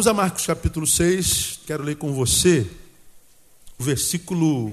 Vamos 0.00 0.08
a 0.08 0.14
Marcos 0.14 0.46
capítulo 0.46 0.86
6, 0.86 1.60
quero 1.66 1.82
ler 1.82 1.94
com 1.94 2.14
você 2.14 2.66
o 3.78 3.84
versículo 3.84 4.72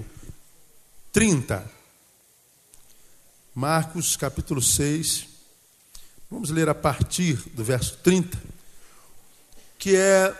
30. 1.11 1.69
Marcos 3.53 4.15
capítulo 4.15 4.61
6, 4.61 5.27
vamos 6.31 6.49
ler 6.49 6.69
a 6.69 6.73
partir 6.73 7.43
do 7.53 7.61
verso 7.61 7.97
30, 7.97 8.41
que 9.77 9.97
é 9.97 10.33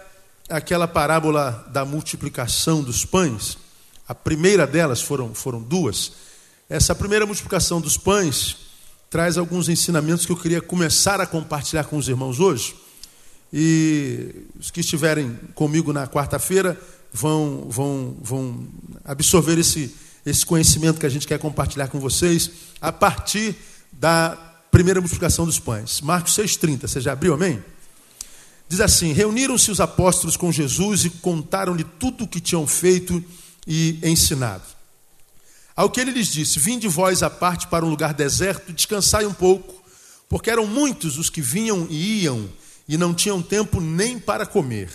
aquela 0.48 0.88
parábola 0.88 1.68
da 1.70 1.84
multiplicação 1.84 2.82
dos 2.82 3.04
pães. 3.04 3.58
A 4.08 4.16
primeira 4.16 4.66
delas 4.66 5.02
foram, 5.02 5.36
foram 5.36 5.62
duas. 5.62 6.14
Essa 6.70 6.96
primeira 6.96 7.26
multiplicação 7.26 7.82
dos 7.82 7.98
pães 7.98 8.56
traz 9.10 9.38
alguns 9.38 9.68
ensinamentos 9.68 10.26
que 10.26 10.32
eu 10.32 10.38
queria 10.38 10.62
começar 10.62 11.20
a 11.20 11.28
compartilhar 11.28 11.84
com 11.84 11.98
os 11.98 12.08
irmãos 12.08 12.40
hoje. 12.40 12.87
E 13.52 14.48
os 14.60 14.70
que 14.72 14.82
estiverem 14.82 15.38
comigo 15.56 15.94
na 15.94 16.08
quarta-feira 16.08 16.80
vão, 17.14 17.68
vão, 17.70 18.18
vão 18.22 18.68
absorver 19.06 19.58
esse, 19.58 19.94
esse 20.26 20.46
conhecimento 20.46 21.00
que 21.00 21.06
a 21.06 21.10
gente 21.10 21.28
quer 21.28 21.40
compartilhar 21.40 21.88
com 21.88 22.00
vocês 22.00 22.52
a 22.82 22.92
partir 22.92 23.56
da 23.92 24.38
primeira 24.72 25.00
multiplicação 25.00 25.46
dos 25.46 25.60
pães. 25.60 26.02
Marcos 26.02 26.34
6,30, 26.34 26.88
você 26.88 27.02
já 27.02 27.14
abriu, 27.14 27.34
amém? 27.34 27.64
Diz 28.70 28.82
assim: 28.82 29.14
Reuniram-se 29.14 29.72
os 29.72 29.80
apóstolos 29.80 30.36
com 30.36 30.52
Jesus 30.52 31.06
e 31.06 31.10
contaram-lhe 31.10 31.84
tudo 31.84 32.26
o 32.26 32.28
que 32.28 32.40
tinham 32.40 32.68
feito 32.68 33.24
e 33.66 34.00
ensinado. 34.04 34.64
Ao 35.76 35.90
que 35.90 36.02
ele 36.02 36.12
lhes 36.12 36.28
disse: 36.28 36.60
Vinde 36.60 36.88
vós 36.88 37.24
à 37.24 37.30
parte 37.30 37.68
para 37.68 37.86
um 37.86 37.90
lugar 37.90 38.14
deserto, 38.14 38.74
descansai 38.74 39.26
um 39.26 39.34
pouco, 39.34 39.82
porque 40.28 40.50
eram 40.50 40.68
muitos 40.68 41.18
os 41.18 41.30
que 41.30 41.42
vinham 41.42 41.88
e 41.90 42.24
iam, 42.24 42.50
e 42.88 42.98
não 42.98 43.14
tinham 43.14 43.42
tempo 43.42 43.82
nem 43.82 44.18
para 44.18 44.46
comer. 44.46 44.90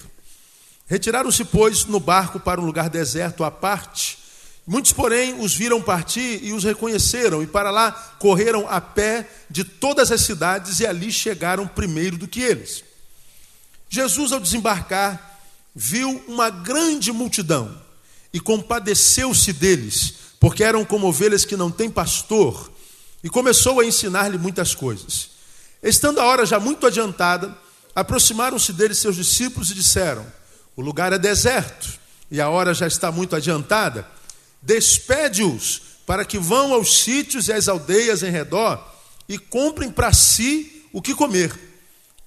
Retiraram-se, 0.86 1.44
pois, 1.44 1.84
no 1.84 2.00
barco 2.00 2.40
para 2.40 2.60
um 2.60 2.64
lugar 2.64 2.88
deserto 2.88 3.44
à 3.44 3.50
parte. 3.50 4.18
Muitos, 4.66 4.92
porém, 4.92 5.40
os 5.40 5.54
viram 5.54 5.82
partir 5.82 6.42
e 6.42 6.52
os 6.52 6.64
reconheceram, 6.64 7.42
e 7.42 7.46
para 7.46 7.70
lá 7.70 7.92
correram 8.18 8.68
a 8.68 8.80
pé 8.80 9.28
de 9.50 9.64
todas 9.64 10.12
as 10.12 10.20
cidades 10.20 10.80
e 10.80 10.86
ali 10.86 11.10
chegaram 11.10 11.66
primeiro 11.66 12.16
do 12.16 12.28
que 12.28 12.40
eles. 12.40 12.84
Jesus, 13.88 14.32
ao 14.32 14.40
desembarcar, 14.40 15.40
viu 15.74 16.22
uma 16.28 16.48
grande 16.48 17.12
multidão 17.12 17.80
e 18.32 18.40
compadeceu-se 18.40 19.52
deles, 19.52 20.14
porque 20.38 20.64
eram 20.64 20.84
como 20.84 21.06
ovelhas 21.06 21.44
que 21.44 21.56
não 21.56 21.70
têm 21.70 21.90
pastor, 21.90 22.70
e 23.22 23.28
começou 23.28 23.80
a 23.80 23.84
ensinar-lhe 23.84 24.38
muitas 24.38 24.74
coisas. 24.74 25.30
Estando 25.82 26.20
a 26.20 26.24
hora 26.24 26.46
já 26.46 26.58
muito 26.58 26.86
adiantada, 26.86 27.56
aproximaram-se 27.94 28.72
deles 28.72 28.98
seus 28.98 29.16
discípulos 29.16 29.70
e 29.70 29.74
disseram: 29.74 30.26
O 30.76 30.82
lugar 30.82 31.12
é 31.12 31.18
deserto 31.18 31.88
e 32.30 32.40
a 32.40 32.48
hora 32.48 32.72
já 32.72 32.86
está 32.86 33.12
muito 33.12 33.36
adiantada. 33.36 34.06
Despede-os 34.62 35.82
para 36.06 36.24
que 36.24 36.38
vão 36.38 36.72
aos 36.72 37.02
sítios 37.02 37.48
e 37.48 37.52
às 37.52 37.68
aldeias 37.68 38.22
em 38.22 38.30
redor 38.30 38.82
e 39.28 39.38
comprem 39.38 39.90
para 39.90 40.12
si 40.12 40.84
o 40.92 41.00
que 41.00 41.14
comer. 41.14 41.52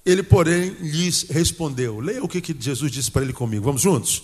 Ele, 0.04 0.22
porém, 0.22 0.76
lhes 0.80 1.26
respondeu: 1.28 1.98
Leia 2.00 2.22
o 2.22 2.28
que, 2.28 2.40
que 2.40 2.56
Jesus 2.58 2.92
disse 2.92 3.10
para 3.10 3.22
ele 3.22 3.32
comigo. 3.32 3.64
Vamos 3.64 3.82
juntos? 3.82 4.22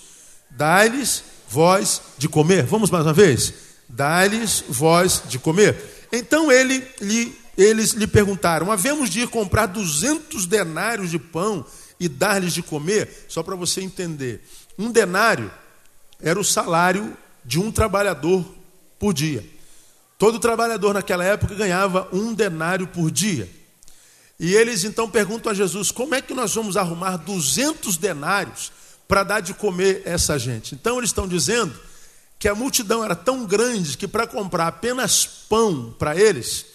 Dai-lhes 0.50 1.24
voz 1.48 2.00
de 2.16 2.28
comer. 2.28 2.64
Vamos 2.64 2.91
mais 2.91 3.04
uma 3.04 3.12
vez? 3.12 3.53
Dai-lhes 3.88 4.64
voz 4.69 5.22
de 5.28 5.38
comer. 5.38 5.76
Então 6.12 6.53
ele, 6.53 6.86
lhe, 7.00 7.36
eles 7.56 7.92
lhe 7.92 8.06
perguntaram: 8.06 8.70
Havemos 8.70 9.10
de 9.10 9.20
ir 9.20 9.28
comprar 9.28 9.66
200 9.66 10.46
denários 10.46 11.10
de 11.10 11.18
pão 11.18 11.64
e 11.98 12.08
dar-lhes 12.08 12.52
de 12.52 12.62
comer? 12.62 13.26
Só 13.28 13.42
para 13.42 13.56
você 13.56 13.80
entender. 13.80 14.42
Um 14.78 14.90
denário 14.90 15.50
era 16.20 16.38
o 16.38 16.44
salário 16.44 17.16
de 17.44 17.58
um 17.58 17.70
trabalhador 17.70 18.44
por 18.98 19.12
dia. 19.12 19.44
Todo 20.18 20.38
trabalhador 20.38 20.94
naquela 20.94 21.24
época 21.24 21.54
ganhava 21.54 22.08
um 22.12 22.32
denário 22.32 22.86
por 22.86 23.10
dia. 23.10 23.48
E 24.38 24.54
eles 24.54 24.84
então 24.84 25.10
perguntam 25.10 25.52
a 25.52 25.54
Jesus: 25.54 25.91
como 25.91 26.14
é 26.14 26.22
que 26.22 26.34
nós 26.34 26.54
vamos 26.54 26.76
arrumar 26.76 27.16
200 27.16 27.96
denários 27.96 28.72
para 29.06 29.24
dar 29.24 29.41
de 29.41 29.52
comer 29.52 30.02
essa 30.04 30.38
gente? 30.38 30.74
Então 30.74 30.98
eles 30.98 31.10
estão 31.10 31.28
dizendo 31.28 31.74
que 32.38 32.48
a 32.48 32.54
multidão 32.54 33.04
era 33.04 33.14
tão 33.14 33.44
grande 33.44 33.96
que 33.96 34.08
para 34.08 34.26
comprar 34.26 34.66
apenas 34.68 35.26
pão 35.26 35.94
para 35.98 36.16
eles 36.16 36.72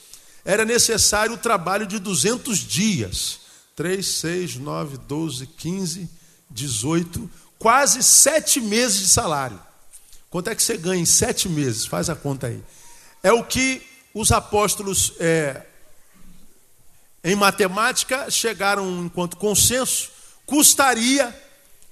era 0.47 0.63
necessário 0.63 1.33
o 1.33 1.37
trabalho 1.37 1.85
de 1.85 1.99
200 1.99 2.59
dias 2.59 3.41
3, 3.75 4.03
6, 4.03 4.55
9, 4.55 4.97
12, 4.99 5.45
15, 5.45 6.09
18, 6.49 7.29
quase 7.59 8.01
sete 8.01 8.61
meses 8.61 9.01
de 9.01 9.07
salário. 9.09 9.59
Quanto 10.29 10.49
é 10.49 10.55
que 10.55 10.63
você 10.63 10.77
ganha 10.77 11.01
em 11.01 11.05
sete 11.05 11.49
meses? 11.49 11.85
Faz 11.85 12.09
a 12.09 12.15
conta 12.15 12.47
aí. 12.47 12.63
É 13.21 13.31
o 13.31 13.43
que 13.43 13.81
os 14.13 14.31
apóstolos, 14.31 15.13
é, 15.19 15.63
em 17.25 17.35
matemática, 17.35 18.31
chegaram 18.31 19.03
enquanto 19.03 19.35
consenso, 19.35 20.09
custaria 20.45 21.37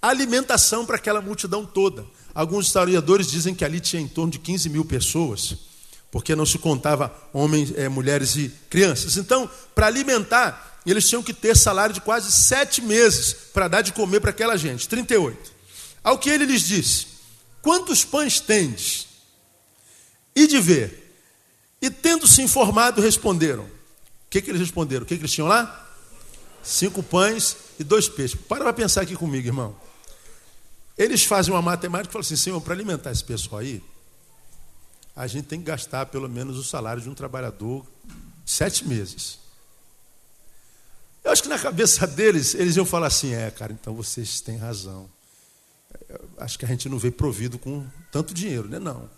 alimentação 0.02 0.86
para 0.86 0.96
aquela 0.96 1.22
multidão 1.22 1.66
toda. 1.66 2.06
Alguns 2.34 2.68
historiadores 2.68 3.30
dizem 3.30 3.54
que 3.54 3.66
ali 3.66 3.82
tinha 3.82 4.02
em 4.02 4.08
torno 4.08 4.32
de 4.32 4.40
15 4.40 4.70
mil 4.70 4.86
pessoas, 4.86 5.58
porque 6.16 6.34
não 6.34 6.46
se 6.46 6.58
contava 6.58 7.14
homens, 7.34 7.74
é, 7.76 7.90
mulheres 7.90 8.38
e 8.38 8.48
crianças. 8.70 9.18
Então, 9.18 9.52
para 9.76 9.88
alimentar, 9.88 10.80
eles 10.86 11.10
tinham 11.10 11.22
que 11.22 11.34
ter 11.34 11.58
salário 11.58 11.94
de 11.94 12.00
quase 12.00 12.32
sete 12.32 12.82
meses 12.82 13.34
para 13.54 13.68
dar 13.68 13.82
de 13.82 13.92
comer 13.92 14.22
para 14.22 14.30
aquela 14.30 14.56
gente. 14.56 14.88
38. 14.88 15.52
Ao 16.02 16.18
que 16.18 16.30
ele 16.30 16.46
lhes 16.46 16.62
disse: 16.62 17.08
Quantos 17.62 18.06
pães 18.06 18.40
tendes? 18.40 19.08
E 20.34 20.48
de 20.48 20.58
ver. 20.58 21.20
E 21.82 21.90
tendo 21.90 22.26
se 22.30 22.42
informado, 22.42 23.02
responderam. 23.02 23.64
O 23.64 23.70
que, 24.30 24.42
que 24.42 24.50
eles 24.50 24.62
responderam? 24.62 25.04
O 25.04 25.06
que, 25.06 25.18
que 25.18 25.22
eles 25.22 25.34
tinham 25.34 25.50
lá? 25.50 25.86
Cinco 26.64 27.04
pães 27.04 27.58
e 27.78 27.84
dois 27.84 28.08
peixes. 28.08 28.40
Para 28.48 28.64
para 28.64 28.72
pensar 28.72 29.02
aqui 29.02 29.18
comigo, 29.18 29.46
irmão. 29.46 29.76
Eles 30.98 31.26
fazem 31.26 31.54
uma 31.54 31.62
matemática 31.62 32.10
e 32.10 32.14
falam 32.14 32.26
assim: 32.26 32.38
Senhor, 32.38 32.62
para 32.62 32.74
alimentar 32.74 33.12
esse 33.12 33.26
pessoal 33.26 33.60
aí, 33.60 33.84
a 35.16 35.28
gente 35.28 35.46
tem 35.46 35.60
que 35.60 35.66
gastar 35.66 36.08
pelo 36.08 36.28
menos 36.28 36.58
o 36.58 36.64
salário 36.64 37.02
de 37.02 37.10
um 37.10 37.14
trabalhador 37.14 37.86
sete 38.46 38.88
meses. 38.88 39.40
Eu 41.24 41.32
acho 41.32 41.42
que 41.42 41.50
na 41.50 41.58
cabeça 41.58 42.06
deles, 42.06 42.54
eles 42.54 42.76
iam 42.76 42.86
falar 42.86 43.08
assim: 43.08 43.34
é, 43.34 43.50
cara, 43.50 43.74
então 43.74 43.96
vocês 43.96 44.42
têm 44.42 44.58
razão. 44.58 45.10
Acho 46.38 46.60
que 46.60 46.66
a 46.66 46.68
gente 46.68 46.88
não 46.88 47.00
veio 47.00 47.14
provido 47.14 47.58
com 47.58 47.86
tanto 48.12 48.34
dinheiro, 48.34 48.68
né? 48.68 48.78
Não. 48.78 49.10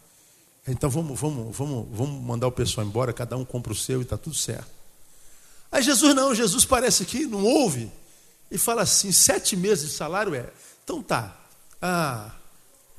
Então 0.68 0.90
vamos, 0.90 1.20
vamos, 1.20 1.56
vamos, 1.56 1.88
vamos 1.92 2.24
mandar 2.24 2.48
o 2.48 2.52
pessoal 2.52 2.86
embora, 2.86 3.12
cada 3.12 3.36
um 3.36 3.44
compra 3.44 3.72
o 3.72 3.76
seu 3.76 4.00
e 4.00 4.04
está 4.04 4.18
tudo 4.18 4.36
certo. 4.36 4.70
Aí 5.72 5.82
Jesus 5.82 6.16
não, 6.16 6.34
Jesus 6.34 6.64
parece 6.66 7.06
que 7.06 7.26
não 7.26 7.44
ouve 7.44 7.92
e 8.50 8.58
fala 8.58 8.84
assim: 8.84 9.12
sete 9.12 9.56
meses 9.56 9.90
de 9.90 9.96
salário 9.96 10.34
é. 10.34 10.50
Então 10.84 11.02
tá. 11.02 11.38
Ah, 11.82 12.32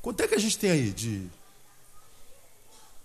quanto 0.01 0.21
é 0.21 0.27
que 0.27 0.35
a 0.35 0.39
gente 0.39 0.57
tem 0.57 0.71
aí 0.71 0.91
de. 0.91 1.27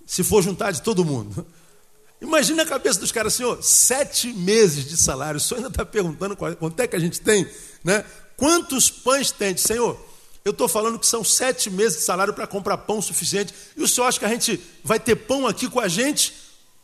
Se 0.06 0.22
for 0.22 0.42
juntar 0.42 0.70
de 0.70 0.82
todo 0.82 1.04
mundo. 1.04 1.46
Imagina 2.20 2.62
a 2.62 2.66
cabeça 2.66 3.00
dos 3.00 3.12
caras, 3.12 3.34
senhor, 3.34 3.62
sete 3.62 4.32
meses 4.32 4.86
de 4.86 4.96
salário, 4.96 5.36
o 5.36 5.40
senhor 5.40 5.58
ainda 5.58 5.68
está 5.68 5.84
perguntando 5.84 6.36
quanto 6.36 6.80
é 6.80 6.86
que 6.86 6.96
a 6.96 6.98
gente 6.98 7.20
tem, 7.20 7.46
né? 7.82 8.04
Quantos 8.36 8.90
pães 8.90 9.30
tem? 9.30 9.56
Senhor, 9.56 9.98
eu 10.44 10.52
estou 10.52 10.68
falando 10.68 10.98
que 10.98 11.06
são 11.06 11.22
sete 11.22 11.70
meses 11.70 11.98
de 11.98 12.04
salário 12.04 12.34
para 12.34 12.46
comprar 12.46 12.78
pão 12.78 13.00
suficiente. 13.00 13.54
E 13.76 13.82
o 13.82 13.88
senhor 13.88 14.06
acha 14.06 14.18
que 14.18 14.24
a 14.24 14.28
gente 14.28 14.60
vai 14.82 14.98
ter 14.98 15.16
pão 15.16 15.46
aqui 15.46 15.68
com 15.68 15.80
a 15.80 15.88
gente 15.88 16.34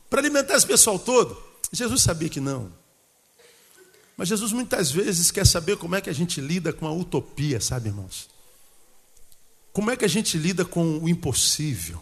para 0.08 0.20
alimentar 0.20 0.56
esse 0.56 0.66
pessoal 0.66 0.98
todo? 0.98 1.40
Jesus 1.72 2.02
sabia 2.02 2.28
que 2.28 2.40
não. 2.40 2.72
Mas 4.16 4.28
Jesus 4.28 4.52
muitas 4.52 4.90
vezes 4.90 5.30
quer 5.30 5.46
saber 5.46 5.76
como 5.76 5.94
é 5.94 6.00
que 6.00 6.10
a 6.10 6.12
gente 6.12 6.40
lida 6.40 6.72
com 6.72 6.86
a 6.86 6.92
utopia, 6.92 7.60
sabe, 7.60 7.88
irmãos? 7.88 8.28
Como 9.72 9.90
é 9.90 9.96
que 9.96 10.04
a 10.04 10.08
gente 10.08 10.36
lida 10.36 10.64
com 10.64 10.98
o 10.98 11.08
impossível? 11.08 12.00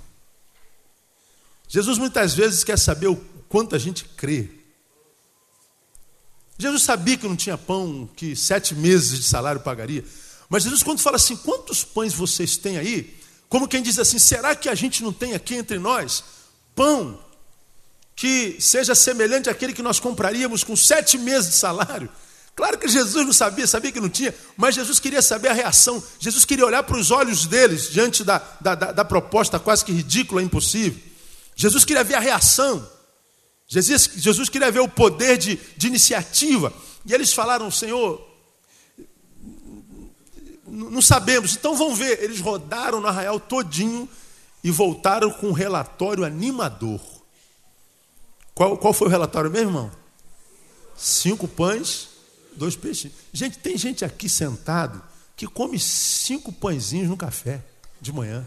Jesus 1.68 1.98
muitas 1.98 2.34
vezes 2.34 2.64
quer 2.64 2.78
saber 2.78 3.08
o 3.08 3.16
quanto 3.48 3.76
a 3.76 3.78
gente 3.78 4.04
crê. 4.16 4.48
Jesus 6.58 6.82
sabia 6.82 7.16
que 7.16 7.28
não 7.28 7.36
tinha 7.36 7.56
pão 7.56 8.08
que 8.16 8.34
sete 8.34 8.74
meses 8.74 9.18
de 9.18 9.24
salário 9.24 9.60
pagaria. 9.60 10.04
Mas 10.48 10.64
Jesus, 10.64 10.82
quando 10.82 11.00
fala 11.00 11.16
assim, 11.16 11.36
quantos 11.36 11.84
pães 11.84 12.14
vocês 12.14 12.56
têm 12.56 12.78
aí? 12.78 13.16
Como 13.48 13.68
quem 13.68 13.82
diz 13.82 13.98
assim, 13.98 14.18
será 14.18 14.56
que 14.56 14.68
a 14.68 14.74
gente 14.74 15.02
não 15.02 15.12
tem 15.12 15.34
aqui 15.34 15.54
entre 15.54 15.78
nós 15.78 16.24
pão 16.74 17.18
que 18.18 18.56
seja 18.60 18.96
semelhante 18.96 19.48
àquele 19.48 19.72
que 19.72 19.82
nós 19.82 20.00
compraríamos 20.00 20.64
com 20.64 20.74
sete 20.74 21.16
meses 21.16 21.50
de 21.50 21.56
salário. 21.56 22.08
Claro 22.56 22.76
que 22.76 22.88
Jesus 22.88 23.24
não 23.24 23.32
sabia, 23.32 23.64
sabia 23.64 23.92
que 23.92 24.00
não 24.00 24.08
tinha, 24.08 24.34
mas 24.56 24.74
Jesus 24.74 24.98
queria 24.98 25.22
saber 25.22 25.48
a 25.48 25.52
reação. 25.52 26.02
Jesus 26.18 26.44
queria 26.44 26.66
olhar 26.66 26.82
para 26.82 26.98
os 26.98 27.12
olhos 27.12 27.46
deles 27.46 27.88
diante 27.88 28.24
da, 28.24 28.42
da, 28.60 28.74
da, 28.74 28.90
da 28.90 29.04
proposta 29.04 29.60
quase 29.60 29.84
que 29.84 29.92
ridícula, 29.92 30.42
impossível. 30.42 31.00
Jesus 31.58 31.84
queria 31.84 32.04
ver 32.04 32.14
a 32.14 32.20
reação. 32.20 32.88
Jesus, 33.66 34.10
Jesus 34.14 34.48
queria 34.48 34.70
ver 34.70 34.78
o 34.78 34.88
poder 34.88 35.36
de, 35.36 35.58
de 35.76 35.88
iniciativa. 35.88 36.72
E 37.04 37.12
eles 37.12 37.32
falaram, 37.32 37.68
Senhor, 37.68 38.24
não 40.64 41.02
sabemos, 41.02 41.56
então 41.56 41.76
vamos 41.76 41.98
ver. 41.98 42.22
Eles 42.22 42.40
rodaram 42.40 43.00
no 43.00 43.08
arraial 43.08 43.40
todinho 43.40 44.08
e 44.62 44.70
voltaram 44.70 45.32
com 45.32 45.48
um 45.48 45.52
relatório 45.52 46.24
animador. 46.24 47.00
Qual, 48.54 48.78
qual 48.78 48.94
foi 48.94 49.08
o 49.08 49.10
relatório 49.10 49.50
mesmo, 49.50 49.70
irmão? 49.70 49.90
Cinco 50.96 51.48
pães, 51.48 52.08
dois 52.54 52.76
peixes. 52.76 53.10
Gente, 53.32 53.58
tem 53.58 53.76
gente 53.76 54.04
aqui 54.04 54.28
sentado 54.28 55.02
que 55.36 55.48
come 55.48 55.76
cinco 55.80 56.52
pãezinhos 56.52 57.08
no 57.08 57.16
café 57.16 57.64
de 58.00 58.12
manhã. 58.12 58.46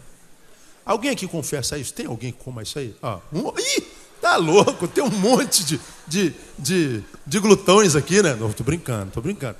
Alguém 0.84 1.10
aqui 1.10 1.26
confessa 1.26 1.78
isso? 1.78 1.92
Tem 1.94 2.06
alguém 2.06 2.32
que 2.32 2.38
coma 2.42 2.62
isso 2.62 2.78
aí? 2.78 2.94
Ah, 3.02 3.18
um, 3.32 3.48
ih, 3.58 3.82
tá 4.20 4.36
louco, 4.36 4.88
tem 4.88 5.02
um 5.02 5.10
monte 5.10 5.64
de, 5.64 5.80
de, 6.06 6.34
de, 6.58 7.02
de 7.26 7.38
glutões 7.38 7.94
aqui, 7.94 8.22
né? 8.22 8.34
Não, 8.34 8.50
estou 8.50 8.66
brincando, 8.66 9.08
estou 9.08 9.22
brincando. 9.22 9.56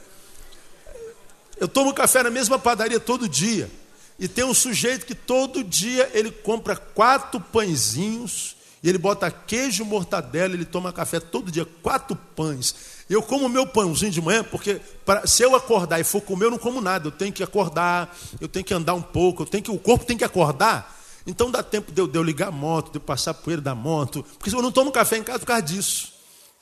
Eu 1.59 1.69
tomo 1.69 1.95
café 1.95 2.23
na 2.23 2.31
mesma 2.31 2.59
padaria 2.59 2.99
todo 2.99 3.29
dia. 3.29 3.71
E 4.19 4.29
tem 4.29 4.45
um 4.45 4.55
sujeito 4.55 5.07
que 5.07 5.15
todo 5.15 5.65
dia 5.65 6.11
ele 6.13 6.31
compra 6.31 6.77
quatro 6.77 7.41
pãezinhos 7.41 8.57
e 8.83 8.89
ele 8.89 8.99
bota 8.99 9.31
queijo, 9.31 9.85
mortadela, 9.85 10.55
ele 10.55 10.65
toma 10.65 10.93
café 10.93 11.21
todo 11.21 11.53
dia, 11.53 11.65
quatro 11.83 12.17
pães. 12.35 12.75
Eu 13.09 13.23
como 13.23 13.49
meu 13.49 13.67
pãozinho 13.67 14.11
de 14.11 14.21
manhã, 14.21 14.43
porque 14.43 14.81
pra, 15.05 15.27
se 15.27 15.43
eu 15.43 15.55
acordar 15.55 16.01
e 16.01 16.05
for 16.05 16.21
comer, 16.21 16.47
eu 16.47 16.51
não 16.51 16.59
como 16.59 16.81
nada. 16.81 17.07
Eu 17.07 17.13
tenho 17.13 17.33
que 17.33 17.43
acordar, 17.43 18.17
eu 18.41 18.49
tenho 18.49 18.65
que 18.65 18.75
andar 18.75 18.95
um 18.95 19.03
pouco, 19.03 19.43
eu 19.43 19.47
tenho 19.47 19.63
que, 19.63 19.71
o 19.71 19.79
corpo 19.79 20.05
tem 20.05 20.17
que 20.17 20.25
acordar. 20.25 21.01
Então 21.27 21.51
dá 21.51 21.63
tempo 21.63 21.93
de 21.93 22.01
eu, 22.01 22.07
de 22.07 22.19
eu 22.19 22.23
ligar 22.23 22.49
a 22.49 22.53
moto, 22.53 22.91
de 22.91 22.97
eu 22.97 23.01
passar 23.01 23.35
poeira 23.35 23.63
da 23.63 23.75
moto. 23.75 24.25
Porque 24.39 24.55
eu 24.55 24.63
não 24.63 24.73
tomo 24.73 24.91
café 24.91 25.17
em 25.17 25.23
casa 25.23 25.41
por 25.41 25.47
causa 25.47 25.63
disso. 25.63 26.13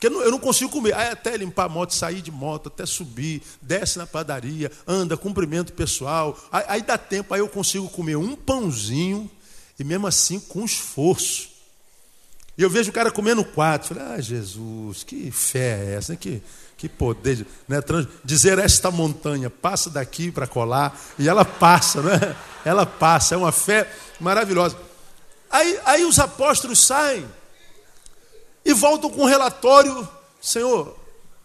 Porque 0.00 0.06
eu 0.06 0.10
não, 0.10 0.22
eu 0.22 0.30
não 0.30 0.38
consigo 0.38 0.70
comer. 0.70 0.94
Aí 0.94 1.08
até 1.08 1.36
limpar 1.36 1.64
a 1.64 1.68
moto, 1.68 1.92
sair 1.92 2.22
de 2.22 2.30
moto, 2.30 2.68
até 2.68 2.86
subir, 2.86 3.42
desce 3.60 3.98
na 3.98 4.06
padaria, 4.06 4.72
anda, 4.86 5.16
cumprimento 5.16 5.72
pessoal. 5.74 6.38
Aí, 6.50 6.64
aí 6.68 6.82
dá 6.82 6.96
tempo, 6.96 7.34
aí 7.34 7.40
eu 7.40 7.48
consigo 7.48 7.88
comer 7.90 8.16
um 8.16 8.34
pãozinho, 8.34 9.30
e 9.78 9.84
mesmo 9.84 10.06
assim 10.06 10.40
com 10.40 10.64
esforço. 10.64 11.50
E 12.56 12.62
eu 12.62 12.68
vejo 12.68 12.90
o 12.90 12.92
cara 12.92 13.10
comendo 13.10 13.44
quatro. 13.44 13.94
Falei, 13.94 14.14
ah, 14.14 14.20
Jesus, 14.20 15.02
que 15.02 15.30
fé 15.30 15.84
é 15.84 15.94
essa? 15.94 16.16
Que, 16.16 16.42
que 16.80 16.88
poder. 16.88 17.36
De, 17.36 17.46
né? 17.68 17.78
Dizer 18.24 18.58
esta 18.58 18.90
montanha, 18.90 19.50
passa 19.50 19.90
daqui 19.90 20.32
para 20.32 20.46
colar, 20.46 20.98
e 21.18 21.28
ela 21.28 21.44
passa, 21.44 22.00
né? 22.00 22.34
Ela 22.64 22.86
passa, 22.86 23.34
é 23.34 23.38
uma 23.38 23.52
fé 23.52 23.86
maravilhosa. 24.18 24.78
Aí, 25.50 25.78
aí 25.84 26.04
os 26.06 26.18
apóstolos 26.18 26.80
saem 26.80 27.26
e 28.64 28.72
voltam 28.72 29.10
com 29.10 29.22
um 29.22 29.26
relatório, 29.26 30.08
Senhor, 30.40 30.96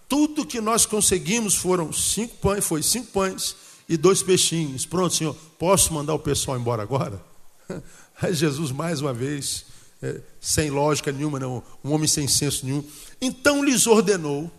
tudo 0.07 0.45
que 0.45 0.61
nós 0.61 0.85
conseguimos 0.85 1.55
foram 1.55 1.91
cinco 1.91 2.37
pães, 2.37 2.65
foi 2.65 2.81
cinco 2.81 3.11
pães 3.11 3.55
e 3.89 3.97
dois 3.97 4.23
peixinhos. 4.23 4.85
Pronto, 4.85 5.13
Senhor, 5.13 5.35
posso 5.59 5.93
mandar 5.93 6.13
o 6.13 6.19
pessoal 6.19 6.57
embora 6.57 6.81
agora? 6.81 7.21
Aí 8.21 8.33
Jesus, 8.33 8.71
mais 8.71 9.01
uma 9.01 9.13
vez, 9.13 9.65
é, 10.01 10.21
sem 10.39 10.69
lógica 10.69 11.11
nenhuma, 11.11 11.39
não, 11.39 11.61
um 11.83 11.91
homem 11.91 12.07
sem 12.07 12.25
senso 12.25 12.65
nenhum. 12.65 12.83
Então 13.19 13.63
lhes 13.63 13.85
ordenou 13.85 14.49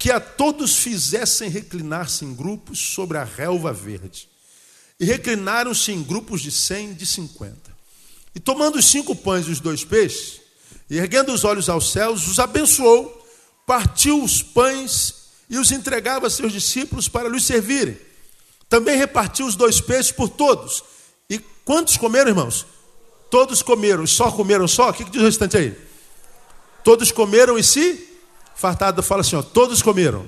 que 0.00 0.10
a 0.10 0.18
todos 0.18 0.76
fizessem 0.76 1.50
reclinar-se 1.50 2.24
em 2.24 2.34
grupos 2.34 2.78
sobre 2.78 3.18
a 3.18 3.22
relva 3.22 3.70
verde. 3.70 4.30
E 4.98 5.04
reclinaram-se 5.04 5.92
em 5.92 6.02
grupos 6.02 6.40
de 6.40 6.50
cem, 6.50 6.94
de 6.94 7.04
cinquenta. 7.04 7.70
E 8.34 8.40
tomando 8.40 8.78
os 8.78 8.86
cinco 8.86 9.14
pães 9.14 9.46
e 9.46 9.50
os 9.50 9.60
dois 9.60 9.84
peixes, 9.84 10.40
e 10.88 10.96
erguendo 10.96 11.34
os 11.34 11.44
olhos 11.44 11.68
aos 11.68 11.92
céus, 11.92 12.26
os 12.26 12.38
abençoou, 12.38 13.28
partiu 13.66 14.24
os 14.24 14.42
pães 14.42 15.16
e 15.50 15.58
os 15.58 15.70
entregava 15.70 16.28
a 16.28 16.30
seus 16.30 16.50
discípulos 16.50 17.06
para 17.06 17.28
lhes 17.28 17.44
servirem. 17.44 17.98
Também 18.70 18.96
repartiu 18.96 19.44
os 19.44 19.54
dois 19.54 19.82
peixes 19.82 20.12
por 20.12 20.30
todos. 20.30 20.82
E 21.28 21.38
quantos 21.62 21.98
comeram, 21.98 22.30
irmãos? 22.30 22.64
Todos 23.30 23.60
comeram, 23.60 24.06
só 24.06 24.32
comeram 24.32 24.66
só? 24.66 24.88
O 24.88 24.94
que 24.94 25.04
diz 25.04 25.20
o 25.20 25.26
restante 25.26 25.58
aí? 25.58 25.76
Todos 26.82 27.12
comeram 27.12 27.58
e 27.58 27.62
se 27.62 28.09
fartaram. 28.60 29.02
Fala 29.02 29.22
assim, 29.22 29.36
ó, 29.36 29.42
todos 29.42 29.80
comeram. 29.82 30.26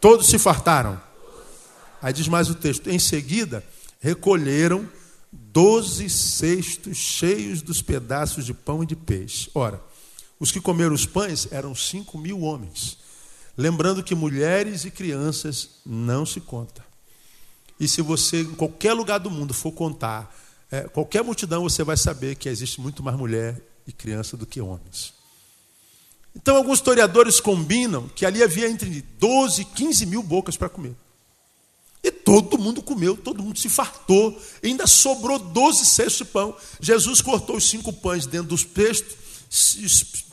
Todos 0.00 0.26
se 0.26 0.38
fartaram. 0.38 1.00
Aí 2.02 2.12
diz 2.12 2.26
mais 2.26 2.50
o 2.50 2.54
texto: 2.54 2.90
em 2.90 2.98
seguida, 2.98 3.64
recolheram 4.00 4.88
doze 5.32 6.10
cestos 6.10 6.96
cheios 6.96 7.62
dos 7.62 7.80
pedaços 7.80 8.44
de 8.44 8.52
pão 8.52 8.82
e 8.82 8.86
de 8.86 8.96
peixe. 8.96 9.50
Ora, 9.54 9.80
os 10.38 10.50
que 10.50 10.60
comeram 10.60 10.94
os 10.94 11.06
pães 11.06 11.48
eram 11.52 11.74
cinco 11.74 12.18
mil 12.18 12.40
homens. 12.40 12.98
Lembrando 13.56 14.02
que 14.02 14.14
mulheres 14.14 14.84
e 14.84 14.90
crianças 14.90 15.80
não 15.84 16.24
se 16.26 16.40
conta. 16.40 16.84
E 17.78 17.86
se 17.86 18.02
você, 18.02 18.40
em 18.42 18.54
qualquer 18.54 18.94
lugar 18.94 19.18
do 19.18 19.30
mundo, 19.30 19.54
for 19.54 19.72
contar 19.72 20.34
é, 20.70 20.82
qualquer 20.82 21.22
multidão 21.24 21.64
você 21.64 21.82
vai 21.82 21.96
saber 21.96 22.36
que 22.36 22.48
existe 22.48 22.80
muito 22.80 23.02
mais 23.02 23.16
mulher 23.16 23.60
e 23.86 23.92
criança 23.92 24.36
do 24.36 24.46
que 24.46 24.60
homens. 24.60 25.19
Então, 26.34 26.56
alguns 26.56 26.78
historiadores 26.78 27.40
combinam 27.40 28.08
que 28.14 28.24
ali 28.24 28.42
havia 28.42 28.68
entre 28.68 29.02
12 29.18 29.62
e 29.62 29.64
15 29.64 30.06
mil 30.06 30.22
bocas 30.22 30.56
para 30.56 30.68
comer. 30.68 30.94
E 32.02 32.10
todo 32.10 32.56
mundo 32.56 32.80
comeu, 32.80 33.16
todo 33.16 33.42
mundo 33.42 33.58
se 33.58 33.68
fartou, 33.68 34.40
ainda 34.64 34.86
sobrou 34.86 35.38
12 35.38 35.84
cestos 35.84 36.18
de 36.18 36.24
pão. 36.24 36.56
Jesus 36.80 37.20
cortou 37.20 37.56
os 37.56 37.68
cinco 37.68 37.92
pães 37.92 38.24
dentro 38.26 38.48
dos 38.48 38.64
peixes, 38.64 39.04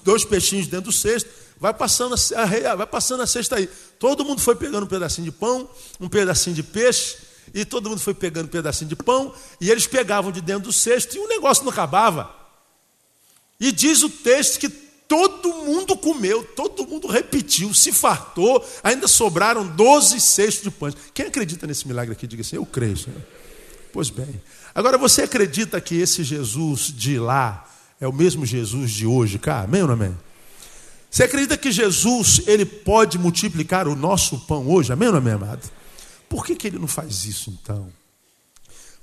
dois 0.03 0.23
peixinhos 0.23 0.67
dentro 0.67 0.85
do 0.85 0.91
cesto, 0.93 1.29
vai 1.59 1.73
passando 1.73 2.15
a, 2.15 2.75
vai 2.75 2.87
passando 2.87 3.21
a 3.21 3.27
cesta 3.27 3.57
aí. 3.57 3.67
Todo 3.99 4.23
mundo 4.23 4.39
foi 4.39 4.55
pegando 4.55 4.85
um 4.85 4.87
pedacinho 4.87 5.25
de 5.25 5.31
pão, 5.31 5.69
um 5.99 6.07
pedacinho 6.07 6.55
de 6.55 6.63
peixe, 6.63 7.17
e 7.53 7.65
todo 7.65 7.89
mundo 7.89 7.99
foi 7.99 8.13
pegando 8.13 8.45
um 8.45 8.49
pedacinho 8.49 8.87
de 8.87 8.95
pão, 8.95 9.33
e 9.59 9.69
eles 9.69 9.87
pegavam 9.87 10.31
de 10.31 10.39
dentro 10.39 10.65
do 10.65 10.73
cesto, 10.73 11.17
e 11.17 11.19
o 11.19 11.27
negócio 11.27 11.65
não 11.65 11.71
acabava. 11.71 12.33
E 13.59 13.73
diz 13.73 14.03
o 14.03 14.09
texto 14.09 14.59
que 14.59 14.69
todo 15.07 15.49
mundo 15.49 15.95
comeu, 15.97 16.43
todo 16.43 16.85
mundo 16.85 17.07
repetiu, 17.07 17.73
se 17.73 17.91
fartou, 17.91 18.63
ainda 18.83 19.07
sobraram 19.07 19.65
12 19.65 20.19
cestos 20.19 20.63
de 20.63 20.71
pães. 20.71 20.95
Quem 21.13 21.27
acredita 21.27 21.65
nesse 21.65 21.87
milagre 21.87 22.13
aqui, 22.13 22.27
diga 22.27 22.41
assim: 22.41 22.57
Eu 22.57 22.65
creio, 22.65 22.97
Senhor. 22.97 23.21
Pois 23.93 24.09
bem. 24.09 24.41
Agora, 24.75 24.97
você 24.97 25.23
acredita 25.23 25.79
que 25.81 25.95
esse 25.95 26.23
Jesus 26.23 26.93
de 26.95 27.17
lá 27.17 27.67
é 27.99 28.07
o 28.07 28.13
mesmo 28.13 28.45
Jesus 28.45 28.91
de 28.91 29.07
hoje, 29.07 29.39
cá? 29.39 29.61
Amém 29.61 29.81
ou 29.81 29.87
não 29.87 29.95
amém? 29.95 30.15
Você 31.09 31.23
acredita 31.23 31.57
que 31.57 31.71
Jesus 31.71 32.41
ele 32.45 32.65
pode 32.65 33.17
multiplicar 33.17 33.87
o 33.87 33.95
nosso 33.95 34.39
pão 34.41 34.67
hoje? 34.69 34.91
Amém 34.91 35.07
ou 35.07 35.13
não 35.13 35.19
amém, 35.19 35.33
amado? 35.33 35.67
Por 36.29 36.45
que, 36.45 36.55
que 36.55 36.67
ele 36.67 36.77
não 36.77 36.87
faz 36.87 37.25
isso 37.25 37.49
então? 37.49 37.91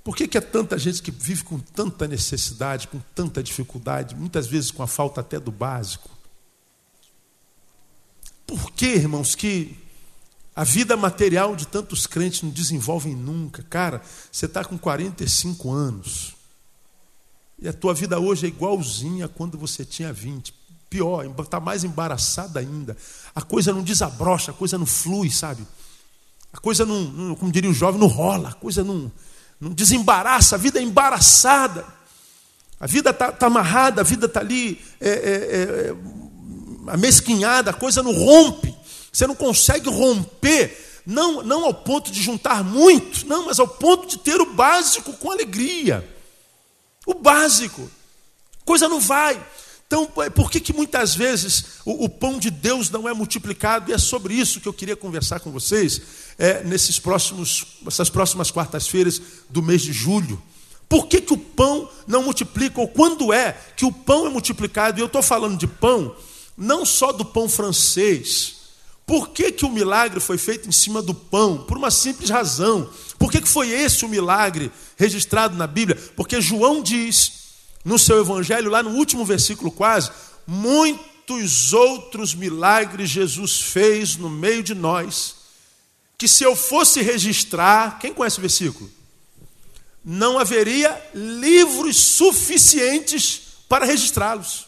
Por 0.05 0.15
que, 0.15 0.29
que 0.29 0.37
é 0.37 0.41
tanta 0.43 0.79
gente 0.79 1.03
que 1.03 1.11
vive 1.11 1.43
com 1.43 1.59
tanta 1.59 2.07
necessidade, 2.07 2.89
com 2.89 3.01
tanta 3.15 3.43
dificuldade, 3.43 4.15
muitas 4.15 4.47
vezes 4.47 4.71
com 4.71 4.83
a 4.83 4.87
falta 4.87 5.23
até 5.23 5.41
do 5.41 5.51
básico? 5.51 6.11
Por 8.47 8.71
que, 8.73 8.85
irmãos, 8.85 9.35
que 9.35 9.79
a 10.55 10.63
vida 10.63 10.95
material 10.95 11.57
de 11.57 11.67
tantos 11.67 12.07
crentes 12.07 12.43
não 12.43 12.51
desenvolvem 12.51 13.17
nunca? 13.17 13.63
Cara, 13.63 14.03
você 14.31 14.45
está 14.45 14.63
com 14.63 14.77
45 14.77 15.73
anos. 15.73 16.35
E 17.59 17.67
a 17.67 17.73
tua 17.73 17.95
vida 17.95 18.21
hoje 18.21 18.45
é 18.45 18.49
igualzinha 18.49 19.27
quando 19.27 19.57
você 19.57 19.87
tinha 19.87 20.13
20. 20.13 20.53
Pior, 20.91 21.25
está 21.41 21.59
mais 21.59 21.83
embaraçada 21.83 22.61
ainda. 22.61 22.95
A 23.35 23.41
coisa 23.41 23.73
não 23.73 23.83
desabrocha, 23.83 24.51
a 24.51 24.55
coisa 24.55 24.77
não 24.77 24.85
flui, 24.85 25.31
sabe? 25.31 25.67
A 26.53 26.59
coisa 26.59 26.85
não, 26.85 27.05
não 27.05 27.35
como 27.35 27.51
diria 27.51 27.71
o 27.71 27.75
jovem, 27.75 27.99
não 27.99 28.07
rola, 28.07 28.51
a 28.51 28.55
coisa 28.55 28.85
não, 28.85 29.11
não 29.61 29.71
desembaraça, 29.71 30.57
a 30.57 30.59
vida 30.59 30.79
é 30.79 30.83
embaraçada. 30.83 31.85
A 32.79 32.87
vida 32.87 33.11
está 33.11 33.33
tá 33.33 33.47
amarrada, 33.47 34.01
a 34.01 34.05
vida 34.05 34.27
está 34.27 34.41
ali 34.41 34.81
é, 35.01 35.09
é, 35.09 35.13
é, 35.13 35.95
amesquinhada, 36.93 37.71
a 37.71 37.75
coisa 37.75 38.03
não 38.03 38.13
rompe. 38.13 38.75
Você 39.13 39.27
não 39.27 39.35
consegue 39.35 39.89
romper, 39.89 41.03
não, 41.07 41.43
não 41.43 41.65
ao 41.65 41.73
ponto 41.73 42.11
de 42.11 42.21
juntar 42.21 42.65
muito, 42.65 43.27
não, 43.27 43.47
mas 43.47 43.61
ao 43.61 43.69
ponto 43.69 44.09
de 44.09 44.19
ter 44.19 44.41
o 44.41 44.53
básico 44.53 45.13
com 45.15 45.31
alegria. 45.31 46.07
O 47.07 47.15
básico. 47.15 47.89
Coisa 48.65 48.89
não 48.89 49.01
vai. 49.01 49.41
Então, 49.95 50.07
por 50.33 50.51
que, 50.51 50.59
que 50.59 50.73
muitas 50.73 51.15
vezes 51.15 51.67
o, 51.85 52.07
o, 52.07 52.09
pão 52.09 52.41
de 52.41 52.51
Deus 52.51 52.91
não 52.91 53.09
é 53.09 53.15
multiplicado? 53.15 53.89
E 53.89 53.95
é 53.95 53.99
sobre 53.99 54.35
isso 54.35 54.61
que 54.61 54.67
eu 54.67 54.73
queria 54.73 54.97
conversar 54.97 55.39
com 55.39 55.53
vocês 55.53 56.03
é, 56.37 56.65
nesses 56.65 56.99
próximos, 56.99 57.79
essas 57.87 58.11
próximas 58.11 58.51
quartas-feiras 58.51 59.23
do 59.49 59.63
mês 59.63 59.83
de 59.83 59.93
julho. 59.93 60.43
Por 60.89 61.07
que, 61.07 61.21
que 61.21 61.33
o 61.33 61.39
pão 61.39 61.89
não 62.09 62.25
multiplica? 62.25 62.81
Ou 62.81 62.89
quando 62.89 63.33
é 63.33 63.57
que 63.77 63.85
o 63.85 63.93
pão 63.93 64.27
é 64.27 64.31
multiplicado? 64.31 64.99
E 64.99 65.01
eu 65.01 65.07
estou 65.07 65.23
falando 65.23 65.57
de 65.57 65.69
pão, 65.69 66.17
não 66.59 66.85
só 66.85 67.13
do 67.13 67.25
pão 67.25 67.49
francês. 67.49 68.57
Por 69.07 69.29
que, 69.29 69.53
que 69.53 69.65
o 69.65 69.71
milagre 69.71 70.19
foi 70.19 70.39
feito 70.39 70.69
em 70.69 70.73
cima 70.73 71.03
do 71.03 71.15
pão? 71.15 71.59
Por 71.59 71.77
uma 71.77 71.93
simples 71.93 72.31
razão. 72.31 72.91
Por 73.17 73.31
que, 73.31 73.41
que 73.41 73.49
foi 73.49 73.71
esse 73.71 74.05
o 74.05 74.09
milagre 74.09 74.73
registrado 74.97 75.57
na 75.57 75.69
Bíblia? 75.69 75.97
Porque 76.17 76.41
João 76.41 76.83
diz 76.83 77.44
no 77.85 77.99
seu 77.99 78.21
evangelho, 78.21 78.71
lá 78.71 78.83
no 78.83 78.91
último 78.91 79.25
versículo 79.25 79.71
quase, 79.71 80.11
muitos 80.47 81.73
outros 81.73 82.35
milagres 82.35 83.11
Jesus 83.11 83.61
fez 83.61 84.17
no 84.17 84.31
meio 84.31 84.63
de 84.63 84.75
nós, 84.75 85.37
que 86.17 86.27
se 86.27 86.43
eu 86.43 86.57
fosse 86.57 87.03
registrar, 87.03 87.99
quem 87.99 88.15
conhece 88.15 88.39
o 88.39 88.41
versículo? 88.41 88.91
Não 90.03 90.39
haveria 90.39 91.11
livros 91.15 91.97
suficientes 91.97 93.43
para 93.69 93.85
registrá-los. 93.85 94.67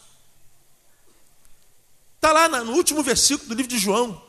Está 2.15 2.31
lá 2.31 2.49
no 2.63 2.73
último 2.73 3.01
versículo 3.01 3.49
do 3.49 3.55
livro 3.55 3.69
de 3.69 3.77
João. 3.77 4.21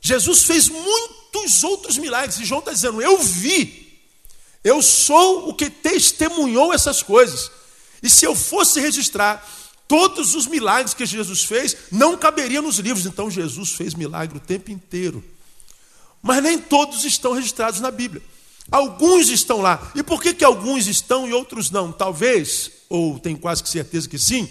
Jesus 0.00 0.42
fez 0.42 0.68
muitos 0.68 1.64
outros 1.64 1.96
milagres, 1.96 2.38
e 2.38 2.44
João 2.44 2.60
está 2.60 2.72
dizendo: 2.72 3.00
Eu 3.00 3.18
vi, 3.18 4.00
eu 4.62 4.82
sou 4.82 5.48
o 5.48 5.54
que 5.54 5.70
testemunhou 5.70 6.72
essas 6.72 7.02
coisas. 7.02 7.50
E 8.04 8.10
se 8.10 8.26
eu 8.26 8.36
fosse 8.36 8.78
registrar 8.80 9.42
todos 9.88 10.34
os 10.34 10.46
milagres 10.46 10.92
que 10.92 11.06
Jesus 11.06 11.42
fez, 11.42 11.74
não 11.90 12.18
caberia 12.18 12.60
nos 12.60 12.78
livros. 12.78 13.06
Então 13.06 13.30
Jesus 13.30 13.70
fez 13.70 13.94
milagre 13.94 14.36
o 14.36 14.40
tempo 14.40 14.70
inteiro. 14.70 15.24
Mas 16.22 16.42
nem 16.42 16.58
todos 16.58 17.02
estão 17.06 17.32
registrados 17.32 17.80
na 17.80 17.90
Bíblia. 17.90 18.22
Alguns 18.70 19.30
estão 19.30 19.62
lá. 19.62 19.90
E 19.94 20.02
por 20.02 20.22
que, 20.22 20.34
que 20.34 20.44
alguns 20.44 20.86
estão 20.86 21.26
e 21.26 21.32
outros 21.32 21.70
não? 21.70 21.90
Talvez, 21.90 22.70
ou 22.90 23.18
tenho 23.18 23.38
quase 23.38 23.62
que 23.62 23.70
certeza 23.70 24.06
que 24.06 24.18
sim, 24.18 24.50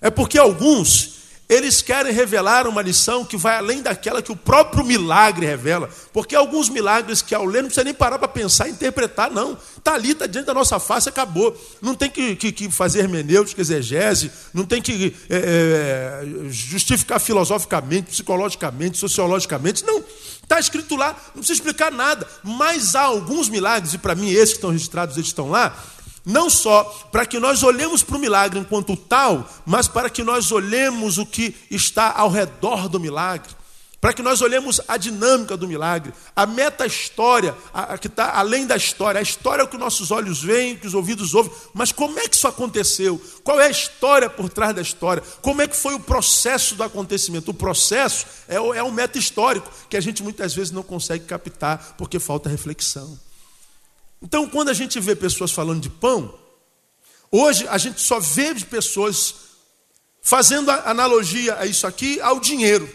é 0.00 0.08
porque 0.08 0.38
alguns 0.38 1.15
eles 1.48 1.80
querem 1.80 2.12
revelar 2.12 2.66
uma 2.66 2.82
lição 2.82 3.24
que 3.24 3.36
vai 3.36 3.56
além 3.56 3.80
daquela 3.80 4.20
que 4.20 4.32
o 4.32 4.36
próprio 4.36 4.84
milagre 4.84 5.46
revela. 5.46 5.88
Porque 6.12 6.34
alguns 6.34 6.68
milagres 6.68 7.22
que 7.22 7.34
ao 7.34 7.44
ler 7.44 7.62
não 7.62 7.68
precisa 7.68 7.84
nem 7.84 7.94
parar 7.94 8.18
para 8.18 8.26
pensar 8.26 8.68
interpretar, 8.68 9.30
não. 9.30 9.56
Está 9.76 9.94
ali, 9.94 10.10
está 10.10 10.26
diante 10.26 10.46
da 10.46 10.54
nossa 10.54 10.80
face, 10.80 11.08
acabou. 11.08 11.56
Não 11.80 11.94
tem 11.94 12.10
que, 12.10 12.34
que, 12.34 12.50
que 12.50 12.70
fazer 12.70 13.00
hermenêutica, 13.00 13.60
exegese, 13.60 14.32
não 14.52 14.64
tem 14.64 14.82
que 14.82 15.14
é, 15.30 15.36
é, 15.36 16.50
justificar 16.50 17.20
filosoficamente, 17.20 18.10
psicologicamente, 18.10 18.98
sociologicamente. 18.98 19.84
Não. 19.84 20.02
Está 20.42 20.58
escrito 20.60 20.96
lá, 20.96 21.08
não 21.28 21.42
precisa 21.42 21.54
explicar 21.54 21.92
nada. 21.92 22.26
Mas 22.42 22.96
há 22.96 23.02
alguns 23.02 23.48
milagres, 23.48 23.94
e 23.94 23.98
para 23.98 24.16
mim 24.16 24.30
esses 24.30 24.50
que 24.50 24.58
estão 24.58 24.70
registrados, 24.70 25.16
eles 25.16 25.28
estão 25.28 25.48
lá, 25.48 25.76
não 26.26 26.50
só 26.50 26.82
para 27.12 27.24
que 27.24 27.38
nós 27.38 27.62
olhemos 27.62 28.02
para 28.02 28.16
o 28.16 28.18
milagre 28.18 28.58
enquanto 28.58 28.96
tal, 28.96 29.48
mas 29.64 29.86
para 29.86 30.10
que 30.10 30.24
nós 30.24 30.50
olhemos 30.50 31.18
o 31.18 31.24
que 31.24 31.54
está 31.70 32.10
ao 32.10 32.28
redor 32.28 32.88
do 32.88 32.98
milagre, 32.98 33.54
para 34.00 34.12
que 34.12 34.22
nós 34.22 34.42
olhemos 34.42 34.80
a 34.88 34.96
dinâmica 34.96 35.56
do 35.56 35.68
milagre, 35.68 36.12
a 36.34 36.44
meta-história, 36.44 37.56
a, 37.72 37.94
a, 37.94 37.98
que 37.98 38.08
está 38.08 38.38
além 38.38 38.66
da 38.66 38.76
história. 38.76 39.18
A 39.18 39.22
história 39.22 39.62
é 39.62 39.66
que 39.66 39.78
nossos 39.78 40.10
olhos 40.10 40.42
veem, 40.42 40.76
que 40.76 40.86
os 40.86 40.94
ouvidos 40.94 41.32
ouvem, 41.32 41.52
mas 41.72 41.92
como 41.92 42.18
é 42.18 42.28
que 42.28 42.36
isso 42.36 42.46
aconteceu? 42.46 43.20
Qual 43.42 43.60
é 43.60 43.66
a 43.66 43.70
história 43.70 44.28
por 44.28 44.48
trás 44.48 44.74
da 44.74 44.82
história? 44.82 45.22
Como 45.40 45.62
é 45.62 45.68
que 45.68 45.76
foi 45.76 45.94
o 45.94 46.00
processo 46.00 46.74
do 46.74 46.82
acontecimento? 46.82 47.52
O 47.52 47.54
processo 47.54 48.26
é, 48.48 48.56
é 48.56 48.82
um 48.82 48.90
meta-histórico 48.90 49.70
que 49.88 49.96
a 49.96 50.00
gente 50.00 50.22
muitas 50.22 50.54
vezes 50.54 50.72
não 50.72 50.82
consegue 50.82 51.24
captar 51.24 51.94
porque 51.96 52.18
falta 52.18 52.48
reflexão. 52.48 53.25
Então, 54.20 54.48
quando 54.48 54.68
a 54.68 54.74
gente 54.74 54.98
vê 54.98 55.14
pessoas 55.14 55.52
falando 55.52 55.80
de 55.80 55.90
pão, 55.90 56.34
hoje 57.30 57.66
a 57.68 57.78
gente 57.78 58.00
só 58.00 58.18
vê 58.18 58.54
de 58.54 58.64
pessoas 58.64 59.34
fazendo 60.22 60.70
analogia 60.70 61.56
a 61.58 61.66
isso 61.66 61.86
aqui 61.86 62.20
ao 62.20 62.40
dinheiro. 62.40 62.88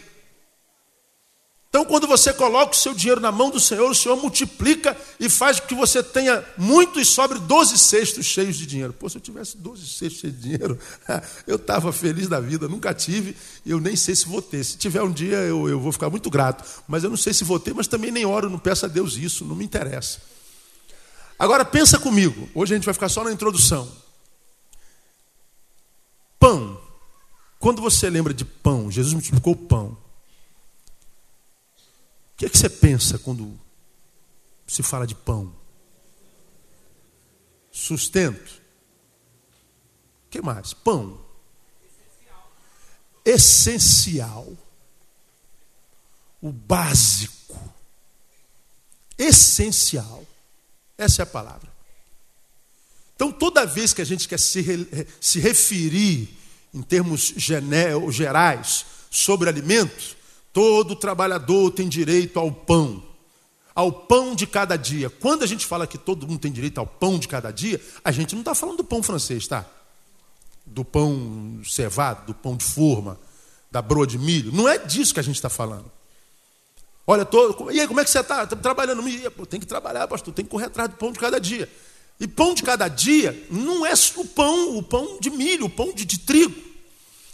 Então, 1.72 1.86
quando 1.86 2.06
você 2.06 2.34
coloca 2.34 2.74
o 2.74 2.76
seu 2.76 2.92
dinheiro 2.92 3.18
na 3.18 3.32
mão 3.32 3.48
do 3.48 3.58
Senhor, 3.58 3.90
o 3.90 3.94
Senhor 3.94 4.14
multiplica 4.14 4.94
e 5.18 5.30
faz 5.30 5.58
com 5.58 5.68
que 5.68 5.74
você 5.74 6.02
tenha 6.02 6.44
muito 6.58 7.00
e 7.00 7.04
sobre 7.04 7.38
12 7.38 7.78
cestos 7.78 8.26
cheios 8.26 8.58
de 8.58 8.66
dinheiro. 8.66 8.92
Pô, 8.92 9.08
se 9.08 9.16
eu 9.16 9.22
tivesse 9.22 9.56
12 9.56 9.86
cestos 9.86 10.20
cheios 10.20 10.36
de 10.36 10.42
dinheiro, 10.42 10.78
eu 11.46 11.56
estava 11.56 11.90
feliz 11.90 12.28
da 12.28 12.38
vida. 12.38 12.68
Nunca 12.68 12.92
tive 12.92 13.34
e 13.64 13.70
eu 13.70 13.80
nem 13.80 13.96
sei 13.96 14.14
se 14.14 14.26
vou 14.26 14.42
ter. 14.42 14.62
Se 14.62 14.76
tiver 14.76 15.02
um 15.02 15.10
dia, 15.10 15.38
eu, 15.38 15.66
eu 15.66 15.80
vou 15.80 15.92
ficar 15.92 16.10
muito 16.10 16.28
grato. 16.28 16.62
Mas 16.86 17.04
eu 17.04 17.08
não 17.08 17.16
sei 17.16 17.32
se 17.32 17.42
vou 17.42 17.58
ter, 17.58 17.72
mas 17.72 17.86
também 17.86 18.10
nem 18.10 18.26
oro, 18.26 18.50
não 18.50 18.58
peço 18.58 18.84
a 18.84 18.88
Deus 18.88 19.16
isso, 19.16 19.42
não 19.42 19.54
me 19.54 19.64
interessa. 19.64 20.20
Agora 21.42 21.64
pensa 21.64 21.98
comigo, 21.98 22.48
hoje 22.54 22.72
a 22.72 22.76
gente 22.76 22.84
vai 22.84 22.94
ficar 22.94 23.08
só 23.08 23.24
na 23.24 23.32
introdução. 23.32 23.90
Pão. 26.38 26.80
Quando 27.58 27.82
você 27.82 28.08
lembra 28.08 28.32
de 28.32 28.44
pão, 28.44 28.88
Jesus 28.88 29.12
multiplicou 29.12 29.54
o 29.54 29.56
pão. 29.56 29.98
O 31.74 32.36
que 32.36 32.46
é 32.46 32.48
que 32.48 32.56
você 32.56 32.70
pensa 32.70 33.18
quando 33.18 33.58
se 34.68 34.84
fala 34.84 35.04
de 35.04 35.16
pão? 35.16 35.52
Sustento. 37.72 38.62
O 40.26 40.30
que 40.30 40.40
mais? 40.40 40.72
Pão. 40.72 41.20
Essencial. 43.24 44.46
O 46.40 46.52
básico. 46.52 47.58
Essencial. 49.18 50.24
Essa 50.96 51.22
é 51.22 51.24
a 51.24 51.26
palavra. 51.26 51.72
Então, 53.14 53.30
toda 53.30 53.66
vez 53.66 53.92
que 53.92 54.02
a 54.02 54.04
gente 54.04 54.26
quer 54.26 54.38
se, 54.38 54.88
se 55.20 55.38
referir 55.38 56.28
em 56.74 56.82
termos 56.82 57.34
gerais 57.36 58.86
sobre 59.10 59.48
alimento, 59.48 60.16
todo 60.52 60.96
trabalhador 60.96 61.70
tem 61.70 61.88
direito 61.88 62.38
ao 62.38 62.50
pão, 62.50 63.02
ao 63.74 63.92
pão 63.92 64.34
de 64.34 64.46
cada 64.46 64.76
dia. 64.76 65.08
Quando 65.08 65.42
a 65.42 65.46
gente 65.46 65.66
fala 65.66 65.86
que 65.86 65.98
todo 65.98 66.26
mundo 66.26 66.40
tem 66.40 66.50
direito 66.50 66.78
ao 66.78 66.86
pão 66.86 67.18
de 67.18 67.28
cada 67.28 67.50
dia, 67.50 67.80
a 68.04 68.10
gente 68.10 68.34
não 68.34 68.40
está 68.40 68.54
falando 68.54 68.78
do 68.78 68.84
pão 68.84 69.02
francês, 69.02 69.46
tá? 69.46 69.64
Do 70.66 70.84
pão 70.84 71.60
cevado, 71.64 72.26
do 72.26 72.34
pão 72.34 72.56
de 72.56 72.64
forma, 72.64 73.18
da 73.70 73.80
broa 73.80 74.06
de 74.06 74.18
milho. 74.18 74.52
Não 74.52 74.68
é 74.68 74.78
disso 74.78 75.14
que 75.14 75.20
a 75.20 75.24
gente 75.24 75.36
está 75.36 75.48
falando. 75.48 75.90
Olha, 77.06 77.24
tô, 77.24 77.70
e 77.70 77.80
aí, 77.80 77.88
como 77.88 78.00
é 78.00 78.04
que 78.04 78.10
você 78.10 78.20
está? 78.20 78.46
Tá 78.46 78.56
trabalhando? 78.56 79.02
Tem 79.46 79.58
que 79.58 79.66
trabalhar, 79.66 80.06
pastor, 80.06 80.32
tem 80.32 80.44
que 80.44 80.50
correr 80.50 80.66
atrás 80.66 80.88
do 80.88 80.96
pão 80.96 81.12
de 81.12 81.18
cada 81.18 81.40
dia. 81.40 81.68
E 82.20 82.28
pão 82.28 82.54
de 82.54 82.62
cada 82.62 82.86
dia 82.86 83.46
não 83.50 83.84
é 83.84 83.92
o 84.16 84.24
pão, 84.24 84.76
o 84.76 84.82
pão 84.82 85.18
de 85.20 85.28
milho, 85.30 85.66
o 85.66 85.70
pão 85.70 85.92
de, 85.92 86.04
de 86.04 86.20
trigo. 86.20 86.54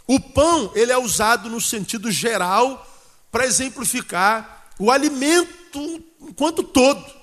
O 0.07 0.19
pão, 0.19 0.71
ele 0.73 0.91
é 0.91 0.97
usado 0.97 1.49
no 1.49 1.61
sentido 1.61 2.09
geral 2.09 2.87
para 3.31 3.45
exemplificar 3.45 4.69
o 4.79 4.89
alimento 4.89 6.03
enquanto 6.19 6.63
todo. 6.63 7.18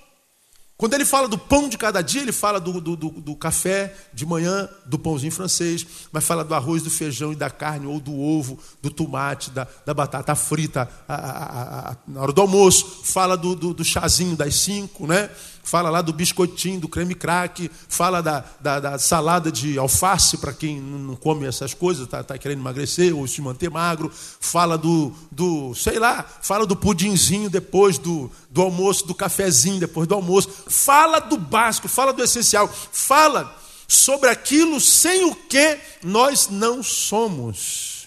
Quando 0.77 0.93
ele 0.93 1.07
fala 1.07 1.27
do 1.27 1.39
pão 1.39 1.71
de 1.71 1.79
cada 1.79 2.03
dia, 2.03 2.21
ele 2.21 2.33
fala 2.33 2.61
do, 2.61 2.81
do, 2.83 2.95
do, 2.95 3.11
do, 3.11 3.35
café 3.35 3.97
de 4.13 4.27
manhã, 4.27 4.69
do 4.85 4.99
pãozinho 4.99 5.33
francês, 5.33 5.87
mas 6.13 6.23
fala 6.23 6.45
do 6.45 6.55
arroz, 6.55 6.83
do 6.83 6.91
feijão 6.91 7.33
e 7.33 7.37
da 7.37 7.49
carne, 7.49 7.87
ou 7.87 7.99
do 7.99 8.15
ovo, 8.15 8.59
do 8.83 8.91
tomate, 8.91 9.51
da, 9.51 9.67
da 9.87 9.95
batata 9.95 10.35
frita 10.35 10.87
a, 11.09 11.15
a, 11.15 11.93
a, 11.93 11.97
na 12.07 12.21
hora 12.21 12.33
do 12.33 12.43
almoço, 12.43 13.01
fala 13.05 13.39
do, 13.39 13.57
do, 13.57 13.73
do 13.73 13.83
chazinho 13.83 14.37
das 14.37 14.55
cinco, 14.57 15.07
né? 15.07 15.31
Fala 15.67 15.91
lá 15.91 16.01
do 16.01 16.13
biscoitinho, 16.13 16.79
do 16.79 16.89
creme 16.89 17.15
crack, 17.15 17.69
fala 17.89 18.23
da, 18.23 18.45
da, 18.61 18.79
da 18.79 18.99
salada 19.01 19.51
de 19.51 19.77
alface 19.77 20.39
para 20.39 20.53
quem 20.53 20.81
não 20.81 21.17
come 21.17 21.45
essas 21.45 21.75
coisas, 21.75 22.05
está 22.05 22.23
tá 22.23 22.39
querendo 22.39 22.61
emagrecer 22.61 23.15
ou 23.15 23.27
se 23.27 23.43
manter 23.43 23.69
magro, 23.69 24.11
fala 24.15 24.79
do, 24.79 25.13
do, 25.31 25.75
sei 25.75 25.99
lá, 25.99 26.23
fala 26.23 26.65
do 26.65 26.77
pudinzinho 26.77 27.51
depois 27.51 27.99
do, 27.99 28.31
do 28.49 28.63
almoço, 28.63 29.09
do 29.09 29.15
cafezinho 29.15 29.81
depois 29.81 30.07
do 30.07 30.15
almoço, 30.15 30.49
fala 30.69 31.19
do 31.19 31.37
básico, 31.37 31.89
fala 31.89 32.13
do 32.13 32.23
essencial, 32.23 32.69
fala 32.93 33.53
sobre 33.89 34.31
aquilo 34.31 34.81
sem 34.81 35.25
o 35.25 35.35
que 35.35 35.81
nós 36.01 36.49
não 36.49 36.81
somos. 36.81 38.07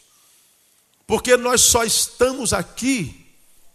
Porque 1.06 1.36
nós 1.36 1.60
só 1.62 1.84
estamos 1.84 2.54
aqui 2.54 3.28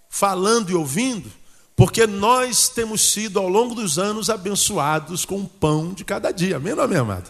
falando 0.09 0.71
e 0.71 0.75
ouvindo 0.75 1.31
porque 1.77 2.07
nós 2.07 2.69
temos 2.69 3.13
sido, 3.13 3.39
ao 3.39 3.49
longo 3.49 3.75
dos 3.75 3.99
anos, 3.99 4.31
abençoados 4.31 5.25
com 5.25 5.41
o 5.41 5.49
pão 5.49 5.93
de 5.93 6.05
cada 6.05 6.31
dia. 6.31 6.57
Amém 6.57 6.73
ou 6.73 6.89
minha 6.89 7.01
amada? 7.01 7.25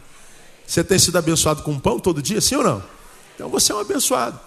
Você 0.66 0.84
tem 0.84 0.98
sido 0.98 1.16
abençoado 1.16 1.62
com 1.62 1.78
pão 1.78 1.98
todo 1.98 2.22
dia, 2.22 2.40
sim 2.40 2.56
ou 2.56 2.62
não? 2.62 2.84
Então 3.34 3.48
você 3.48 3.72
é 3.72 3.74
um 3.74 3.80
abençoado. 3.80 4.38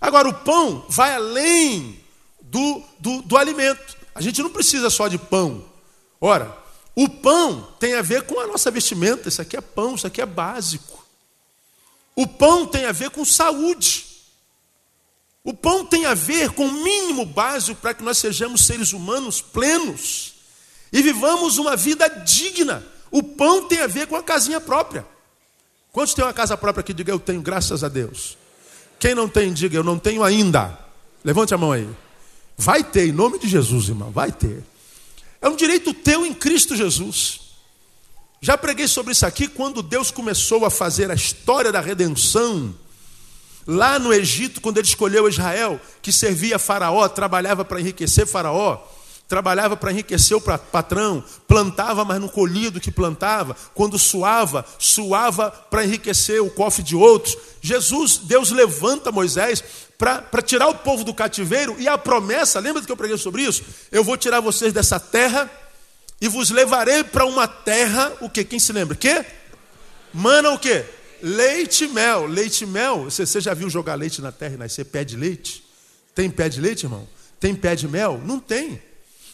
Agora, 0.00 0.28
o 0.28 0.34
pão 0.34 0.84
vai 0.88 1.14
além 1.14 1.98
do, 2.40 2.82
do, 2.98 3.22
do 3.22 3.36
alimento. 3.36 3.96
A 4.14 4.20
gente 4.20 4.42
não 4.42 4.50
precisa 4.50 4.90
só 4.90 5.08
de 5.08 5.18
pão. 5.18 5.64
Ora, 6.20 6.56
o 6.94 7.08
pão 7.08 7.68
tem 7.78 7.94
a 7.94 8.02
ver 8.02 8.22
com 8.22 8.38
a 8.40 8.46
nossa 8.46 8.70
vestimenta. 8.70 9.28
Isso 9.28 9.40
aqui 9.42 9.56
é 9.56 9.60
pão, 9.60 9.94
isso 9.94 10.06
aqui 10.06 10.20
é 10.20 10.26
básico. 10.26 11.04
O 12.14 12.26
pão 12.26 12.66
tem 12.66 12.86
a 12.86 12.92
ver 12.92 13.10
com 13.10 13.24
saúde. 13.24 14.05
O 15.46 15.54
pão 15.54 15.86
tem 15.86 16.06
a 16.06 16.12
ver 16.12 16.50
com 16.50 16.66
o 16.66 16.72
mínimo 16.72 17.24
básico 17.24 17.80
para 17.80 17.94
que 17.94 18.02
nós 18.02 18.18
sejamos 18.18 18.66
seres 18.66 18.92
humanos 18.92 19.40
plenos 19.40 20.34
e 20.92 21.00
vivamos 21.00 21.56
uma 21.56 21.76
vida 21.76 22.08
digna, 22.08 22.84
O 23.12 23.22
pão 23.22 23.68
tem 23.68 23.80
a 23.80 23.86
ver 23.86 24.08
com 24.08 24.16
a 24.16 24.22
casinha 24.24 24.60
própria. 24.60 25.06
Quantos 25.92 26.14
têm 26.14 26.24
uma 26.24 26.32
casa 26.32 26.56
própria 26.56 26.82
que 26.82 26.92
diga 26.92 27.12
eu 27.12 27.20
tenho, 27.20 27.40
graças 27.40 27.84
a 27.84 27.88
Deus? 27.88 28.36
Quem 28.98 29.14
não 29.14 29.28
tem, 29.28 29.52
diga 29.52 29.76
eu 29.76 29.84
não 29.84 30.00
tenho 30.00 30.24
ainda. 30.24 30.76
Levante 31.24 31.54
a 31.54 31.58
mão 31.58 31.70
aí. 31.70 31.88
Vai 32.58 32.82
ter, 32.82 33.06
em 33.06 33.12
nome 33.12 33.38
de 33.38 33.46
Jesus, 33.46 33.88
irmão, 33.88 34.10
vai 34.10 34.32
ter. 34.32 34.64
É 35.40 35.48
um 35.48 35.54
direito 35.54 35.94
teu 35.94 36.26
em 36.26 36.34
Cristo 36.34 36.74
Jesus. 36.74 37.40
Já 38.40 38.58
preguei 38.58 38.88
sobre 38.88 39.12
isso 39.12 39.24
aqui 39.24 39.46
quando 39.46 39.80
Deus 39.80 40.10
começou 40.10 40.66
a 40.66 40.70
fazer 40.70 41.08
a 41.08 41.14
história 41.14 41.70
da 41.70 41.80
redenção. 41.80 42.74
Lá 43.66 43.98
no 43.98 44.12
Egito, 44.12 44.60
quando 44.60 44.78
ele 44.78 44.86
escolheu 44.86 45.28
Israel, 45.28 45.80
que 46.00 46.12
servia 46.12 46.58
Faraó, 46.58 47.08
trabalhava 47.08 47.64
para 47.64 47.80
enriquecer 47.80 48.26
Faraó 48.26 48.80
trabalhava 49.28 49.76
para 49.76 49.90
enriquecer 49.90 50.36
o 50.36 50.40
patrão, 50.40 51.22
plantava, 51.48 52.04
mas 52.04 52.20
não 52.20 52.28
colhia 52.28 52.70
do 52.70 52.80
que 52.80 52.90
plantava, 52.90 53.56
quando 53.74 53.98
suava, 53.98 54.64
suava 54.78 55.50
para 55.50 55.84
enriquecer 55.84 56.40
o 56.40 56.50
cofre 56.50 56.82
de 56.82 56.94
outros. 56.94 57.36
Jesus, 57.60 58.18
Deus 58.18 58.50
levanta 58.50 59.10
Moisés 59.10 59.62
para 59.98 60.42
tirar 60.42 60.68
o 60.68 60.76
povo 60.76 61.02
do 61.02 61.14
cativeiro 61.14 61.74
e 61.78 61.88
a 61.88 61.98
promessa, 61.98 62.60
lembra 62.60 62.80
do 62.80 62.86
que 62.86 62.92
eu 62.92 62.96
preguei 62.96 63.18
sobre 63.18 63.42
isso? 63.42 63.64
Eu 63.90 64.04
vou 64.04 64.16
tirar 64.16 64.40
vocês 64.40 64.72
dessa 64.72 65.00
terra 65.00 65.50
e 66.20 66.28
vos 66.28 66.50
levarei 66.50 67.02
para 67.02 67.26
uma 67.26 67.48
terra, 67.48 68.12
o 68.20 68.30
que? 68.30 68.44
Quem 68.44 68.58
se 68.58 68.72
lembra? 68.72 68.94
Que? 68.94 69.24
Mana 70.14 70.50
o 70.50 70.58
que? 70.58 70.84
Leite 71.22 71.84
e 71.84 71.88
mel. 71.88 72.26
Leite 72.26 72.64
e 72.64 72.66
mel, 72.66 73.04
você, 73.04 73.26
você 73.26 73.40
já 73.40 73.54
viu 73.54 73.68
jogar 73.70 73.94
leite 73.94 74.20
na 74.20 74.32
terra 74.32 74.54
e 74.54 74.58
nascer 74.58 74.84
pé 74.84 75.04
de 75.04 75.16
leite? 75.16 75.64
Tem 76.14 76.30
pé 76.30 76.48
de 76.48 76.60
leite, 76.60 76.84
irmão? 76.84 77.08
Tem 77.38 77.54
pé 77.54 77.74
de 77.74 77.86
mel? 77.86 78.20
Não 78.24 78.40
tem. 78.40 78.82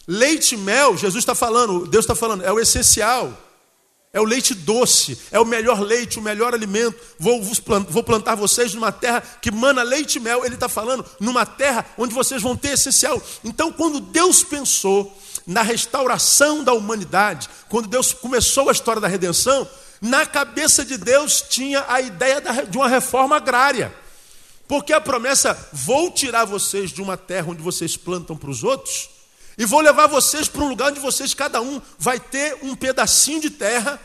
Leite 0.07 0.55
e 0.55 0.59
mel, 0.59 0.97
Jesus 0.97 1.23
está 1.23 1.35
falando, 1.35 1.87
Deus 1.87 2.05
está 2.05 2.15
falando, 2.15 2.45
é 2.45 2.53
o 2.53 2.59
essencial. 2.59 3.39
É 4.15 4.21
o 4.21 4.25
leite 4.25 4.53
doce, 4.53 5.19
é 5.31 5.41
o 5.41 5.45
melhor 5.45 5.81
leite, 5.81 6.19
o 6.19 6.23
melhor 6.23 6.53
alimento. 6.53 6.95
Vou, 7.19 7.41
vou 7.89 8.03
plantar 8.03 8.35
vocês 8.35 8.75
numa 8.75 8.93
terra 8.93 9.23
que 9.41 9.51
mana 9.51 9.83
leite 9.83 10.17
e 10.17 10.21
mel. 10.21 10.45
Ele 10.45 10.55
está 10.55 10.69
falando 10.69 11.03
numa 11.19 11.47
terra 11.47 11.87
onde 11.97 12.12
vocês 12.12 12.43
vão 12.43 12.55
ter 12.55 12.75
essencial. 12.75 13.23
Então, 13.43 13.73
quando 13.73 14.01
Deus 14.01 14.45
pensou 14.45 15.17
na 15.47 15.62
restauração 15.62 16.62
da 16.62 16.75
humanidade, 16.75 17.49
quando 17.71 17.89
Deus 17.89 18.12
começou 18.12 18.69
a 18.69 18.73
história 18.73 19.01
da 19.01 19.09
redenção, 19.09 19.67
na 20.02 20.26
cabeça 20.26 20.85
de 20.85 20.99
Deus 20.99 21.40
tinha 21.49 21.85
a 21.88 22.00
ideia 22.00 22.42
de 22.68 22.76
uma 22.76 22.88
reforma 22.88 23.37
agrária. 23.37 23.94
Porque 24.66 24.92
a 24.92 25.00
promessa, 25.00 25.56
vou 25.73 26.11
tirar 26.11 26.44
vocês 26.44 26.90
de 26.90 27.00
uma 27.00 27.16
terra 27.16 27.50
onde 27.50 27.62
vocês 27.62 27.97
plantam 27.97 28.37
para 28.37 28.50
os 28.50 28.64
outros, 28.64 29.09
e 29.56 29.64
vou 29.64 29.80
levar 29.80 30.09
vocês 30.09 30.49
para 30.49 30.62
um 30.62 30.68
lugar 30.68 30.90
onde 30.90 30.99
vocês, 30.99 31.35
cada 31.35 31.61
um, 31.61 31.80
vai 31.99 32.18
ter 32.18 32.59
um 32.62 32.75
pedacinho 32.75 33.40
de 33.40 33.50
terra 33.50 34.00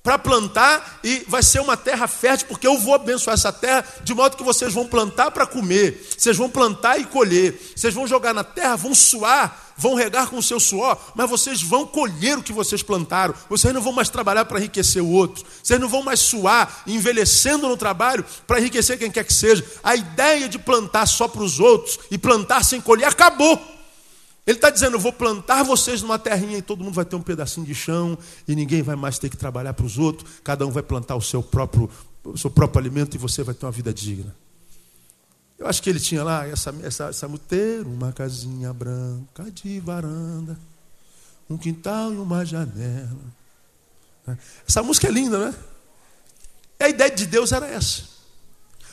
para 0.00 0.16
plantar 0.16 1.00
e 1.02 1.24
vai 1.26 1.42
ser 1.42 1.60
uma 1.60 1.76
terra 1.76 2.06
fértil, 2.06 2.46
porque 2.46 2.66
eu 2.66 2.78
vou 2.78 2.94
abençoar 2.94 3.34
essa 3.34 3.52
terra, 3.52 3.84
de 4.04 4.14
modo 4.14 4.36
que 4.36 4.44
vocês 4.44 4.72
vão 4.72 4.86
plantar 4.86 5.32
para 5.32 5.44
comer, 5.44 6.06
vocês 6.16 6.36
vão 6.36 6.48
plantar 6.48 7.00
e 7.00 7.04
colher, 7.04 7.60
vocês 7.74 7.92
vão 7.92 8.06
jogar 8.06 8.32
na 8.32 8.44
terra, 8.44 8.76
vão 8.76 8.94
suar, 8.94 9.65
vão 9.76 9.94
regar 9.94 10.28
com 10.28 10.38
o 10.38 10.42
seu 10.42 10.58
suor, 10.58 10.98
mas 11.14 11.28
vocês 11.28 11.62
vão 11.62 11.86
colher 11.86 12.38
o 12.38 12.42
que 12.42 12.52
vocês 12.52 12.82
plantaram, 12.82 13.34
vocês 13.48 13.72
não 13.74 13.80
vão 13.80 13.92
mais 13.92 14.08
trabalhar 14.08 14.44
para 14.44 14.58
enriquecer 14.58 15.02
o 15.02 15.10
outro, 15.10 15.44
vocês 15.62 15.78
não 15.78 15.88
vão 15.88 16.02
mais 16.02 16.20
suar, 16.20 16.82
envelhecendo 16.86 17.68
no 17.68 17.76
trabalho 17.76 18.24
para 18.46 18.60
enriquecer 18.60 18.98
quem 18.98 19.10
quer 19.10 19.24
que 19.24 19.34
seja. 19.34 19.64
A 19.82 19.94
ideia 19.94 20.48
de 20.48 20.58
plantar 20.58 21.06
só 21.06 21.28
para 21.28 21.42
os 21.42 21.60
outros 21.60 21.98
e 22.10 22.18
plantar 22.18 22.64
sem 22.64 22.80
colher 22.80 23.06
acabou. 23.06 23.60
Ele 24.46 24.56
está 24.56 24.70
dizendo: 24.70 24.94
Eu 24.94 25.00
vou 25.00 25.12
plantar 25.12 25.64
vocês 25.64 26.02
numa 26.02 26.18
terrinha 26.18 26.58
e 26.58 26.62
todo 26.62 26.82
mundo 26.82 26.94
vai 26.94 27.04
ter 27.04 27.16
um 27.16 27.22
pedacinho 27.22 27.66
de 27.66 27.74
chão 27.74 28.16
e 28.46 28.54
ninguém 28.54 28.80
vai 28.80 28.94
mais 28.94 29.18
ter 29.18 29.28
que 29.28 29.36
trabalhar 29.36 29.74
para 29.74 29.84
os 29.84 29.98
outros. 29.98 30.30
Cada 30.44 30.64
um 30.64 30.70
vai 30.70 30.84
plantar 30.84 31.16
o 31.16 31.20
seu 31.20 31.42
próprio, 31.42 31.90
o 32.24 32.38
seu 32.38 32.50
próprio 32.50 32.80
alimento 32.80 33.16
e 33.16 33.18
você 33.18 33.42
vai 33.42 33.54
ter 33.54 33.66
uma 33.66 33.72
vida 33.72 33.92
digna. 33.92 34.34
Eu 35.58 35.66
acho 35.66 35.82
que 35.82 35.88
ele 35.88 36.00
tinha 36.00 36.22
lá 36.22 36.46
essa, 36.46 36.74
essa, 36.82 37.04
essa 37.06 37.28
ter 37.48 37.86
uma 37.86 38.12
casinha 38.12 38.72
branca 38.72 39.50
de 39.50 39.80
varanda, 39.80 40.58
um 41.48 41.56
quintal 41.56 42.12
e 42.12 42.16
uma 42.16 42.44
janela. 42.44 43.36
Essa 44.68 44.82
música 44.82 45.08
é 45.08 45.10
linda, 45.10 45.50
né? 45.50 45.54
A 46.80 46.88
ideia 46.88 47.10
de 47.10 47.26
Deus 47.26 47.52
era 47.52 47.66
essa: 47.66 48.02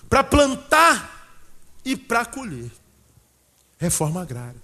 para 0.10 0.23
plantar 0.23 1.39
e 1.84 1.97
para 1.97 2.26
colher. 2.26 2.71
Reforma 3.78 4.21
agrária. 4.21 4.62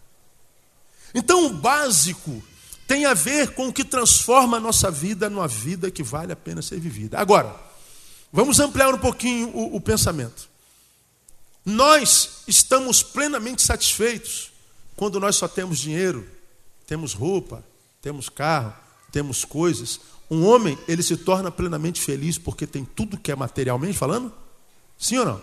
Então, 1.13 1.47
o 1.47 1.49
básico 1.49 2.41
tem 2.87 3.05
a 3.05 3.13
ver 3.13 3.53
com 3.53 3.67
o 3.67 3.73
que 3.73 3.83
transforma 3.83 4.57
a 4.57 4.59
nossa 4.59 4.89
vida 4.89 5.29
numa 5.29 5.47
vida 5.47 5.91
que 5.91 6.01
vale 6.01 6.31
a 6.31 6.35
pena 6.35 6.61
ser 6.61 6.79
vivida. 6.79 7.19
Agora, 7.19 7.55
vamos 8.31 8.59
ampliar 8.59 8.93
um 8.93 8.97
pouquinho 8.97 9.49
o, 9.49 9.75
o 9.75 9.81
pensamento. 9.81 10.48
Nós 11.65 12.43
estamos 12.47 13.03
plenamente 13.03 13.61
satisfeitos 13.61 14.51
quando 14.95 15.19
nós 15.19 15.35
só 15.35 15.47
temos 15.47 15.79
dinheiro, 15.79 16.27
temos 16.85 17.13
roupa, 17.13 17.63
temos 18.01 18.27
carro, 18.29 18.73
temos 19.11 19.45
coisas. 19.45 19.99
Um 20.29 20.45
homem, 20.45 20.77
ele 20.87 21.01
se 21.01 21.17
torna 21.17 21.49
plenamente 21.49 22.01
feliz 22.01 22.37
porque 22.37 22.67
tem 22.67 22.83
tudo 22.83 23.17
que 23.17 23.31
é 23.31 23.35
materialmente 23.35 23.97
falando? 23.97 24.31
Sim 24.97 25.19
ou 25.19 25.25
não? 25.25 25.41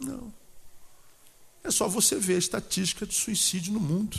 Não. 0.00 0.34
É 1.62 1.70
só 1.70 1.88
você 1.88 2.16
ver 2.16 2.34
a 2.34 2.38
estatística 2.38 3.06
de 3.06 3.14
suicídio 3.14 3.72
no 3.72 3.80
mundo. 3.80 4.18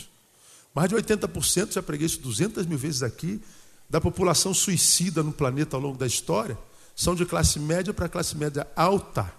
Mais 0.74 0.90
de 0.90 0.96
80%, 0.96 1.74
já 1.74 1.84
preguei 1.84 2.08
isso 2.08 2.20
200 2.20 2.66
mil 2.66 2.78
vezes 2.78 3.04
aqui, 3.04 3.40
da 3.90 4.02
população 4.02 4.54
suicida 4.54 5.22
no 5.22 5.32
planeta 5.32 5.78
ao 5.78 5.82
longo 5.82 5.98
da 5.98 6.08
história, 6.08 6.58
são 6.96 7.14
de 7.14 7.26
classe 7.26 7.60
média 7.60 7.94
para 7.94 8.10
classe 8.10 8.36
média 8.36 8.68
alta. 8.76 9.32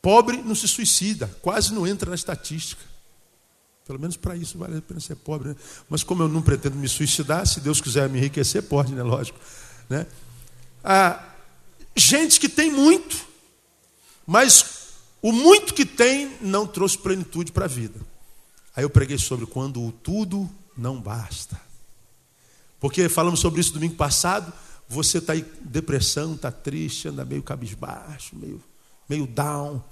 Pobre 0.00 0.38
não 0.38 0.54
se 0.54 0.68
suicida, 0.68 1.26
quase 1.42 1.72
não 1.72 1.86
entra 1.86 2.08
na 2.10 2.14
estatística. 2.14 2.82
Pelo 3.86 3.98
menos 3.98 4.16
para 4.16 4.36
isso 4.36 4.58
vale 4.58 4.76
a 4.76 4.82
pena 4.82 5.00
ser 5.00 5.16
pobre. 5.16 5.48
Né? 5.48 5.56
Mas 5.88 6.02
como 6.02 6.22
eu 6.22 6.28
não 6.28 6.42
pretendo 6.42 6.76
me 6.76 6.88
suicidar, 6.88 7.46
se 7.46 7.60
Deus 7.60 7.80
quiser 7.80 8.08
me 8.08 8.18
enriquecer, 8.18 8.62
pode, 8.62 8.92
né? 8.92 9.02
Lógico. 9.02 9.38
Né? 9.88 10.06
Ah, 10.84 11.24
gente 11.96 12.38
que 12.38 12.48
tem 12.48 12.70
muito, 12.70 13.16
mas 14.26 14.88
o 15.22 15.32
muito 15.32 15.74
que 15.74 15.86
tem 15.86 16.36
não 16.40 16.66
trouxe 16.66 16.98
plenitude 16.98 17.50
para 17.50 17.64
a 17.64 17.68
vida. 17.68 17.98
Aí 18.76 18.84
eu 18.84 18.90
preguei 18.90 19.18
sobre 19.18 19.46
quando 19.46 19.82
o 19.82 19.90
tudo 19.90 20.48
não 20.76 21.00
basta. 21.00 21.60
Porque 22.78 23.08
falamos 23.08 23.40
sobre 23.40 23.60
isso 23.60 23.72
domingo 23.72 23.96
passado. 23.96 24.52
Você 24.88 25.18
está 25.18 25.34
em 25.34 25.44
depressão, 25.62 26.34
está 26.34 26.52
triste, 26.52 27.08
anda 27.08 27.24
meio 27.24 27.42
cabisbaixo, 27.42 28.36
meio, 28.36 28.62
meio 29.08 29.26
down. 29.26 29.82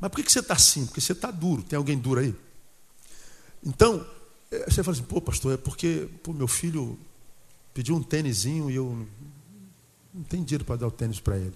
Mas 0.00 0.10
por 0.10 0.22
que 0.22 0.30
você 0.30 0.40
está 0.40 0.54
assim? 0.54 0.86
Porque 0.86 1.00
você 1.00 1.12
está 1.12 1.30
duro. 1.30 1.62
Tem 1.62 1.76
alguém 1.76 1.98
duro 1.98 2.20
aí? 2.20 2.34
Então, 3.64 4.06
eh, 4.50 4.64
você 4.68 4.82
fala 4.82 4.96
assim, 4.96 5.06
pô, 5.06 5.20
pastor, 5.20 5.54
é 5.54 5.56
porque 5.56 6.08
pô, 6.22 6.32
meu 6.32 6.48
filho 6.48 6.98
pediu 7.72 7.94
um 7.94 8.02
tênisinho 8.02 8.70
e 8.70 8.74
eu 8.74 9.06
não 10.12 10.22
tenho 10.22 10.44
dinheiro 10.44 10.64
para 10.64 10.76
dar 10.76 10.86
o 10.86 10.90
tênis 10.90 11.20
para 11.20 11.36
ele. 11.36 11.54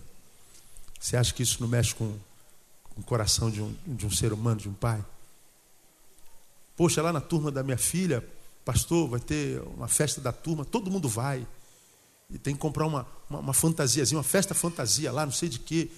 Você 0.98 1.16
acha 1.16 1.32
que 1.32 1.42
isso 1.42 1.58
não 1.60 1.68
mexe 1.68 1.94
com, 1.94 2.14
com 2.90 3.00
o 3.00 3.04
coração 3.04 3.50
de 3.50 3.62
um, 3.62 3.74
de 3.86 4.06
um 4.06 4.10
ser 4.10 4.32
humano, 4.32 4.60
de 4.60 4.68
um 4.68 4.74
pai? 4.74 5.04
Poxa, 6.76 7.02
lá 7.02 7.12
na 7.12 7.20
turma 7.20 7.50
da 7.50 7.62
minha 7.62 7.78
filha, 7.78 8.26
pastor, 8.64 9.08
vai 9.08 9.20
ter 9.20 9.60
uma 9.76 9.88
festa 9.88 10.20
da 10.20 10.32
turma, 10.32 10.64
todo 10.64 10.90
mundo 10.90 11.08
vai. 11.08 11.46
E 12.28 12.38
tem 12.38 12.54
que 12.54 12.60
comprar 12.60 12.86
uma, 12.86 13.06
uma, 13.28 13.38
uma 13.38 13.52
fantasiazinha, 13.52 14.18
uma 14.18 14.24
festa 14.24 14.54
fantasia 14.54 15.10
lá, 15.10 15.24
não 15.24 15.32
sei 15.32 15.48
de 15.48 15.58
quê. 15.58 15.90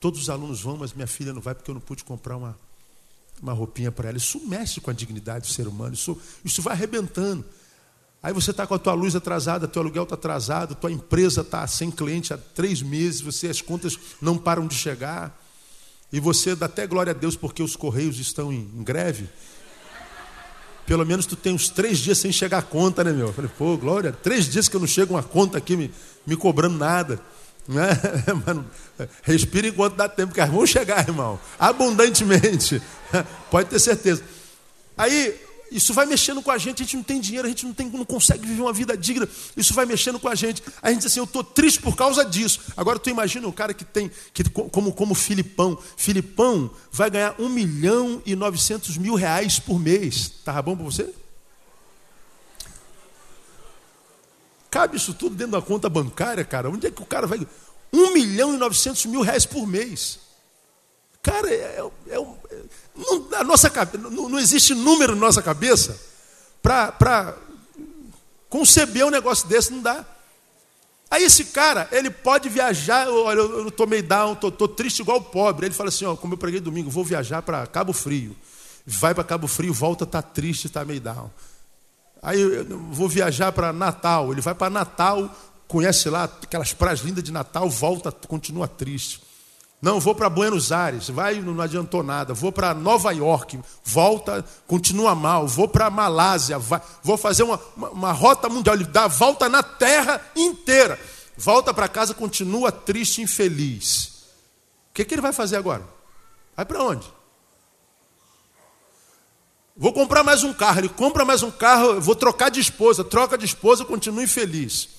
Todos 0.00 0.22
os 0.22 0.30
alunos 0.30 0.62
vão, 0.62 0.78
mas 0.78 0.94
minha 0.94 1.06
filha 1.06 1.32
não 1.32 1.42
vai 1.42 1.54
porque 1.54 1.70
eu 1.70 1.74
não 1.74 1.80
pude 1.80 2.02
comprar 2.02 2.36
uma, 2.36 2.58
uma 3.42 3.52
roupinha 3.52 3.92
para 3.92 4.08
ela. 4.08 4.16
Isso 4.16 4.40
mexe 4.48 4.80
com 4.80 4.90
a 4.90 4.94
dignidade 4.94 5.46
do 5.46 5.52
ser 5.52 5.68
humano, 5.68 5.92
isso, 5.92 6.18
isso 6.42 6.62
vai 6.62 6.72
arrebentando. 6.72 7.44
Aí 8.22 8.32
você 8.32 8.50
está 8.50 8.66
com 8.66 8.74
a 8.74 8.78
tua 8.78 8.92
luz 8.94 9.14
atrasada, 9.14 9.68
teu 9.68 9.80
aluguel 9.80 10.02
está 10.02 10.14
atrasado, 10.14 10.74
tua 10.74 10.90
empresa 10.90 11.42
está 11.42 11.66
sem 11.66 11.90
cliente 11.90 12.34
há 12.34 12.38
três 12.38 12.82
meses, 12.82 13.20
você 13.20 13.48
as 13.48 13.60
contas 13.60 13.98
não 14.20 14.36
param 14.36 14.66
de 14.66 14.74
chegar. 14.74 15.38
E 16.12 16.18
você 16.18 16.54
dá 16.56 16.66
até 16.66 16.86
glória 16.86 17.12
a 17.12 17.14
Deus 17.14 17.36
porque 17.36 17.62
os 17.62 17.76
correios 17.76 18.18
estão 18.18 18.52
em, 18.52 18.70
em 18.76 18.82
greve. 18.82 19.28
Pelo 20.86 21.06
menos 21.06 21.24
tu 21.24 21.36
tem 21.36 21.54
uns 21.54 21.68
três 21.68 21.98
dias 21.98 22.18
sem 22.18 22.32
chegar 22.32 22.58
a 22.58 22.62
conta, 22.62 23.04
né, 23.04 23.12
meu? 23.12 23.28
Eu 23.28 23.32
falei, 23.32 23.50
pô, 23.56 23.76
Glória, 23.76 24.12
três 24.12 24.46
dias 24.46 24.68
que 24.68 24.74
eu 24.74 24.80
não 24.80 24.88
chego 24.88 25.14
uma 25.14 25.22
conta 25.22 25.56
aqui 25.56 25.76
me, 25.76 25.90
me 26.26 26.36
cobrando 26.36 26.76
nada. 26.76 27.20
Né? 27.70 27.88
Respira 29.22 29.68
enquanto 29.68 29.94
dá 29.94 30.08
tempo, 30.08 30.34
que 30.34 30.44
vão 30.44 30.66
chegar, 30.66 31.08
irmão. 31.08 31.38
Abundantemente. 31.58 32.82
Pode 33.50 33.68
ter 33.70 33.78
certeza. 33.78 34.24
Aí 34.98 35.40
isso 35.70 35.94
vai 35.94 36.04
mexendo 36.04 36.42
com 36.42 36.50
a 36.50 36.58
gente, 36.58 36.82
a 36.82 36.84
gente 36.84 36.96
não 36.96 37.04
tem 37.04 37.20
dinheiro, 37.20 37.46
a 37.46 37.48
gente 37.48 37.64
não, 37.64 37.72
tem, 37.72 37.88
não 37.88 38.04
consegue 38.04 38.44
viver 38.44 38.60
uma 38.60 38.72
vida 38.72 38.96
digna. 38.96 39.28
Isso 39.56 39.72
vai 39.72 39.86
mexendo 39.86 40.18
com 40.18 40.28
a 40.28 40.34
gente. 40.34 40.62
A 40.82 40.90
gente 40.90 40.98
diz 40.98 41.06
assim, 41.06 41.20
eu 41.20 41.24
estou 41.24 41.44
triste 41.44 41.80
por 41.80 41.94
causa 41.94 42.24
disso. 42.24 42.60
Agora 42.76 42.98
tu 42.98 43.08
imagina 43.08 43.46
um 43.46 43.52
cara 43.52 43.72
que 43.72 43.84
tem, 43.84 44.10
que, 44.34 44.42
como, 44.50 44.92
como 44.92 45.14
Filipão. 45.14 45.78
Filipão 45.96 46.68
vai 46.90 47.08
ganhar 47.08 47.36
1 47.38 47.48
milhão 47.48 48.20
e 48.26 48.34
900 48.34 48.98
mil 48.98 49.14
reais 49.14 49.60
por 49.60 49.78
mês. 49.78 50.28
Tá 50.44 50.60
bom 50.60 50.74
para 50.74 50.84
você? 50.84 51.08
Cabe 54.70 54.96
isso 54.96 55.12
tudo 55.14 55.34
dentro 55.34 55.52
da 55.52 55.62
conta 55.62 55.88
bancária, 55.88 56.44
cara? 56.44 56.70
Onde 56.70 56.86
é 56.86 56.90
que 56.90 57.02
o 57.02 57.06
cara 57.06 57.26
vai. 57.26 57.46
1 57.92 58.14
milhão 58.14 58.54
e 58.54 58.56
900 58.56 59.06
mil 59.06 59.20
reais 59.20 59.44
por 59.44 59.66
mês. 59.66 60.20
Cara, 61.22 61.50
é, 61.50 61.82
é, 62.08 62.14
é, 62.14 62.16
não, 62.96 63.28
a 63.34 63.44
nossa, 63.44 63.70
não, 63.98 64.28
não 64.28 64.38
existe 64.38 64.74
número 64.74 65.14
na 65.14 65.20
nossa 65.20 65.42
cabeça 65.42 65.98
para 66.62 67.36
conceber 68.48 69.04
um 69.04 69.10
negócio 69.10 69.46
desse, 69.48 69.72
não 69.72 69.82
dá. 69.82 70.04
Aí 71.10 71.24
esse 71.24 71.46
cara, 71.46 71.88
ele 71.90 72.08
pode 72.08 72.48
viajar, 72.48 73.08
olha, 73.08 73.40
eu 73.40 73.68
estou 73.68 73.86
meio 73.86 74.02
down, 74.02 74.34
estou 74.34 74.68
triste 74.68 75.00
igual 75.00 75.18
o 75.18 75.22
pobre. 75.22 75.66
Ele 75.66 75.74
fala 75.74 75.88
assim, 75.88 76.04
ó, 76.04 76.14
como 76.14 76.34
eu 76.34 76.38
preguei 76.38 76.60
domingo, 76.60 76.88
vou 76.88 77.04
viajar 77.04 77.42
para 77.42 77.66
Cabo 77.66 77.92
Frio. 77.92 78.36
Vai 78.86 79.12
para 79.12 79.24
Cabo 79.24 79.48
Frio, 79.48 79.74
volta, 79.74 80.04
está 80.04 80.22
triste, 80.22 80.68
está 80.68 80.84
meio 80.84 81.00
down. 81.00 81.28
Aí 82.22 82.40
eu 82.40 82.78
vou 82.90 83.08
viajar 83.08 83.52
para 83.52 83.72
Natal. 83.72 84.32
Ele 84.32 84.40
vai 84.40 84.54
para 84.54 84.70
Natal, 84.70 85.34
conhece 85.66 86.10
lá 86.10 86.24
aquelas 86.24 86.72
praias 86.72 87.00
lindas 87.00 87.24
de 87.24 87.32
Natal, 87.32 87.68
volta, 87.70 88.12
continua 88.12 88.68
triste. 88.68 89.22
Não, 89.80 89.98
vou 89.98 90.14
para 90.14 90.28
Buenos 90.28 90.72
Aires, 90.72 91.08
vai, 91.08 91.40
não 91.40 91.58
adiantou 91.58 92.02
nada. 92.02 92.34
Vou 92.34 92.52
para 92.52 92.74
Nova 92.74 93.12
York, 93.12 93.58
volta, 93.82 94.44
continua 94.66 95.14
mal. 95.14 95.48
Vou 95.48 95.66
para 95.66 95.88
Malásia, 95.88 96.58
vai, 96.58 96.82
vou 97.02 97.16
fazer 97.16 97.44
uma, 97.44 97.58
uma, 97.74 97.88
uma, 97.88 98.12
rota 98.12 98.48
mundial. 98.48 98.76
Ele 98.76 98.84
dá 98.84 99.06
volta 99.06 99.48
na 99.48 99.62
terra 99.62 100.20
inteira. 100.36 101.00
Volta 101.34 101.72
para 101.72 101.88
casa, 101.88 102.12
continua 102.12 102.70
triste, 102.70 103.22
infeliz. 103.22 104.26
O 104.90 104.92
que, 104.92 105.04
que 105.04 105.14
ele 105.14 105.22
vai 105.22 105.32
fazer 105.32 105.56
agora? 105.56 105.82
Vai 106.54 106.66
para 106.66 106.82
onde? 106.84 107.10
Vou 109.80 109.94
comprar 109.94 110.22
mais 110.22 110.44
um 110.44 110.52
carro. 110.52 110.80
Ele 110.80 110.90
compra 110.90 111.24
mais 111.24 111.42
um 111.42 111.50
carro, 111.50 111.98
vou 112.02 112.14
trocar 112.14 112.50
de 112.50 112.60
esposa, 112.60 113.02
troca 113.02 113.38
de 113.38 113.46
esposa, 113.46 113.82
continua 113.82 114.22
infeliz. 114.22 114.90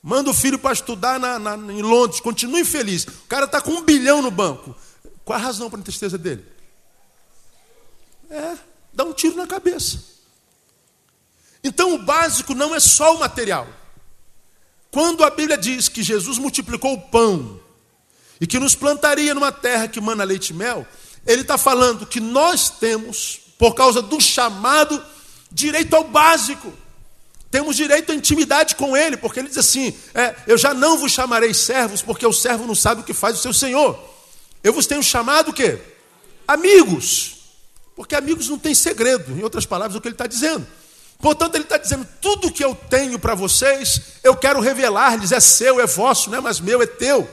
Manda 0.00 0.30
o 0.30 0.32
filho 0.32 0.60
para 0.60 0.72
estudar 0.72 1.18
na, 1.18 1.40
na, 1.40 1.56
em 1.56 1.82
Londres, 1.82 2.20
continue 2.20 2.60
infeliz. 2.60 3.02
O 3.02 3.26
cara 3.26 3.46
está 3.46 3.60
com 3.60 3.72
um 3.72 3.82
bilhão 3.82 4.22
no 4.22 4.30
banco. 4.30 4.76
Qual 5.24 5.36
a 5.36 5.42
razão 5.42 5.68
para 5.68 5.80
a 5.80 5.82
tristeza 5.82 6.16
dele? 6.16 6.44
É, 8.30 8.56
dá 8.92 9.02
um 9.02 9.12
tiro 9.12 9.34
na 9.34 9.44
cabeça. 9.44 10.04
Então 11.64 11.94
o 11.94 11.98
básico 11.98 12.54
não 12.54 12.72
é 12.72 12.78
só 12.78 13.16
o 13.16 13.18
material. 13.18 13.66
Quando 14.92 15.24
a 15.24 15.30
Bíblia 15.30 15.58
diz 15.58 15.88
que 15.88 16.00
Jesus 16.00 16.38
multiplicou 16.38 16.92
o 16.92 17.00
pão 17.00 17.60
e 18.40 18.46
que 18.46 18.60
nos 18.60 18.76
plantaria 18.76 19.34
numa 19.34 19.50
terra 19.50 19.88
que 19.88 20.00
mana 20.00 20.22
leite 20.22 20.50
e 20.50 20.54
mel, 20.54 20.86
ele 21.26 21.42
está 21.42 21.58
falando 21.58 22.06
que 22.06 22.20
nós 22.20 22.70
temos, 22.70 23.47
por 23.58 23.74
causa 23.74 24.00
do 24.00 24.20
chamado, 24.20 25.04
direito 25.50 25.94
ao 25.94 26.04
básico. 26.04 26.72
Temos 27.50 27.76
direito 27.76 28.12
à 28.12 28.14
intimidade 28.14 28.76
com 28.76 28.96
Ele, 28.96 29.16
porque 29.16 29.40
Ele 29.40 29.48
diz 29.48 29.58
assim: 29.58 29.92
é, 30.14 30.34
Eu 30.46 30.56
já 30.56 30.72
não 30.72 30.96
vos 30.98 31.12
chamarei 31.12 31.52
servos, 31.52 32.00
porque 32.00 32.26
o 32.26 32.32
servo 32.32 32.66
não 32.66 32.74
sabe 32.74 33.00
o 33.00 33.04
que 33.04 33.12
faz 33.12 33.38
o 33.38 33.42
seu 33.42 33.52
Senhor. 33.52 33.98
Eu 34.62 34.72
vos 34.72 34.86
tenho 34.86 35.02
chamado 35.02 35.50
o 35.50 35.52
quê? 35.52 35.78
Amigos. 36.46 37.36
Porque 37.96 38.14
amigos 38.14 38.48
não 38.48 38.58
têm 38.58 38.74
segredo, 38.74 39.36
em 39.36 39.42
outras 39.42 39.66
palavras, 39.66 39.96
é 39.96 39.98
o 39.98 40.00
que 40.00 40.06
Ele 40.06 40.14
está 40.14 40.26
dizendo. 40.26 40.64
Portanto, 41.18 41.54
Ele 41.56 41.64
está 41.64 41.78
dizendo: 41.78 42.06
tudo 42.20 42.52
que 42.52 42.64
eu 42.64 42.74
tenho 42.74 43.18
para 43.18 43.34
vocês, 43.34 44.00
eu 44.22 44.36
quero 44.36 44.60
revelar-lhes, 44.60 45.32
é 45.32 45.40
seu, 45.40 45.80
é 45.80 45.86
vosso, 45.86 46.30
não 46.30 46.38
é 46.38 46.40
mais 46.40 46.60
meu, 46.60 46.80
é 46.80 46.86
teu. 46.86 47.28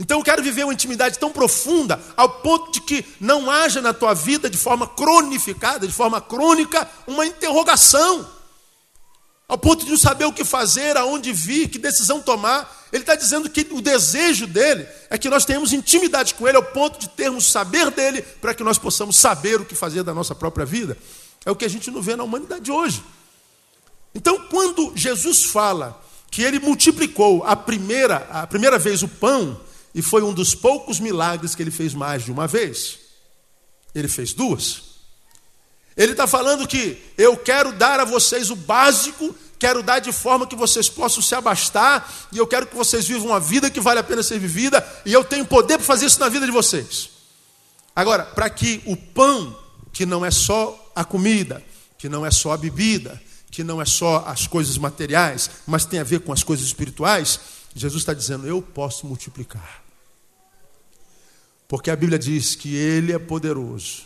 Então 0.00 0.18
eu 0.18 0.24
quero 0.24 0.42
viver 0.42 0.64
uma 0.64 0.72
intimidade 0.72 1.18
tão 1.18 1.30
profunda, 1.30 2.02
ao 2.16 2.28
ponto 2.28 2.72
de 2.72 2.80
que 2.80 3.04
não 3.20 3.48
haja 3.48 3.80
na 3.80 3.92
tua 3.92 4.14
vida, 4.14 4.50
de 4.50 4.58
forma 4.58 4.88
cronificada, 4.88 5.86
de 5.86 5.92
forma 5.92 6.20
crônica, 6.20 6.88
uma 7.06 7.24
interrogação 7.24 8.26
ao 9.50 9.58
ponto 9.58 9.84
de 9.84 9.90
não 9.90 9.98
saber 9.98 10.24
o 10.26 10.32
que 10.32 10.44
fazer, 10.44 10.96
aonde 10.96 11.32
vir, 11.32 11.68
que 11.68 11.76
decisão 11.76 12.20
tomar. 12.20 12.88
Ele 12.92 13.02
está 13.02 13.16
dizendo 13.16 13.50
que 13.50 13.66
o 13.72 13.82
desejo 13.82 14.46
dele 14.46 14.86
é 15.10 15.18
que 15.18 15.28
nós 15.28 15.44
tenhamos 15.44 15.72
intimidade 15.72 16.34
com 16.34 16.46
ele, 16.46 16.56
ao 16.56 16.62
ponto 16.62 17.00
de 17.00 17.08
termos 17.08 17.50
saber 17.50 17.90
dele, 17.90 18.22
para 18.22 18.54
que 18.54 18.62
nós 18.62 18.78
possamos 18.78 19.16
saber 19.16 19.60
o 19.60 19.64
que 19.64 19.74
fazer 19.74 20.04
da 20.04 20.14
nossa 20.14 20.36
própria 20.36 20.64
vida. 20.64 20.96
É 21.44 21.50
o 21.50 21.56
que 21.56 21.64
a 21.64 21.68
gente 21.68 21.90
não 21.90 22.00
vê 22.00 22.14
na 22.14 22.22
humanidade 22.22 22.70
hoje. 22.70 23.02
Então, 24.14 24.40
quando 24.48 24.92
Jesus 24.94 25.42
fala 25.42 26.00
que 26.30 26.42
ele 26.42 26.60
multiplicou 26.60 27.42
a 27.44 27.56
primeira, 27.56 28.28
a 28.30 28.46
primeira 28.46 28.78
vez 28.78 29.02
o 29.02 29.08
pão, 29.08 29.60
e 29.94 30.02
foi 30.02 30.22
um 30.22 30.32
dos 30.32 30.54
poucos 30.54 31.00
milagres 31.00 31.54
que 31.54 31.62
ele 31.62 31.70
fez 31.70 31.94
mais 31.94 32.24
de 32.24 32.32
uma 32.32 32.46
vez, 32.46 32.98
ele 33.94 34.08
fez 34.08 34.32
duas. 34.32 34.90
Ele 35.96 36.12
está 36.12 36.26
falando 36.26 36.66
que 36.66 37.02
eu 37.18 37.36
quero 37.36 37.72
dar 37.72 38.00
a 38.00 38.04
vocês 38.04 38.50
o 38.50 38.56
básico, 38.56 39.34
quero 39.58 39.82
dar 39.82 39.98
de 39.98 40.12
forma 40.12 40.46
que 40.46 40.56
vocês 40.56 40.88
possam 40.88 41.22
se 41.22 41.34
abastar, 41.34 42.10
e 42.32 42.38
eu 42.38 42.46
quero 42.46 42.66
que 42.66 42.76
vocês 42.76 43.06
vivam 43.06 43.28
uma 43.28 43.40
vida 43.40 43.70
que 43.70 43.80
vale 43.80 44.00
a 44.00 44.04
pena 44.04 44.22
ser 44.22 44.38
vivida, 44.38 44.86
e 45.04 45.12
eu 45.12 45.24
tenho 45.24 45.44
poder 45.44 45.76
para 45.76 45.86
fazer 45.86 46.06
isso 46.06 46.20
na 46.20 46.28
vida 46.28 46.46
de 46.46 46.52
vocês. 46.52 47.10
Agora, 47.94 48.24
para 48.24 48.48
que 48.48 48.80
o 48.86 48.96
pão, 48.96 49.58
que 49.92 50.06
não 50.06 50.24
é 50.24 50.30
só 50.30 50.92
a 50.94 51.04
comida, 51.04 51.62
que 51.98 52.08
não 52.08 52.24
é 52.24 52.30
só 52.30 52.52
a 52.52 52.56
bebida, 52.56 53.20
que 53.50 53.64
não 53.64 53.82
é 53.82 53.84
só 53.84 54.24
as 54.26 54.46
coisas 54.46 54.78
materiais, 54.78 55.50
mas 55.66 55.84
tem 55.84 56.00
a 56.00 56.04
ver 56.04 56.20
com 56.20 56.32
as 56.32 56.42
coisas 56.42 56.64
espirituais, 56.64 57.40
Jesus 57.74 58.02
está 58.02 58.14
dizendo: 58.14 58.46
eu 58.46 58.62
posso 58.62 59.06
multiplicar. 59.06 59.79
Porque 61.70 61.88
a 61.88 61.94
Bíblia 61.94 62.18
diz 62.18 62.56
que 62.56 62.74
Ele 62.74 63.12
é 63.12 63.18
poderoso 63.18 64.02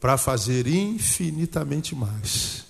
para 0.00 0.16
fazer 0.16 0.68
infinitamente 0.68 1.92
mais 1.92 2.66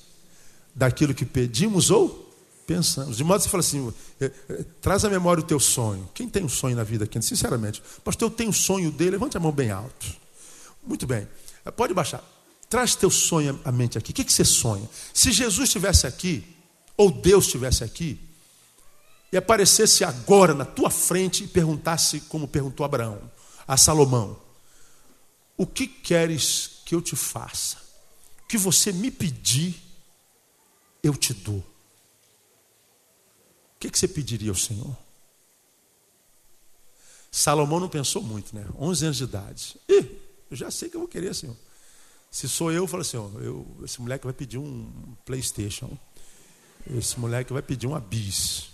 daquilo 0.75 1.13
que 1.13 1.27
pedimos 1.27 1.91
ou 1.91 2.27
pensamos. 2.67 3.19
De 3.19 3.23
modo 3.23 3.37
que 3.37 3.45
você 3.45 3.51
fala 3.51 3.61
assim: 3.61 3.93
é, 4.19 4.25
é, 4.25 4.65
traz 4.81 5.05
à 5.05 5.11
memória 5.11 5.43
o 5.43 5.47
teu 5.47 5.61
sonho. 5.61 6.09
Quem 6.15 6.27
tem 6.27 6.43
um 6.43 6.49
sonho 6.49 6.75
na 6.75 6.85
vida 6.85 7.05
aqui? 7.05 7.21
Sinceramente, 7.21 7.83
pastor, 8.03 8.31
eu 8.31 8.35
tenho 8.35 8.49
um 8.49 8.53
sonho 8.53 8.91
dele, 8.91 9.11
levante 9.11 9.37
a 9.37 9.41
mão 9.41 9.53
bem 9.53 9.71
alto. 9.71 10.07
Muito 10.83 11.07
bem, 11.07 11.29
é, 11.63 11.71
pode 11.71 11.93
baixar. 11.93 12.25
Traz 12.71 12.95
teu 12.95 13.11
sonho 13.11 13.61
à 13.63 13.71
mente 13.71 13.99
aqui. 13.99 14.13
O 14.13 14.15
que, 14.15 14.25
que 14.25 14.33
você 14.33 14.43
sonha? 14.43 14.89
Se 15.13 15.33
Jesus 15.33 15.69
estivesse 15.69 16.07
aqui, 16.07 16.47
ou 16.97 17.11
Deus 17.11 17.45
estivesse 17.45 17.85
aqui, 17.85 18.19
e 19.31 19.37
aparecesse 19.37 20.03
agora 20.03 20.55
na 20.55 20.65
tua 20.65 20.89
frente 20.89 21.45
e 21.45 21.47
perguntasse, 21.47 22.21
como 22.21 22.49
perguntou 22.49 22.87
Abraão, 22.87 23.21
a 23.69 23.77
Salomão: 23.77 24.41
O 25.57 25.67
que 25.67 25.87
queres 25.87 26.81
que 26.87 26.95
eu 26.95 27.03
te 27.03 27.15
faça. 27.15 27.77
O 28.43 28.49
que 28.49 28.57
você 28.57 28.91
me 28.91 29.11
pedir, 29.11 29.79
eu 31.03 31.15
te 31.15 31.35
dou. 31.35 31.59
O 31.59 31.65
que, 33.79 33.97
você 33.97 34.09
pediria 34.09 34.51
ao 34.51 34.57
Senhor? 34.57 34.97
Salomão 37.31 37.79
não 37.79 37.89
pensou 37.89 38.23
muito, 38.23 38.57
né? 38.57 38.67
11 38.77 39.05
anos 39.05 39.17
de 39.19 39.25
idade. 39.25 39.77
Ih, 39.87 40.19
eu 40.51 40.57
já 40.57 40.71
sei 40.71 40.89
que 40.89 40.97
eu 40.97 41.01
vou 41.01 41.09
querer, 41.09 41.35
Senhor. 41.35 41.55
Se 42.31 42.49
sou 42.49 42.73
eu, 42.73 42.85
eu 42.85 42.87
falo 42.87 43.03
assim: 43.03 43.19
ó, 43.19 43.29
eu, 43.39 43.67
esse 43.85 44.01
moleque 44.01 44.25
vai 44.25 44.33
pedir 44.33 44.59
um 44.59 44.91
PlayStation. 45.25 45.97
Esse 46.97 47.21
moleque 47.21 47.53
vai 47.53 47.63
pedir 47.63 47.87
uma 47.87 48.01
bis. 48.01 48.71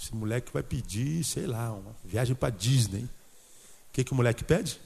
Esse 0.00 0.14
moleque 0.14 0.52
vai 0.52 0.62
pedir, 0.62 1.24
sei 1.24 1.46
lá, 1.46 1.72
uma 1.72 1.94
viagem 2.04 2.36
para 2.36 2.50
Disney. 2.50 3.08
Que, 3.98 4.04
que 4.04 4.12
o 4.12 4.14
moleque 4.14 4.44
pede? 4.44 4.78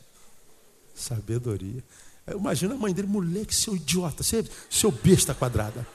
Sabedoria. 0.94 1.84
Imagina 2.34 2.72
a 2.72 2.78
mãe 2.78 2.94
dele, 2.94 3.06
moleque, 3.06 3.54
seu 3.54 3.76
idiota, 3.76 4.22
seu, 4.22 4.42
seu 4.70 4.90
besta 4.90 5.34
quadrada. 5.34 5.86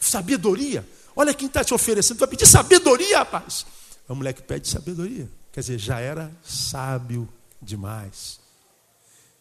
Sabedoria. 0.00 0.84
Olha 1.14 1.32
quem 1.32 1.46
está 1.46 1.62
te 1.62 1.72
oferecendo. 1.72 2.16
Tu 2.16 2.20
vai 2.20 2.28
pedir 2.28 2.44
sabedoria, 2.44 3.18
rapaz. 3.18 3.64
O 4.08 4.16
moleque 4.16 4.42
pede 4.42 4.66
sabedoria. 4.66 5.30
Quer 5.52 5.60
dizer, 5.60 5.78
já 5.78 6.00
era 6.00 6.28
sábio 6.42 7.28
demais. 7.60 8.40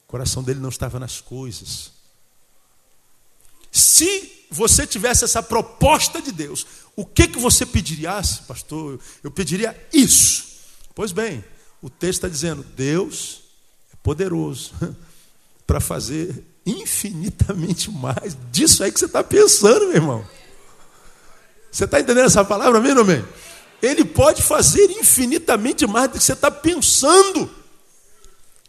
O 0.04 0.12
coração 0.12 0.44
dele 0.44 0.60
não 0.60 0.70
estava 0.70 1.00
nas 1.00 1.20
coisas. 1.20 1.92
Se 3.72 4.46
você 4.52 4.86
tivesse 4.86 5.24
essa 5.24 5.42
proposta 5.42 6.22
de 6.22 6.32
Deus, 6.32 6.68
o 6.96 7.08
que, 7.08 7.28
que 7.28 7.40
você 7.40 7.66
pediria? 7.66 8.20
Ah, 8.20 8.22
pastor, 8.48 9.00
eu 9.24 9.32
pediria 9.32 9.76
isso. 9.92 10.46
Pois 10.94 11.12
bem, 11.12 11.44
o 11.82 11.90
texto 11.90 12.20
está 12.20 12.28
dizendo: 12.28 12.64
Deus 12.76 13.42
é 13.94 13.96
poderoso 14.04 14.74
para 15.66 15.80
fazer 15.80 16.44
infinitamente 16.66 17.90
mais 17.90 18.38
disso 18.52 18.84
aí 18.84 18.92
que 18.92 19.00
você 19.00 19.06
está 19.06 19.24
pensando, 19.24 19.88
meu 19.88 19.96
irmão. 19.96 20.28
Você 21.72 21.86
está 21.86 22.00
entendendo 22.00 22.26
essa 22.26 22.44
palavra, 22.44 22.80
ou 22.80 23.02
amém? 23.02 23.26
Ele 23.82 24.06
pode 24.06 24.44
fazer 24.44 24.92
infinitamente 24.92 25.88
mais 25.88 26.10
do 26.10 26.18
que 26.18 26.24
você 26.24 26.34
está 26.34 26.52
pensando, 26.52 27.50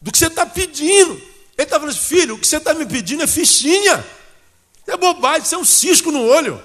do 0.00 0.10
que 0.10 0.16
você 0.16 0.28
está 0.28 0.46
pedindo. 0.46 1.12
Ele 1.12 1.32
está 1.58 1.78
falando, 1.78 1.96
filho, 1.96 2.36
o 2.36 2.38
que 2.38 2.46
você 2.46 2.56
está 2.56 2.72
me 2.72 2.86
pedindo 2.86 3.22
é 3.22 3.26
fichinha, 3.26 4.04
é 4.86 4.96
bobagem, 4.96 5.42
isso 5.42 5.54
é 5.54 5.58
um 5.58 5.64
cisco 5.64 6.10
no 6.10 6.22
olho. 6.22 6.62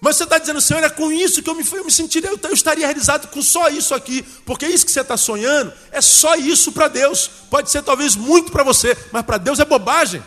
Mas 0.00 0.16
você 0.16 0.24
está 0.24 0.38
dizendo, 0.38 0.60
Senhor, 0.60 0.82
é 0.82 0.88
com 0.88 1.10
isso 1.10 1.42
que 1.42 1.50
eu 1.50 1.54
me, 1.54 1.64
eu 1.72 1.84
me 1.84 1.90
sentiria, 1.90 2.30
eu, 2.30 2.38
eu 2.42 2.52
estaria 2.52 2.86
realizado 2.86 3.28
com 3.28 3.42
só 3.42 3.68
isso 3.68 3.94
aqui, 3.94 4.22
porque 4.46 4.66
isso 4.66 4.86
que 4.86 4.92
você 4.92 5.00
está 5.00 5.16
sonhando 5.16 5.72
é 5.90 6.00
só 6.00 6.36
isso 6.36 6.70
para 6.70 6.88
Deus. 6.88 7.28
Pode 7.50 7.70
ser 7.70 7.82
talvez 7.82 8.14
muito 8.14 8.52
para 8.52 8.62
você, 8.62 8.96
mas 9.10 9.24
para 9.24 9.38
Deus 9.38 9.58
é 9.58 9.64
bobagem. 9.64 10.22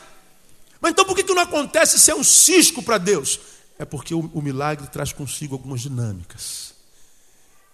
Mas 0.82 0.92
então 0.92 1.06
por 1.06 1.16
que, 1.16 1.24
que 1.24 1.34
não 1.34 1.44
acontece 1.44 1.98
se 1.98 2.12
é 2.12 2.16
um 2.16 2.24
cisco 2.24 2.84
para 2.84 2.98
Deus? 2.98 3.40
é 3.82 3.86
porque 3.86 4.14
o, 4.14 4.30
o 4.34 4.42
milagre 4.42 4.88
traz 4.88 5.12
consigo 5.12 5.56
algumas 5.56 5.82
dinâmicas. 5.82 6.74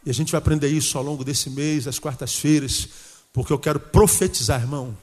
E 0.06 0.10
a 0.10 0.14
gente 0.14 0.32
vai 0.32 0.40
aprender 0.40 0.70
isso 0.70 0.98
ao 0.98 1.04
longo 1.04 1.24
desse 1.24 1.50
mês, 1.50 1.86
às 1.86 2.00
quartas-feiras, 2.00 2.88
porque 3.34 3.52
eu 3.52 3.60
quero 3.60 3.78
profetizar, 3.78 4.62
irmão, 4.62 4.98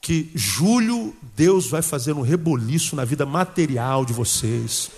que 0.00 0.30
julho 0.36 1.16
Deus 1.34 1.68
vai 1.68 1.82
fazer 1.82 2.12
um 2.12 2.20
reboliço 2.20 2.94
na 2.94 3.04
vida 3.04 3.26
material 3.26 4.04
de 4.04 4.12
vocês. 4.12 4.88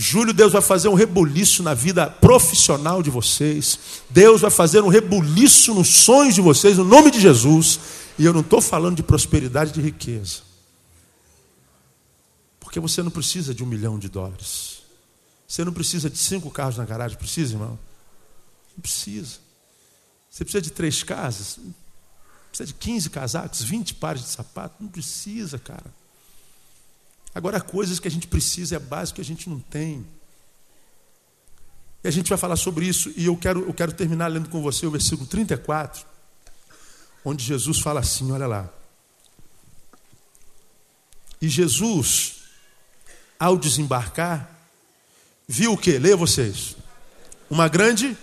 Julho 0.00 0.32
Deus 0.32 0.52
vai 0.52 0.62
fazer 0.62 0.86
um 0.86 0.94
reboliço 0.94 1.60
na 1.60 1.74
vida 1.74 2.08
profissional 2.08 3.02
de 3.02 3.10
vocês. 3.10 3.80
Deus 4.08 4.42
vai 4.42 4.50
fazer 4.50 4.80
um 4.80 4.88
reboliço 4.88 5.74
nos 5.74 5.88
sonhos 5.88 6.36
de 6.36 6.40
vocês, 6.40 6.78
no 6.78 6.84
nome 6.84 7.10
de 7.10 7.20
Jesus. 7.20 7.80
E 8.16 8.24
eu 8.24 8.32
não 8.32 8.42
estou 8.42 8.60
falando 8.60 8.94
de 8.94 9.02
prosperidade 9.02 9.72
de 9.72 9.80
riqueza. 9.80 10.42
Porque 12.60 12.78
você 12.78 13.02
não 13.02 13.10
precisa 13.10 13.52
de 13.52 13.64
um 13.64 13.66
milhão 13.66 13.98
de 13.98 14.08
dólares. 14.08 14.82
Você 15.48 15.64
não 15.64 15.72
precisa 15.72 16.08
de 16.08 16.18
cinco 16.18 16.48
carros 16.48 16.76
na 16.76 16.84
garagem, 16.84 17.18
precisa, 17.18 17.54
irmão? 17.54 17.76
Não 18.76 18.82
precisa. 18.82 19.38
Você 20.30 20.44
precisa 20.44 20.62
de 20.62 20.70
três 20.70 21.02
casas? 21.02 21.58
Precisa 22.50 22.68
de 22.68 22.74
15 22.74 23.10
casacos, 23.10 23.62
20 23.62 23.94
pares 23.94 24.22
de 24.22 24.28
sapato? 24.28 24.76
Não 24.78 24.88
precisa, 24.88 25.58
cara. 25.58 25.92
Agora, 27.34 27.60
coisas 27.60 28.00
que 28.00 28.08
a 28.08 28.10
gente 28.10 28.26
precisa 28.26 28.76
é 28.76 28.78
básico 28.78 29.16
que 29.16 29.20
a 29.20 29.24
gente 29.24 29.48
não 29.48 29.58
tem. 29.60 30.06
E 32.02 32.08
a 32.08 32.10
gente 32.10 32.28
vai 32.28 32.38
falar 32.38 32.56
sobre 32.56 32.86
isso, 32.86 33.12
e 33.16 33.26
eu 33.26 33.36
quero, 33.36 33.66
eu 33.66 33.74
quero 33.74 33.92
terminar 33.92 34.28
lendo 34.28 34.48
com 34.48 34.62
você 34.62 34.86
o 34.86 34.90
versículo 34.90 35.26
34, 35.26 36.06
onde 37.24 37.44
Jesus 37.44 37.80
fala 37.80 38.00
assim: 38.00 38.30
olha 38.30 38.46
lá. 38.46 38.68
E 41.40 41.48
Jesus 41.48 42.38
ao 43.38 43.56
desembarcar, 43.56 44.50
viu 45.46 45.72
o 45.72 45.78
que? 45.78 45.98
Leia 45.98 46.16
vocês. 46.16 46.76
Uma 47.48 47.68
grande 47.68 48.16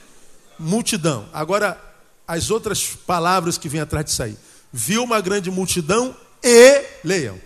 multidão. 0.59 1.27
Agora, 1.31 1.81
as 2.27 2.51
outras 2.51 2.89
palavras 2.89 3.57
que 3.57 3.69
vêm 3.69 3.81
atrás 3.81 4.05
disso 4.05 4.23
aí. 4.23 4.37
Viu 4.73 5.03
uma 5.03 5.21
grande 5.21 5.49
multidão 5.49 6.15
e, 6.43 6.83
leiam. 7.03 7.39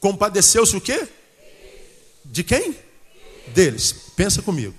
Compadeceu-se 0.00 0.76
o 0.76 0.80
quê? 0.80 1.08
De 2.24 2.44
quem? 2.44 2.76
Deles. 3.48 3.92
Pensa 4.14 4.42
comigo. 4.42 4.76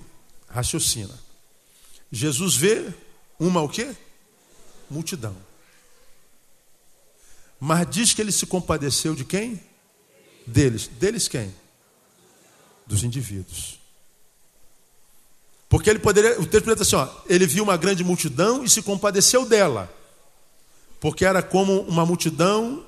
Raciocina. 0.48 1.18
Jesus 2.12 2.56
vê 2.56 2.88
uma 3.40 3.62
o 3.62 3.70
quê? 3.70 3.96
Multidão. 4.90 5.36
Mas 7.60 7.90
diz 7.90 8.14
que 8.14 8.22
ele 8.22 8.32
se 8.32 8.46
compadeceu 8.46 9.14
de 9.14 9.26
quem? 9.26 9.62
Deles. 10.48 10.88
Deles 10.88 11.28
quem? 11.28 11.54
Dos 12.88 13.04
indivíduos. 13.04 13.80
Porque 15.68 15.90
ele 15.90 16.00
poderia, 16.00 16.40
o 16.40 16.48
texto 16.48 16.66
dizer 16.66 16.82
assim, 16.82 16.96
ó, 16.96 17.08
ele 17.28 17.46
viu 17.46 17.64
uma 17.64 17.78
grande 17.78 18.04
multidão 18.04 18.64
e 18.64 18.70
se 18.70 18.82
compadeceu 18.82 19.46
dela. 19.46 19.94
Porque 21.00 21.24
era 21.24 21.44
como 21.44 21.82
uma 21.82 22.06
multidão 22.06 22.84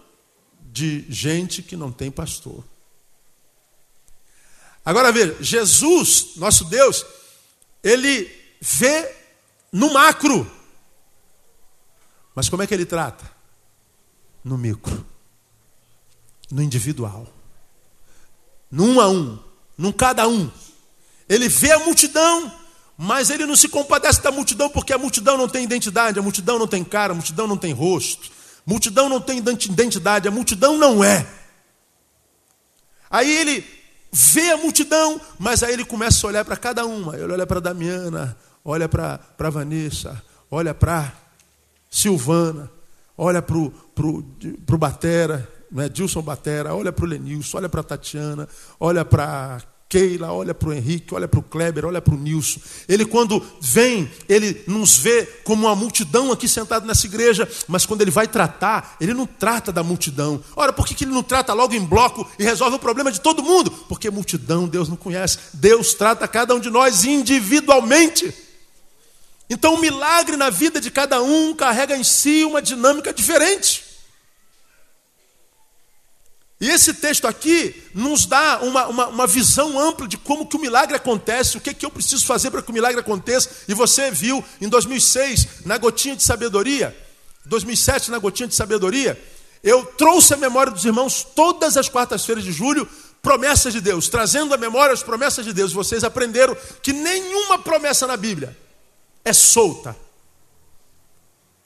de 0.71 1.05
gente 1.09 1.61
que 1.61 1.75
não 1.75 1.91
tem 1.91 2.09
pastor. 2.09 2.63
Agora 4.83 5.11
veja, 5.11 5.37
Jesus, 5.41 6.35
nosso 6.37 6.65
Deus, 6.65 7.05
ele 7.83 8.31
vê 8.59 9.13
no 9.71 9.93
macro. 9.93 10.49
Mas 12.33 12.49
como 12.49 12.63
é 12.63 12.67
que 12.67 12.73
ele 12.73 12.85
trata? 12.85 13.29
No 14.43 14.57
micro. 14.57 15.05
No 16.49 16.61
individual 16.61 17.27
num 18.71 18.99
a 19.01 19.09
um, 19.09 19.37
num 19.77 19.91
cada 19.91 20.27
um. 20.27 20.49
Ele 21.27 21.49
vê 21.49 21.71
a 21.71 21.79
multidão, 21.79 22.51
mas 22.97 23.29
ele 23.29 23.45
não 23.45 23.55
se 23.55 23.67
compadece 23.67 24.21
da 24.21 24.31
multidão 24.31 24.69
porque 24.69 24.93
a 24.93 24.97
multidão 24.97 25.37
não 25.37 25.49
tem 25.49 25.63
identidade, 25.63 26.17
a 26.17 26.21
multidão 26.21 26.57
não 26.57 26.67
tem 26.67 26.83
cara, 26.83 27.11
a 27.11 27.15
multidão 27.15 27.45
não 27.45 27.57
tem 27.57 27.73
rosto, 27.73 28.31
multidão 28.65 29.09
não 29.09 29.19
tem 29.19 29.37
identidade, 29.37 30.27
a 30.27 30.31
multidão 30.31 30.77
não 30.77 31.03
é. 31.03 31.25
Aí 33.09 33.29
ele 33.29 33.65
vê 34.11 34.51
a 34.51 34.57
multidão, 34.57 35.19
mas 35.39 35.63
aí 35.63 35.73
ele 35.73 35.85
começa 35.85 36.25
a 36.25 36.29
olhar 36.29 36.45
para 36.45 36.55
cada 36.57 36.85
uma. 36.85 37.15
Ele 37.15 37.31
olha 37.31 37.47
para 37.47 37.59
Damiana, 37.59 38.37
olha 38.63 38.87
para 38.87 39.49
Vanessa, 39.49 40.21
olha 40.49 40.73
para 40.73 41.13
Silvana, 41.89 42.71
olha 43.17 43.41
para 43.41 43.57
o 43.57 44.77
Batera, 44.77 45.49
né, 45.71 45.87
Dilson 45.89 46.21
Batera, 46.21 46.73
olha 46.75 46.91
para 46.91 47.05
o 47.05 47.07
Lenilson, 47.07 47.57
olha 47.57 47.69
para 47.69 47.83
Tatiana, 47.83 48.47
olha 48.79 49.05
para 49.05 49.61
Keila, 49.91 50.31
olha 50.31 50.53
para 50.53 50.69
o 50.69 50.73
Henrique, 50.73 51.13
olha 51.13 51.27
para 51.27 51.41
o 51.41 51.43
Kleber, 51.43 51.85
olha 51.85 52.01
para 52.01 52.13
o 52.13 52.17
Nilson. 52.17 52.61
Ele, 52.87 53.03
quando 53.03 53.45
vem, 53.59 54.09
ele 54.29 54.63
nos 54.65 54.95
vê 54.95 55.25
como 55.43 55.67
uma 55.67 55.75
multidão 55.75 56.31
aqui 56.31 56.47
sentado 56.47 56.87
nessa 56.87 57.05
igreja, 57.05 57.45
mas 57.67 57.85
quando 57.85 58.01
ele 58.01 58.09
vai 58.09 58.25
tratar, 58.25 58.95
ele 59.01 59.13
não 59.13 59.25
trata 59.25 59.69
da 59.69 59.83
multidão. 59.83 60.41
Ora, 60.55 60.71
por 60.71 60.87
que, 60.87 60.95
que 60.95 61.03
ele 61.03 61.11
não 61.11 61.21
trata 61.21 61.51
logo 61.51 61.75
em 61.75 61.83
bloco 61.83 62.25
e 62.39 62.43
resolve 62.45 62.77
o 62.77 62.79
problema 62.79 63.11
de 63.11 63.19
todo 63.19 63.43
mundo? 63.43 63.69
Porque 63.69 64.09
multidão 64.09 64.65
Deus 64.65 64.87
não 64.87 64.95
conhece. 64.95 65.37
Deus 65.53 65.93
trata 65.93 66.25
cada 66.25 66.55
um 66.55 66.59
de 66.61 66.69
nós 66.69 67.03
individualmente. 67.03 68.33
Então, 69.49 69.73
o 69.73 69.81
milagre 69.81 70.37
na 70.37 70.49
vida 70.49 70.79
de 70.79 70.89
cada 70.89 71.21
um 71.21 71.53
carrega 71.53 71.97
em 71.97 72.03
si 72.05 72.45
uma 72.45 72.61
dinâmica 72.61 73.13
diferente. 73.13 73.90
E 76.61 76.69
esse 76.69 76.93
texto 76.93 77.25
aqui 77.25 77.83
nos 77.91 78.27
dá 78.27 78.59
uma, 78.61 78.85
uma, 78.85 79.07
uma, 79.07 79.27
visão 79.27 79.79
ampla 79.79 80.07
de 80.07 80.15
como 80.15 80.45
que 80.45 80.55
o 80.55 80.59
milagre 80.59 80.95
acontece, 80.95 81.57
o 81.57 81.59
que, 81.59 81.73
que 81.73 81.83
eu 81.83 81.89
preciso 81.89 82.23
fazer 82.23 82.51
para 82.51 82.61
que 82.61 82.69
o 82.69 82.73
milagre 82.73 82.99
aconteça. 83.01 83.49
E 83.67 83.73
você 83.73 84.11
viu 84.11 84.45
em 84.61 84.69
2006, 84.69 85.65
na 85.65 85.79
Gotinha 85.79 86.15
de 86.15 86.21
Sabedoria, 86.21 86.95
2007, 87.45 88.11
na 88.11 88.19
Gotinha 88.19 88.47
de 88.47 88.53
Sabedoria, 88.53 89.19
eu 89.63 89.83
trouxe 89.97 90.35
a 90.35 90.37
memória 90.37 90.71
dos 90.71 90.85
irmãos 90.85 91.23
todas 91.35 91.77
as 91.77 91.89
quartas-feiras 91.89 92.43
de 92.43 92.51
julho, 92.51 92.87
promessas 93.23 93.73
de 93.73 93.81
Deus, 93.81 94.07
trazendo 94.07 94.53
a 94.53 94.57
memória 94.57 94.93
as 94.93 95.01
promessas 95.01 95.43
de 95.43 95.53
Deus. 95.53 95.73
Vocês 95.73 96.03
aprenderam 96.03 96.55
que 96.83 96.93
nenhuma 96.93 97.57
promessa 97.57 98.05
na 98.05 98.15
Bíblia 98.15 98.55
é 99.25 99.33
solta, 99.33 99.97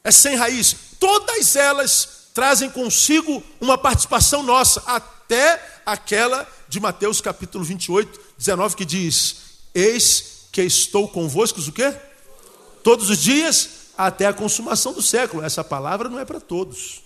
é 0.06 0.12
sem 0.12 0.38
raiz. 0.38 0.74
Todas 0.98 1.58
elas 1.58 2.15
trazem 2.36 2.70
consigo 2.70 3.42
uma 3.62 3.78
participação 3.78 4.44
nossa, 4.44 4.82
até 4.82 5.80
aquela 5.86 6.46
de 6.68 6.82
Mateus 6.82 7.22
capítulo 7.22 7.64
28, 7.64 8.20
19, 8.38 8.76
que 8.76 8.84
diz: 8.84 9.62
Eis 9.74 10.50
que 10.52 10.62
estou 10.62 11.08
convosco, 11.08 11.62
o 11.62 11.72
quê? 11.72 11.96
Todos 12.84 13.10
os 13.10 13.20
dias, 13.20 13.70
até 13.98 14.26
a 14.26 14.34
consumação 14.34 14.92
do 14.92 15.02
século. 15.02 15.44
Essa 15.44 15.64
palavra 15.64 16.10
não 16.10 16.20
é 16.20 16.26
para 16.26 16.42
todos. 16.42 17.02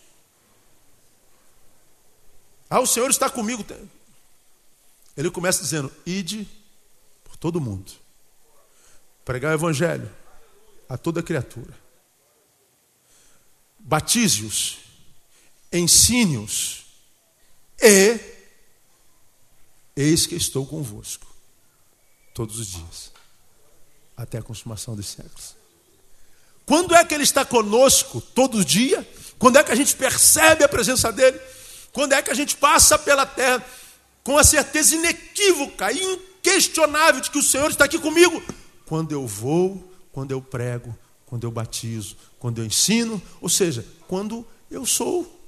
Ah, 2.67 2.79
o 2.79 2.87
Senhor 2.87 3.09
está 3.09 3.29
comigo. 3.29 3.63
Ele 5.15 5.29
começa 5.29 5.61
dizendo: 5.61 5.91
Ide 6.07 6.47
por 7.23 7.37
todo 7.37 7.61
mundo, 7.61 7.91
pregar 9.23 9.51
o 9.51 9.55
Evangelho 9.55 10.11
a 10.89 10.97
toda 10.97 11.21
criatura, 11.21 11.77
batize-os 13.77 14.88
ensine-os, 15.71 16.86
e 17.82 18.19
eis 19.95 20.25
que 20.25 20.36
estou 20.36 20.65
convosco 20.65 21.27
todos 22.34 22.60
os 22.60 22.67
dias, 22.67 23.12
até 24.15 24.38
a 24.38 24.43
consumação 24.43 24.95
dos 24.95 25.08
séculos. 25.08 25.55
Quando 26.65 26.93
é 26.93 27.03
que 27.03 27.13
Ele 27.13 27.23
está 27.23 27.43
conosco 27.43 28.21
todo 28.21 28.63
dia? 28.63 29.08
Quando 29.39 29.58
é 29.58 29.63
que 29.63 29.71
a 29.71 29.75
gente 29.75 29.95
percebe 29.95 30.63
a 30.63 30.69
presença 30.69 31.12
dEle? 31.12 31.39
Quando 31.91 32.13
é 32.13 32.21
que 32.21 32.29
a 32.29 32.36
gente 32.36 32.55
passa 32.55 32.97
pela 32.97 33.25
terra 33.25 33.65
com 34.23 34.38
a 34.38 34.43
certeza 34.43 34.95
inequívoca 34.95 35.91
inquestionável 35.91 37.21
de 37.21 37.32
que 37.32 37.39
o 37.39 37.43
Senhor 37.43 37.69
está 37.71 37.86
aqui 37.86 37.97
comigo? 37.97 38.43
Quando 38.86 39.12
eu 39.12 39.25
vou, 39.25 39.91
quando 40.12 40.32
eu 40.32 40.41
prego, 40.41 40.95
quando 41.25 41.43
eu 41.43 41.51
batizo, 41.51 42.15
quando 42.38 42.62
eu 42.62 42.65
ensino, 42.65 43.21
ou 43.41 43.49
seja, 43.49 43.86
quando 44.08 44.45
eu 44.69 44.86
sou 44.86 45.38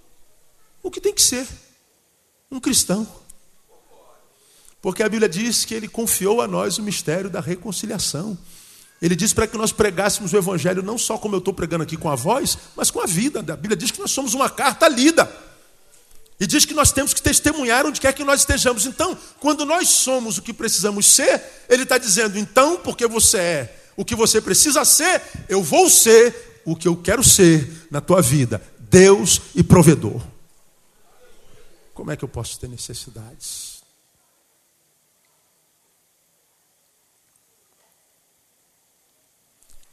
o 0.84 0.90
que 0.90 1.02
tem 1.02 1.14
que 1.14 1.22
ser 1.22 1.48
um 2.50 2.60
cristão. 2.60 3.08
Porque 4.82 5.04
a 5.04 5.10
Bíblia 5.10 5.30
diz 5.30 5.64
que 5.64 5.74
ele 5.74 5.88
confiou 5.88 6.42
a 6.42 6.48
nós 6.48 6.78
o 6.78 6.84
mistério 6.84 7.30
da 7.30 7.40
reconciliação. 7.40 8.38
Ele 9.02 9.16
diz 9.16 9.34
para 9.34 9.48
que 9.48 9.58
nós 9.58 9.72
pregássemos 9.72 10.34
o 10.34 10.38
Evangelho 10.38 10.84
não 10.84 10.98
só 10.98 11.18
como 11.18 11.36
eu 11.36 11.40
estou 11.40 11.54
pregando 11.54 11.84
aqui 11.84 11.98
com 11.98 12.10
a 12.10 12.16
voz, 12.16 12.58
mas 12.76 12.92
com 12.92 13.00
a 13.00 13.06
vida. 13.06 13.40
A 13.40 13.56
Bíblia 13.56 13.76
diz 13.76 13.92
que 13.92 14.00
nós 14.00 14.12
somos 14.12 14.34
uma 14.34 14.50
carta 14.50 14.88
lida. 14.88 15.32
E 16.40 16.48
diz 16.48 16.66
que 16.66 16.74
nós 16.74 16.92
temos 16.92 17.14
que 17.14 17.22
testemunhar 17.22 17.86
onde 17.86 18.02
quer 18.02 18.14
que 18.14 18.24
nós 18.24 18.42
estejamos. 18.42 18.88
Então, 18.88 19.16
quando 19.40 19.64
nós 19.64 19.88
somos 19.88 20.40
o 20.40 20.42
que 20.42 20.52
precisamos 20.52 21.06
ser, 21.06 21.40
ele 21.70 21.84
está 21.84 22.00
dizendo: 22.00 22.38
então, 22.38 22.78
porque 22.78 23.06
você 23.06 23.38
é 23.38 23.78
o 23.96 24.04
que 24.04 24.16
você 24.16 24.42
precisa 24.42 24.84
ser, 24.84 25.22
eu 25.48 25.62
vou 25.62 25.88
ser 25.88 26.62
o 26.66 26.76
que 26.76 26.88
eu 26.88 26.96
quero 26.96 27.24
ser 27.24 27.88
na 27.92 28.02
tua 28.02 28.22
vida: 28.24 28.60
Deus 28.80 29.42
e 29.54 29.62
provedor 29.62 30.31
como 31.94 32.12
é 32.12 32.18
que 32.18 32.24
eu 32.24 32.30
posso 32.30 32.60
ter 32.60 32.68
necessidades? 32.68 33.82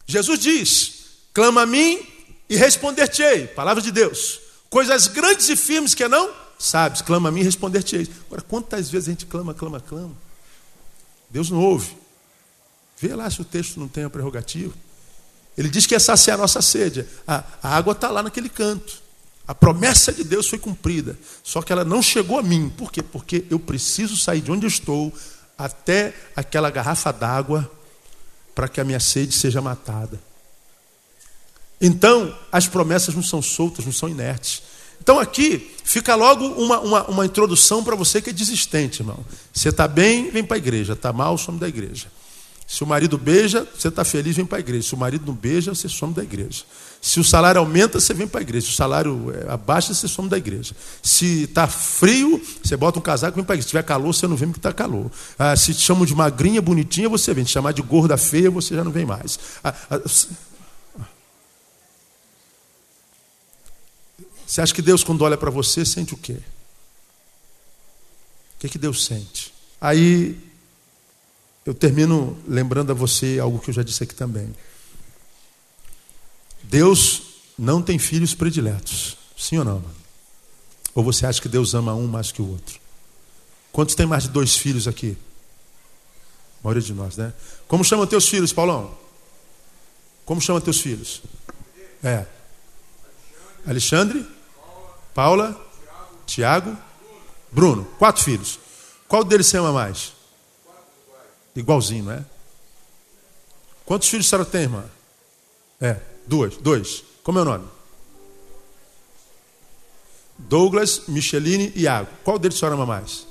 Jesus 0.07 0.39
diz: 0.39 1.05
clama 1.35 1.63
a 1.63 1.67
mim 1.67 2.07
e 2.49 2.57
responder-te-ei. 2.57 3.47
Palavra 3.49 3.83
de 3.83 3.93
Deus. 3.93 4.41
Coisas 4.71 5.07
grandes 5.07 5.49
e 5.49 5.57
firmes 5.57 5.95
que 5.95 6.07
não 6.09 6.35
sabes, 6.59 7.01
clama 7.03 7.29
a 7.29 7.33
mim 7.33 7.41
e 7.41 7.45
responder-te-ei. 7.45 8.11
Agora, 8.27 8.43
quantas 8.43 8.91
vezes 8.91 9.09
a 9.09 9.11
gente 9.13 9.27
clama, 9.27 9.55
clama, 9.55 9.81
clama? 9.81 10.17
Deus 11.31 11.51
não 11.51 11.63
ouve. 11.63 11.97
Vê 12.99 13.15
lá 13.15 13.31
se 13.31 13.41
o 13.41 13.45
texto 13.45 13.79
não 13.79 13.87
tem 13.87 14.05
a 14.05 14.11
prerrogativa. 14.11 14.75
Ele 15.57 15.69
diz 15.69 15.87
que 15.87 15.95
essa 15.95 16.13
é 16.31 16.33
a 16.33 16.37
nossa 16.37 16.61
sede. 16.63 17.07
A, 17.27 17.45
a 17.63 17.77
água 17.77 17.93
está 17.93 18.11
lá 18.11 18.23
naquele 18.23 18.49
canto. 18.49 19.03
A 19.49 19.55
promessa 19.55 20.13
de 20.13 20.23
Deus 20.23 20.47
foi 20.47 20.59
cumprida. 20.59 21.19
Só 21.43 21.63
que 21.63 21.73
ela 21.73 21.83
não 21.83 22.03
chegou 22.03 22.39
a 22.39 22.43
mim. 22.43 22.69
Por 22.69 22.93
quê? 22.93 23.03
Porque 23.03 23.47
eu 23.49 23.59
preciso 23.59 24.15
sair 24.15 24.43
de 24.43 24.53
onde 24.53 24.67
estou 24.67 25.11
até 25.57 26.15
aquela 26.37 26.71
garrafa 26.71 27.11
d'água 27.11 27.69
para 28.55 28.69
que 28.69 28.79
a 28.79 28.85
minha 28.85 29.01
sede 29.01 29.35
seja 29.35 29.63
matada. 29.63 30.21
Então, 31.81 32.37
as 32.53 32.67
promessas 32.67 33.15
não 33.15 33.23
são 33.23 33.41
soltas, 33.41 33.87
não 33.87 33.93
são 33.93 34.09
inertes. 34.09 34.63
Então, 35.01 35.19
aqui 35.19 35.75
fica 35.83 36.15
logo 36.15 36.45
uma, 36.45 36.81
uma, 36.81 37.05
uma 37.05 37.25
introdução 37.25 37.83
para 37.83 37.97
você 37.97 38.21
que 38.21 38.29
é 38.29 38.33
desistente, 38.33 39.01
irmão. 39.01 39.25
Você 39.51 39.71
está 39.71 39.89
bem, 39.89 40.31
vem 40.31 40.45
para 40.45 40.57
a 40.57 40.59
igreja. 40.59 40.93
Está 40.93 41.11
mal, 41.11 41.39
some 41.39 41.59
da 41.59 41.69
igreja. 41.69 42.09
Se 42.67 42.85
o 42.85 42.87
marido 42.87 43.17
beija, 43.17 43.67
você 43.75 43.89
está 43.89 44.05
feliz, 44.05 44.37
vem 44.37 44.45
para 44.45 44.59
a 44.59 44.61
igreja. 44.61 44.89
Se 44.89 44.95
o 44.95 44.99
marido 44.99 45.25
não 45.25 45.35
beija, 45.35 45.75
você 45.75 45.89
some 45.89 46.13
da 46.13 46.23
igreja. 46.23 46.65
Se 47.01 47.21
o 47.21 47.25
salário 47.25 47.61
aumenta, 47.61 48.01
você 48.01 48.13
vem 48.13 48.27
para 48.27 48.41
a 48.41 48.43
igreja. 48.43 48.67
Se 48.67 48.73
o 48.73 48.77
salário 48.77 49.33
é, 49.35 49.53
abaixa, 49.53 49.95
você 49.95 50.09
some 50.09 50.29
da 50.29 50.37
igreja. 50.37 50.75
Se 51.03 51.45
está 51.45 51.67
frio, 51.67 52.43
você 52.63 52.77
bota 52.77 52.99
um 52.99 53.03
casaco 53.03 53.37
e 53.37 53.37
vem 53.37 53.45
para 53.45 53.55
a 53.55 53.57
igreja. 53.57 53.67
Se 53.67 53.71
tiver 53.71 53.83
calor, 53.85 54.13
você 54.13 54.27
não 54.27 54.37
vem 54.37 54.49
porque 54.49 54.59
está 54.59 54.73
calor. 54.73 55.11
Ah, 55.39 55.57
se 55.57 55.73
te 55.73 55.81
chamam 55.81 56.05
de 56.05 56.15
magrinha, 56.15 56.61
bonitinha, 56.61 57.09
você 57.09 57.33
vem. 57.33 57.45
Se 57.45 57.53
chamar 57.53 57.73
de 57.73 57.83
gorda 57.83 58.17
feia, 58.17 58.51
você 58.51 58.75
já 58.75 58.83
não 58.83 58.91
vem 58.91 59.07
mais. 59.07 59.39
Ah, 59.63 59.75
ah, 59.91 60.01
você 64.47 64.63
acha 64.63 64.75
que 64.75 64.83
Deus, 64.83 65.05
quando 65.05 65.23
olha 65.23 65.37
para 65.37 65.51
você, 65.51 65.85
sente 65.85 66.15
o 66.15 66.17
quê? 66.17 66.39
O 68.57 68.61
que, 68.61 68.69
que 68.69 68.79
Deus 68.79 69.05
sente? 69.05 69.55
Aí 69.81 70.37
eu 71.67 71.75
termino 71.75 72.37
lembrando 72.49 72.91
a 72.91 72.95
você 72.95 73.39
algo 73.39 73.59
que 73.59 73.69
eu 73.69 73.75
já 73.75 73.83
disse 73.83 74.03
aqui 74.03 74.15
também. 74.15 74.53
Deus 76.69 77.23
não 77.59 77.83
tem 77.83 77.99
filhos 77.99 78.35
prediletos. 78.35 79.17
Sim 79.37 79.59
ou 79.59 79.65
não? 79.65 79.85
Ou 80.95 81.03
você 81.03 81.25
acha 81.25 81.41
que 81.41 81.49
Deus 81.49 81.75
ama 81.75 81.95
um 81.95 82.07
mais 82.07 82.31
que 82.31 82.43
o 82.43 82.51
outro? 82.51 82.79
Quantos 83.73 83.95
tem 83.95 84.07
mais 84.07 84.25
de 84.25 84.29
dois 84.29 84.57
filhos 84.57 84.87
aqui? 84.87 85.17
A 86.61 86.65
maioria 86.65 86.83
de 86.83 86.93
nós, 86.93 87.17
né? 87.17 87.33
Como 87.67 87.85
chamam 87.85 88.07
teus 88.07 88.29
filhos, 88.29 88.53
Paulão? 88.53 88.97
Como 90.25 90.41
chamam 90.41 90.61
teus 90.61 90.81
filhos? 90.81 91.23
É. 92.03 92.27
Alexandre, 93.67 94.27
Paula, 95.15 95.59
Tiago, 96.27 96.77
Bruno. 97.51 97.85
Quatro 97.99 98.23
filhos. 98.23 98.59
Qual 99.07 99.25
deles 99.25 99.47
você 99.47 99.57
ama 99.57 99.73
mais? 99.73 100.13
Igualzinho, 101.57 102.05
não 102.05 102.13
é? 102.13 102.25
Quantos 103.87 104.09
filhos 104.09 104.27
a 104.27 104.31
senhora 104.31 104.45
tem, 104.45 104.63
irmã? 104.63 104.85
É. 105.81 106.18
Duas, 106.29 106.57
dois. 106.59 107.03
Como 107.23 107.39
é 107.39 107.43
o 107.43 107.45
nome? 107.45 107.65
Douglas, 110.39 111.03
Micheline 111.09 111.73
e 111.75 111.83
Iago. 111.83 112.09
Qual 112.23 112.39
deles 112.39 112.57
a 112.57 112.61
senhora 112.61 112.77
ama 112.77 112.87
mais? 112.87 113.27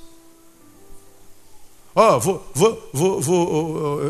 Ó, 1.94 2.16
oh, 2.16 2.20
vou, 2.20 2.50
vou, 2.54 2.90
vou, 2.92 3.20
vou, 3.20 4.00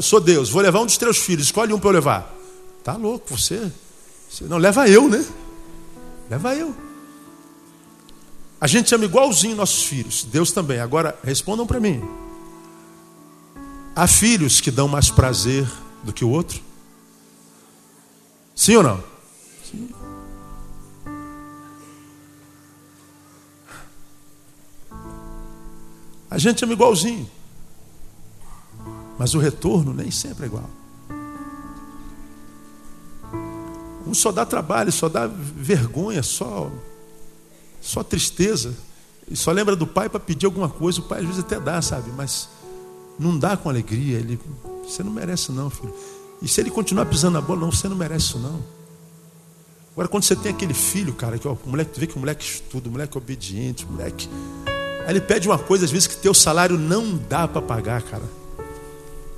sou 0.00 0.20
Deus, 0.20 0.50
vou 0.50 0.62
levar 0.62 0.80
um 0.80 0.86
dos 0.86 0.96
teus 0.96 1.18
filhos, 1.18 1.46
escolhe 1.46 1.72
um 1.72 1.78
para 1.78 1.88
eu 1.88 1.94
levar. 1.94 2.34
Tá 2.84 2.96
louco, 2.96 3.36
você, 3.36 3.72
você. 4.28 4.44
Não, 4.44 4.58
leva 4.58 4.88
eu, 4.88 5.08
né? 5.08 5.24
Leva 6.28 6.54
eu. 6.54 6.74
A 8.60 8.66
gente 8.66 8.94
ama 8.94 9.06
igualzinho 9.06 9.56
nossos 9.56 9.84
filhos, 9.84 10.24
Deus 10.24 10.52
também. 10.52 10.78
Agora, 10.78 11.18
respondam 11.24 11.66
para 11.66 11.80
mim. 11.80 12.02
Há 13.96 14.06
filhos 14.06 14.60
que 14.60 14.70
dão 14.70 14.86
mais 14.86 15.10
prazer 15.10 15.68
do 16.04 16.12
que 16.12 16.24
o 16.24 16.28
outro? 16.28 16.69
Sim 18.60 18.76
ou 18.76 18.82
não? 18.82 19.02
Sim. 19.64 19.88
A 26.30 26.36
gente 26.36 26.62
ama 26.62 26.74
igualzinho. 26.74 27.26
Mas 29.18 29.32
o 29.32 29.38
retorno 29.38 29.94
nem 29.94 30.10
sempre 30.10 30.44
é 30.44 30.46
igual. 30.46 30.68
Um 34.06 34.12
só 34.12 34.30
dá 34.30 34.44
trabalho, 34.44 34.92
só 34.92 35.08
dá 35.08 35.26
vergonha, 35.26 36.22
só, 36.22 36.70
só 37.80 38.02
tristeza. 38.02 38.76
E 39.26 39.34
só 39.36 39.52
lembra 39.52 39.74
do 39.74 39.86
pai 39.86 40.10
para 40.10 40.20
pedir 40.20 40.44
alguma 40.44 40.68
coisa. 40.68 41.00
O 41.00 41.04
pai 41.04 41.20
às 41.20 41.26
vezes 41.26 41.40
até 41.40 41.58
dá, 41.58 41.80
sabe? 41.80 42.10
Mas 42.14 42.46
não 43.18 43.38
dá 43.38 43.56
com 43.56 43.70
alegria. 43.70 44.18
Ele, 44.18 44.38
você 44.84 45.02
não 45.02 45.12
merece, 45.12 45.50
não, 45.50 45.70
filho. 45.70 45.94
E 46.42 46.48
se 46.48 46.60
ele 46.60 46.70
continuar 46.70 47.06
pisando 47.06 47.34
na 47.34 47.40
bola, 47.40 47.60
não, 47.60 47.70
você 47.70 47.88
não 47.88 47.96
merece 47.96 48.26
isso 48.26 48.38
não. 48.38 48.62
Agora, 49.92 50.08
quando 50.08 50.22
você 50.22 50.36
tem 50.36 50.52
aquele 50.52 50.72
filho, 50.72 51.12
cara, 51.12 51.38
que 51.38 51.46
ó, 51.46 51.52
o 51.52 51.68
moleque, 51.68 51.90
tu 51.92 52.00
vê 52.00 52.06
que 52.06 52.16
o 52.16 52.18
moleque 52.18 52.44
estuda, 52.44 52.88
o 52.88 52.92
moleque 52.92 53.16
é 53.16 53.18
obediente, 53.18 53.84
o 53.84 53.92
moleque. 53.92 54.28
Aí 55.06 55.10
ele 55.10 55.20
pede 55.20 55.48
uma 55.48 55.58
coisa, 55.58 55.84
às 55.84 55.90
vezes, 55.90 56.06
que 56.06 56.16
teu 56.16 56.32
salário 56.32 56.78
não 56.78 57.16
dá 57.28 57.46
para 57.46 57.60
pagar, 57.60 58.02
cara. 58.02 58.22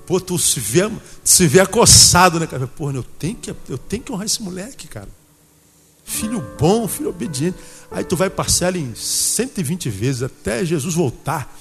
Pô, 0.06 0.20
tu 0.20 0.38
se 0.38 0.60
vê, 0.60 0.90
se 1.24 1.46
vê 1.46 1.60
acossado, 1.60 2.38
né, 2.38 2.46
cara? 2.46 2.66
Porra, 2.66 2.94
eu 2.94 3.02
tenho, 3.02 3.34
que, 3.34 3.50
eu 3.68 3.78
tenho 3.78 4.02
que 4.02 4.12
honrar 4.12 4.26
esse 4.26 4.42
moleque, 4.42 4.86
cara. 4.86 5.08
Filho 6.04 6.44
bom, 6.58 6.86
filho 6.86 7.08
obediente. 7.08 7.56
Aí 7.90 8.04
tu 8.04 8.16
vai 8.16 8.28
parcela 8.28 8.76
em 8.76 8.94
120 8.94 9.88
vezes, 9.88 10.22
até 10.22 10.64
Jesus 10.64 10.94
voltar. 10.94 11.52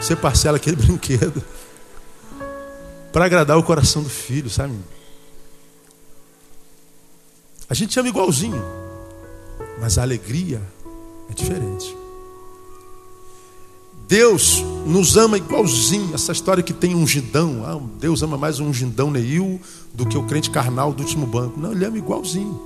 Você 0.00 0.16
parcela 0.16 0.56
aquele 0.56 0.76
brinquedo 0.76 1.42
para 3.12 3.24
agradar 3.24 3.58
o 3.58 3.62
coração 3.62 4.02
do 4.02 4.08
filho, 4.08 4.48
sabe? 4.48 4.74
A 7.68 7.74
gente 7.74 7.98
ama 7.98 8.08
igualzinho, 8.08 8.62
mas 9.80 9.98
a 9.98 10.02
alegria 10.02 10.60
é 11.30 11.34
diferente. 11.34 11.96
Deus 14.08 14.60
nos 14.86 15.16
ama 15.16 15.36
igualzinho. 15.36 16.12
Essa 16.12 16.32
história 16.32 16.64
que 16.64 16.72
tem 16.72 16.96
um 16.96 17.06
gindão. 17.06 17.62
Ah, 17.64 17.80
Deus 18.00 18.22
ama 18.22 18.36
mais 18.36 18.58
um 18.58 18.74
gindão 18.74 19.08
Neil 19.08 19.60
do 19.94 20.04
que 20.04 20.18
o 20.18 20.24
crente 20.24 20.50
carnal 20.50 20.92
do 20.92 21.04
último 21.04 21.26
banco. 21.26 21.60
Não, 21.60 21.70
ele 21.70 21.84
ama 21.84 21.96
igualzinho. 21.96 22.60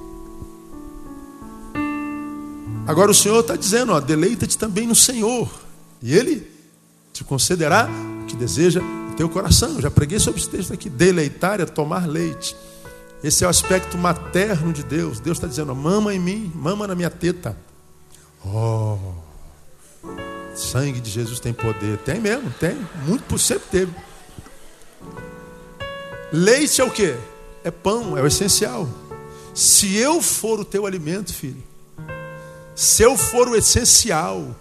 Agora 2.86 3.10
o 3.10 3.14
Senhor 3.14 3.40
está 3.40 3.56
dizendo, 3.56 3.98
deleita-te 4.00 4.58
também 4.58 4.86
no 4.86 4.94
Senhor. 4.94 5.50
E 6.02 6.14
Ele 6.14 6.46
te 7.12 7.24
concederá 7.24 7.88
o 8.22 8.26
que 8.26 8.36
deseja 8.36 8.80
teu 9.16 9.28
coração. 9.28 9.80
Já 9.80 9.90
preguei 9.90 10.18
sobre 10.18 10.40
esse 10.40 10.48
texto 10.48 10.72
aqui. 10.72 10.88
Deleitar 10.90 11.60
é 11.60 11.66
tomar 11.66 12.06
leite. 12.06 12.56
Esse 13.22 13.44
é 13.44 13.46
o 13.46 13.50
aspecto 13.50 13.96
materno 13.96 14.72
de 14.72 14.82
Deus. 14.82 15.20
Deus 15.20 15.38
está 15.38 15.46
dizendo: 15.46 15.74
mama 15.74 16.14
em 16.14 16.18
mim, 16.18 16.52
mama 16.54 16.86
na 16.86 16.94
minha 16.94 17.10
teta. 17.10 17.56
Oh, 18.44 18.98
sangue 20.54 21.00
de 21.00 21.10
Jesus 21.10 21.40
tem 21.40 21.52
poder. 21.52 21.98
Tem 21.98 22.20
mesmo, 22.20 22.50
tem. 22.60 22.76
Muito, 23.06 23.38
sempre 23.38 23.68
teve. 23.70 23.94
Leite 26.30 26.80
é 26.80 26.84
o 26.84 26.90
que? 26.90 27.16
É 27.62 27.70
pão, 27.70 28.18
é 28.18 28.22
o 28.22 28.26
essencial. 28.26 28.88
Se 29.54 29.96
eu 29.96 30.20
for 30.20 30.60
o 30.60 30.64
teu 30.64 30.84
alimento, 30.84 31.32
filho, 31.32 31.62
se 32.74 33.02
eu 33.02 33.16
for 33.16 33.48
o 33.48 33.54
essencial, 33.54 34.54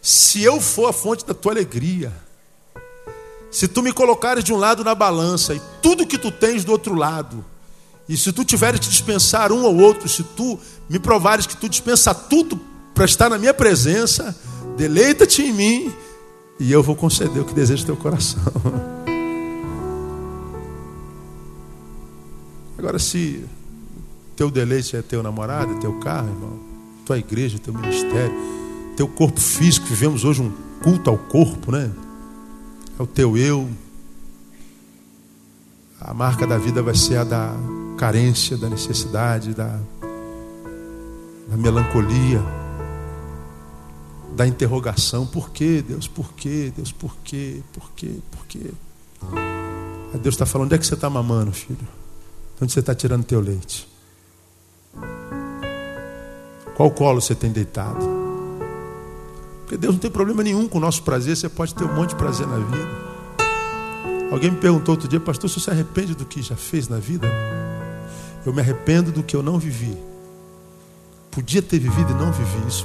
se 0.00 0.42
eu 0.42 0.60
for 0.60 0.88
a 0.88 0.92
fonte 0.92 1.26
da 1.26 1.34
tua 1.34 1.52
alegria, 1.52 2.12
se 3.50 3.66
tu 3.66 3.82
me 3.82 3.92
colocares 3.92 4.44
de 4.44 4.52
um 4.52 4.56
lado 4.56 4.84
na 4.84 4.94
balança 4.94 5.54
e 5.54 5.60
tudo 5.82 6.06
que 6.06 6.18
tu 6.18 6.30
tens 6.30 6.64
do 6.64 6.72
outro 6.72 6.94
lado, 6.94 7.44
e 8.08 8.16
se 8.16 8.32
tu 8.32 8.44
tiveres 8.44 8.80
de 8.80 8.88
dispensar 8.88 9.52
um 9.52 9.62
ou 9.64 9.76
outro, 9.76 10.08
se 10.08 10.22
tu 10.22 10.58
me 10.88 10.98
provares 10.98 11.46
que 11.46 11.56
tu 11.56 11.68
dispensa 11.68 12.12
tudo 12.14 12.58
para 12.94 13.04
estar 13.04 13.28
na 13.28 13.38
minha 13.38 13.54
presença, 13.54 14.36
deleita-te 14.76 15.42
em 15.42 15.52
mim 15.52 15.92
e 16.58 16.72
eu 16.72 16.82
vou 16.82 16.96
conceder 16.96 17.40
o 17.40 17.44
que 17.44 17.54
deseja 17.54 17.86
teu 17.86 17.96
coração. 17.96 18.40
Agora, 22.76 22.98
se 22.98 23.44
teu 24.34 24.50
deleite 24.50 24.96
é 24.96 25.02
teu 25.02 25.22
namorado, 25.22 25.74
é 25.74 25.78
teu 25.78 25.98
carro, 26.00 26.28
irmão, 26.28 26.58
tua 27.06 27.18
igreja, 27.18 27.58
teu 27.58 27.74
ministério, 27.74 28.34
teu 28.96 29.06
corpo 29.06 29.38
físico, 29.40 29.86
vivemos 29.86 30.24
hoje 30.24 30.42
um 30.42 30.50
culto 30.82 31.10
ao 31.10 31.18
corpo, 31.18 31.70
né? 31.70 31.90
É 33.00 33.02
o 33.02 33.06
teu 33.06 33.36
eu. 33.36 33.66
A 35.98 36.12
marca 36.12 36.46
da 36.46 36.58
vida 36.58 36.82
vai 36.82 36.94
ser 36.94 37.16
a 37.16 37.24
da 37.24 37.54
carência, 37.96 38.58
da 38.58 38.68
necessidade, 38.68 39.54
da, 39.54 39.80
da 41.48 41.56
melancolia, 41.56 42.42
da 44.36 44.46
interrogação. 44.46 45.26
Por 45.26 45.50
quê, 45.50 45.82
Deus? 45.86 46.06
Por 46.06 46.34
quê, 46.34 46.70
Deus? 46.76 46.92
Por 46.92 47.16
quê? 47.24 47.62
Por 47.72 47.90
quê? 47.92 48.18
Por 48.30 48.46
quê? 48.46 48.70
Aí 50.12 50.20
Deus 50.20 50.34
está 50.34 50.44
falando: 50.44 50.66
onde 50.66 50.74
é 50.74 50.78
que 50.78 50.86
você 50.86 50.94
está 50.94 51.08
mamando, 51.08 51.52
filho? 51.52 51.88
Onde 52.60 52.70
você 52.70 52.80
está 52.80 52.94
tirando 52.94 53.24
teu 53.24 53.40
leite? 53.40 53.88
Qual 56.76 56.90
colo 56.90 57.20
você 57.20 57.34
tem 57.34 57.50
deitado? 57.50 58.19
Porque 59.70 59.78
Deus 59.78 59.94
não 59.94 60.00
tem 60.00 60.10
problema 60.10 60.42
nenhum 60.42 60.66
com 60.66 60.78
o 60.78 60.80
nosso 60.80 61.00
prazer, 61.04 61.36
você 61.36 61.48
pode 61.48 61.76
ter 61.76 61.84
um 61.84 61.94
monte 61.94 62.10
de 62.10 62.16
prazer 62.16 62.44
na 62.44 62.56
vida. 62.56 62.88
Alguém 64.32 64.50
me 64.50 64.56
perguntou 64.56 64.94
outro 64.94 65.06
dia, 65.06 65.20
pastor, 65.20 65.48
você 65.48 65.60
se 65.60 65.70
arrepende 65.70 66.12
do 66.12 66.24
que 66.24 66.42
já 66.42 66.56
fez 66.56 66.88
na 66.88 66.98
vida? 66.98 67.28
Eu 68.44 68.52
me 68.52 68.60
arrependo 68.60 69.12
do 69.12 69.22
que 69.22 69.36
eu 69.36 69.44
não 69.44 69.60
vivi. 69.60 69.96
Podia 71.30 71.62
ter 71.62 71.78
vivido 71.78 72.10
e 72.10 72.14
não 72.14 72.32
vivi. 72.32 72.66
Isso, 72.66 72.84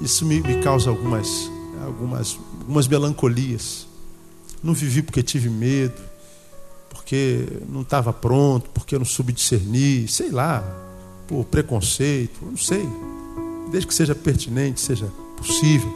isso 0.00 0.26
me, 0.26 0.40
me 0.40 0.60
causa 0.60 0.90
algumas, 0.90 1.48
algumas, 1.86 2.36
algumas 2.58 2.88
melancolias. 2.88 3.86
Não 4.60 4.74
vivi 4.74 5.00
porque 5.00 5.22
tive 5.22 5.48
medo, 5.48 6.02
porque 6.90 7.46
não 7.68 7.82
estava 7.82 8.12
pronto, 8.12 8.68
porque 8.70 8.98
não 8.98 9.04
soube 9.04 9.32
discernir, 9.32 10.08
sei 10.08 10.32
lá, 10.32 10.60
por 11.28 11.44
preconceito, 11.44 12.44
não 12.44 12.56
sei. 12.56 12.84
Desde 13.74 13.88
que 13.88 13.94
seja 13.94 14.14
pertinente, 14.14 14.80
seja 14.80 15.08
possível. 15.36 15.92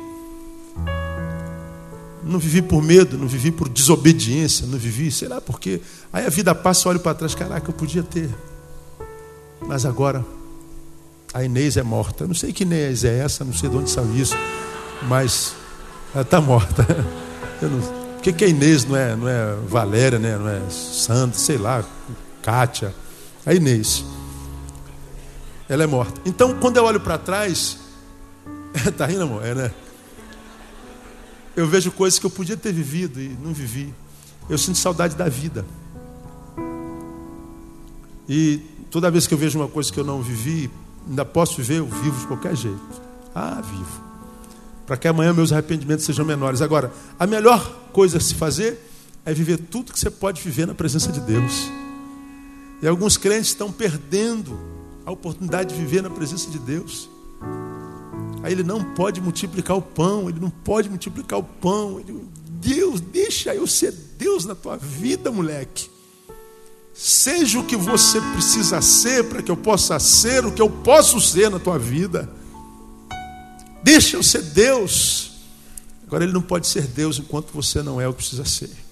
Não 2.25 2.41
vivi 2.41 2.61
por 2.61 2.83
medo, 2.83 3.17
não 3.17 3.29
vivi 3.29 3.53
por 3.53 3.69
desobediência, 3.69 4.67
não 4.67 4.77
vivi, 4.77 5.13
sei 5.13 5.29
lá 5.29 5.41
porque. 5.41 5.81
Aí 6.13 6.27
a 6.27 6.29
vida 6.29 6.53
passa, 6.57 6.89
olho 6.89 6.99
para 6.99 7.15
trás, 7.15 7.37
caraca, 7.37 7.71
eu 7.71 7.73
podia 7.73 8.03
ter. 8.03 8.31
Mas 9.61 9.87
agora, 9.87 10.27
a 11.33 11.45
Inês 11.45 11.77
é 11.77 11.85
morta. 11.85 12.25
Eu 12.25 12.27
não 12.27 12.35
sei 12.35 12.53
que 12.53 12.65
Inês 12.65 13.05
é 13.05 13.21
essa, 13.21 13.45
não 13.45 13.53
sei 13.53 13.71
de 13.71 13.77
onde 13.77 13.91
saiu 13.91 14.13
isso, 14.17 14.35
mas 15.09 15.55
ela 16.13 16.23
está 16.23 16.41
morta. 16.41 16.85
Eu 17.63 17.71
não, 17.71 17.81
por 17.81 18.23
que, 18.23 18.33
que 18.33 18.45
a 18.45 18.49
Inês 18.49 18.85
não 18.87 18.97
é, 18.97 19.15
não 19.15 19.29
é 19.29 19.55
Valéria, 19.69 20.19
né? 20.19 20.37
não 20.37 20.49
é 20.49 20.69
Sandra, 20.69 21.39
sei 21.39 21.59
lá, 21.59 21.85
Kátia? 22.43 22.93
A 23.47 23.55
Inês. 23.55 24.05
Ela 25.69 25.85
é 25.85 25.87
morta. 25.87 26.21
Então, 26.25 26.59
quando 26.59 26.79
eu 26.79 26.85
olho 26.85 27.01
para 27.01 27.19
trás, 27.19 27.79
tá 28.97 29.07
rindo, 29.07 29.23
amor? 29.23 29.45
É, 29.45 29.55
né? 29.55 29.71
Eu 31.55 31.67
vejo 31.67 31.91
coisas 31.91 32.19
que 32.19 32.25
eu 32.25 32.31
podia 32.31 32.57
ter 32.57 32.73
vivido 32.73 33.21
e 33.21 33.37
não 33.43 33.53
vivi. 33.53 33.93
Eu 34.49 34.57
sinto 34.57 34.79
saudade 34.79 35.15
da 35.15 35.29
vida. 35.29 35.65
E 38.29 38.61
toda 38.91 39.11
vez 39.11 39.27
que 39.27 39.35
eu 39.35 39.39
vejo 39.39 39.59
uma 39.59 39.69
coisa 39.69 39.93
que 39.93 39.99
eu 39.99 40.05
não 40.05 40.23
vivi, 40.23 40.71
ainda 41.07 41.25
posso 41.25 41.57
viver, 41.57 41.79
eu 41.79 41.87
vivo 41.87 42.19
de 42.19 42.27
qualquer 42.27 42.57
jeito. 42.57 43.03
Ah, 43.35 43.61
vivo. 43.61 44.03
Para 44.87 44.97
que 44.97 45.09
amanhã 45.09 45.33
meus 45.33 45.53
arrependimentos 45.53 46.05
sejam 46.05 46.25
menores. 46.25 46.63
Agora, 46.63 46.93
a 47.19 47.27
melhor 47.27 47.89
coisa 47.93 48.19
a 48.19 48.21
se 48.21 48.35
fazer 48.35 48.79
é 49.27 49.35
viver 49.35 49.59
tudo 49.59 49.93
que 49.93 49.99
você 49.99 50.11
pode 50.11 50.41
viver 50.41 50.67
na 50.67 50.75
presença 50.75 51.13
de 51.13 51.21
Deus. 51.21 51.71
E 52.81 52.87
alguns 52.87 53.17
crentes 53.17 53.49
estão 53.49 53.71
perdendo 53.71 54.78
a 55.09 55.11
oportunidade 55.11 55.75
de 55.75 55.81
viver 55.81 56.03
na 56.03 56.11
presença 56.11 56.51
de 56.51 56.59
Deus. 56.59 57.09
Aí 58.43 58.53
ele 58.53 58.63
não 58.63 58.85
pode 58.95 59.21
multiplicar 59.23 59.77
o 59.77 59.83
pão, 59.83 60.29
ele 60.29 60.39
não 60.39 60.51
pode 60.51 60.89
multiplicar 60.89 61.39
o 61.39 61.43
pão. 61.43 61.99
Ele, 61.99 62.25
Deus, 62.61 63.01
deixa 63.01 63.55
eu 63.55 63.67
ser 63.67 63.93
Deus 64.19 64.45
na 64.45 64.55
tua 64.55 64.77
vida, 64.77 65.31
moleque. 65.31 65.89
Seja 66.93 67.59
o 67.59 67.65
que 67.65 67.75
você 67.75 68.21
precisa 68.21 68.83
ser 68.83 69.25
para 69.25 69.43
que 69.43 69.51
eu 69.51 69.57
possa 69.57 69.99
ser 69.99 70.45
o 70.45 70.53
que 70.53 70.61
eu 70.61 70.69
posso 70.69 71.21
ser 71.21 71.51
na 71.51 71.59
tua 71.59 71.79
vida. 71.79 72.29
Deixa 73.83 74.17
eu 74.17 74.23
ser 74.23 74.43
Deus. 74.43 75.39
Agora 76.07 76.25
ele 76.25 76.33
não 76.35 76.43
pode 76.43 76.67
ser 76.67 76.87
Deus 76.87 77.19
enquanto 77.19 77.51
você 77.51 77.83
não 77.83 77.99
é 77.99 78.07
o 78.07 78.13
que 78.13 78.19
precisa 78.19 78.45
ser. 78.45 78.88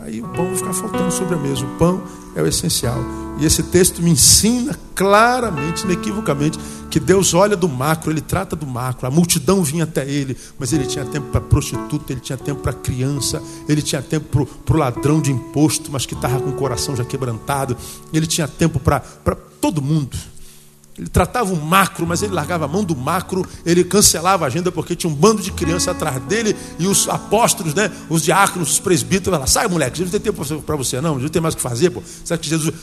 Aí 0.00 0.20
o 0.20 0.28
pão 0.28 0.46
vai 0.46 0.56
ficar 0.56 0.72
faltando 0.72 1.12
sobre 1.12 1.34
a 1.34 1.38
mesa. 1.38 1.64
O 1.64 1.78
pão 1.78 2.02
é 2.34 2.42
o 2.42 2.46
essencial. 2.46 2.98
E 3.38 3.44
esse 3.44 3.62
texto 3.62 4.02
me 4.02 4.10
ensina 4.10 4.78
claramente, 4.94 5.84
inequivocamente, 5.84 6.58
que 6.90 7.00
Deus 7.00 7.34
olha 7.34 7.56
do 7.56 7.68
macro, 7.68 8.10
ele 8.10 8.20
trata 8.20 8.54
do 8.56 8.66
macro. 8.66 9.06
A 9.06 9.10
multidão 9.10 9.62
vinha 9.62 9.84
até 9.84 10.08
ele, 10.08 10.36
mas 10.58 10.72
ele 10.72 10.86
tinha 10.86 11.04
tempo 11.04 11.28
para 11.30 11.40
prostituta, 11.40 12.12
ele 12.12 12.20
tinha 12.20 12.36
tempo 12.36 12.60
para 12.60 12.72
criança, 12.72 13.42
ele 13.68 13.82
tinha 13.82 14.02
tempo 14.02 14.46
para 14.64 14.74
o 14.74 14.78
ladrão 14.78 15.20
de 15.20 15.30
imposto, 15.32 15.90
mas 15.90 16.06
que 16.06 16.14
estava 16.14 16.40
com 16.40 16.50
o 16.50 16.54
coração 16.54 16.96
já 16.96 17.04
quebrantado, 17.04 17.76
ele 18.12 18.26
tinha 18.26 18.48
tempo 18.48 18.78
para 18.78 19.00
todo 19.60 19.80
mundo. 19.80 20.16
Ele 20.96 21.08
tratava 21.08 21.52
o 21.52 21.56
macro, 21.56 22.06
mas 22.06 22.22
ele 22.22 22.34
largava 22.34 22.66
a 22.66 22.68
mão 22.68 22.84
do 22.84 22.94
macro, 22.94 23.46
ele 23.64 23.82
cancelava 23.82 24.44
a 24.44 24.48
agenda 24.48 24.70
porque 24.70 24.94
tinha 24.94 25.10
um 25.10 25.14
bando 25.14 25.40
de 25.40 25.50
crianças 25.50 25.88
atrás 25.88 26.22
dele 26.24 26.54
e 26.78 26.86
os 26.86 27.08
apóstolos, 27.08 27.72
né, 27.72 27.90
os 28.10 28.22
diáconos, 28.22 28.72
os 28.72 28.78
presbíteros, 28.78 29.38
lá, 29.38 29.46
sai 29.46 29.66
moleque, 29.68 29.96
Jesus 29.96 30.10
tem 30.10 30.20
tempo 30.20 30.44
para 30.60 30.76
você 30.76 31.00
não, 31.00 31.14
Jesus 31.14 31.30
tem 31.30 31.40
mais 31.40 31.54
o 31.54 31.56
que 31.56 31.62
fazer, 31.62 31.90
pô. 31.90 32.02
Sabe 32.24 32.42
que 32.42 32.48
Jesus 32.48 32.74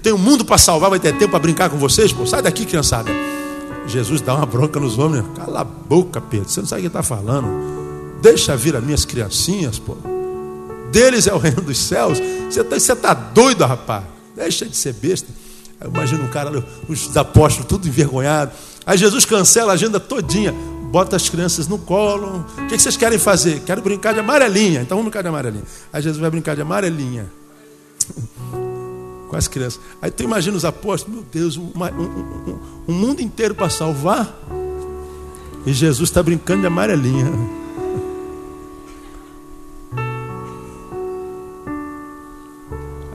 tem 0.00 0.12
um 0.12 0.18
mundo 0.18 0.44
para 0.44 0.58
salvar, 0.58 0.90
vai 0.90 1.00
ter 1.00 1.12
tempo 1.14 1.30
para 1.30 1.40
brincar 1.40 1.68
com 1.68 1.76
vocês, 1.76 2.12
pô. 2.12 2.24
Sai 2.24 2.40
daqui, 2.40 2.64
criançada. 2.64 3.10
Jesus 3.88 4.20
dá 4.20 4.34
uma 4.34 4.46
bronca 4.46 4.78
nos 4.78 4.96
homens, 4.96 5.24
cala 5.34 5.60
a 5.60 5.64
boca, 5.64 6.20
Pedro, 6.20 6.48
você 6.48 6.60
não 6.60 6.68
sabe 6.68 6.80
o 6.80 6.82
que 6.82 6.88
está 6.88 7.02
falando. 7.02 7.48
Deixa 8.22 8.56
vir 8.56 8.76
as 8.76 8.84
minhas 8.84 9.04
criancinhas, 9.04 9.78
pô. 9.78 9.96
Deles 10.92 11.26
é 11.26 11.34
o 11.34 11.38
reino 11.38 11.62
dos 11.62 11.78
céus. 11.78 12.20
Você 12.48 12.60
está 12.60 12.96
tá 12.96 13.14
doido, 13.14 13.64
rapaz. 13.64 14.04
Deixa 14.36 14.66
de 14.66 14.76
ser 14.76 14.92
besta. 14.92 15.28
Eu 15.80 15.90
imagino 15.90 16.24
um 16.24 16.28
cara, 16.28 16.64
os 16.88 17.16
apóstolos, 17.16 17.68
tudo 17.68 17.86
envergonhado. 17.86 18.52
Aí 18.84 18.96
Jesus 18.96 19.24
cancela 19.24 19.72
a 19.72 19.74
agenda 19.74 20.00
todinha, 20.00 20.52
bota 20.90 21.16
as 21.16 21.28
crianças 21.28 21.68
no 21.68 21.78
colo. 21.78 22.44
O 22.58 22.66
que 22.66 22.78
vocês 22.78 22.96
querem 22.96 23.18
fazer? 23.18 23.60
Quero 23.60 23.82
brincar 23.82 24.14
de 24.14 24.20
amarelinha. 24.20 24.80
Então 24.80 24.96
vamos 24.96 25.10
brincar 25.10 25.22
de 25.22 25.28
amarelinha. 25.28 25.64
Aí 25.92 26.02
Jesus 26.02 26.20
vai 26.20 26.30
brincar 26.30 26.54
de 26.54 26.62
amarelinha. 26.62 27.26
Com 29.28 29.36
as 29.36 29.48
crianças. 29.48 29.80
Aí 30.00 30.10
tu 30.10 30.22
imagina 30.22 30.56
os 30.56 30.64
apóstolos, 30.64 31.16
meu 31.16 31.26
Deus, 31.30 31.56
uma, 31.56 31.90
um, 31.90 32.02
um, 32.02 32.58
um 32.88 32.92
mundo 32.92 33.20
inteiro 33.20 33.54
para 33.54 33.68
salvar. 33.68 34.34
E 35.66 35.72
Jesus 35.72 36.08
está 36.08 36.22
brincando 36.22 36.60
de 36.60 36.66
amarelinha. 36.68 37.32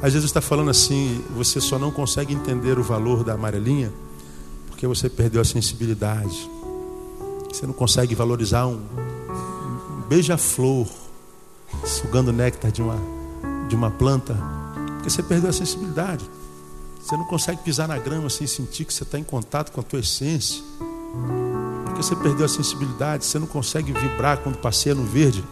Aí 0.01 0.09
Jesus 0.09 0.29
está 0.29 0.41
falando 0.41 0.71
assim: 0.71 1.23
você 1.35 1.61
só 1.61 1.77
não 1.77 1.91
consegue 1.91 2.33
entender 2.33 2.79
o 2.79 2.83
valor 2.83 3.23
da 3.23 3.33
amarelinha 3.33 3.91
porque 4.67 4.87
você 4.87 5.09
perdeu 5.09 5.41
a 5.41 5.45
sensibilidade. 5.45 6.49
Você 7.51 7.67
não 7.67 7.73
consegue 7.73 8.15
valorizar 8.15 8.65
um, 8.65 8.77
um 8.77 10.01
beija-flor 10.07 10.87
sugando 11.85 12.33
néctar 12.33 12.71
de 12.71 12.81
uma, 12.81 12.97
de 13.67 13.75
uma 13.75 13.91
planta 13.91 14.35
porque 14.95 15.09
você 15.09 15.23
perdeu 15.23 15.49
a 15.49 15.53
sensibilidade. 15.53 16.29
Você 17.01 17.17
não 17.17 17.25
consegue 17.25 17.61
pisar 17.63 17.87
na 17.87 17.97
grama 17.97 18.29
sem 18.29 18.45
sentir 18.45 18.85
que 18.85 18.93
você 18.93 19.01
está 19.01 19.17
em 19.17 19.23
contato 19.23 19.71
com 19.71 19.81
a 19.81 19.83
tua 19.83 19.99
essência. 19.99 20.63
Porque 21.85 22.03
você 22.03 22.15
perdeu 22.15 22.45
a 22.45 22.49
sensibilidade. 22.49 23.25
Você 23.25 23.39
não 23.39 23.47
consegue 23.47 23.91
vibrar 23.91 24.37
quando 24.37 24.57
passeia 24.57 24.93
no 24.93 25.03
verde 25.03 25.43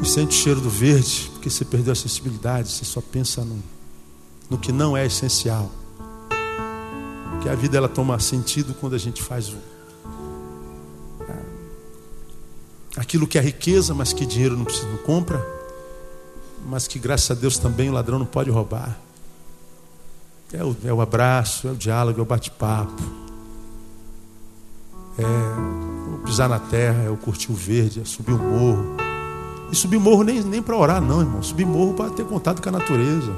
e 0.00 0.06
sente 0.06 0.36
o 0.36 0.40
cheiro 0.40 0.60
do 0.60 0.70
verde, 0.70 1.30
porque 1.32 1.50
você 1.50 1.64
perdeu 1.64 1.92
a 1.92 1.96
sensibilidade, 1.96 2.70
você 2.70 2.84
só 2.84 3.00
pensa 3.00 3.44
no, 3.44 3.62
no 4.48 4.58
que 4.58 4.72
não 4.72 4.96
é 4.96 5.06
essencial. 5.06 5.70
Porque 7.32 7.48
a 7.48 7.54
vida 7.54 7.76
ela 7.76 7.88
toma 7.88 8.18
sentido 8.18 8.74
quando 8.74 8.94
a 8.94 8.98
gente 8.98 9.22
faz 9.22 9.48
o, 9.48 9.58
aquilo 12.96 13.26
que 13.26 13.38
é 13.38 13.40
riqueza, 13.40 13.94
mas 13.94 14.12
que 14.12 14.26
dinheiro 14.26 14.56
não, 14.56 14.64
precisa, 14.64 14.88
não 14.88 14.98
compra, 14.98 15.44
mas 16.66 16.88
que 16.88 16.98
graças 16.98 17.30
a 17.30 17.34
Deus 17.34 17.58
também 17.58 17.88
o 17.88 17.92
ladrão 17.92 18.18
não 18.18 18.26
pode 18.26 18.50
roubar. 18.50 18.98
É 20.52 20.64
o, 20.64 20.76
é 20.84 20.92
o 20.92 21.00
abraço, 21.00 21.68
é 21.68 21.72
o 21.72 21.76
diálogo, 21.76 22.18
é 22.18 22.22
o 22.22 22.26
bate-papo. 22.26 23.02
É 25.18 26.14
o 26.14 26.18
pisar 26.24 26.48
na 26.48 26.58
terra, 26.58 27.02
é 27.04 27.10
o 27.10 27.16
curtir 27.16 27.52
o 27.52 27.54
verde, 27.54 28.00
é 28.00 28.04
subir 28.04 28.32
o 28.32 28.38
morro. 28.38 29.07
E 29.70 29.76
subir 29.76 29.98
morro 29.98 30.22
nem, 30.22 30.42
nem 30.42 30.62
para 30.62 30.76
orar, 30.76 31.00
não, 31.00 31.20
irmão. 31.20 31.42
Subir 31.42 31.66
morro 31.66 31.94
para 31.94 32.10
ter 32.10 32.24
contato 32.24 32.62
com 32.62 32.68
a 32.68 32.72
natureza. 32.72 33.34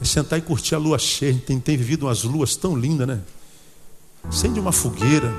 É 0.00 0.04
sentar 0.04 0.38
e 0.38 0.42
curtir 0.42 0.74
a 0.74 0.78
lua 0.78 0.98
cheia. 0.98 1.30
A 1.30 1.34
gente 1.34 1.44
tem, 1.44 1.60
tem 1.60 1.76
vivido 1.76 2.06
umas 2.06 2.22
luas 2.22 2.56
tão 2.56 2.76
lindas, 2.76 3.06
né? 3.06 3.20
Acende 4.24 4.60
uma 4.60 4.72
fogueira. 4.72 5.32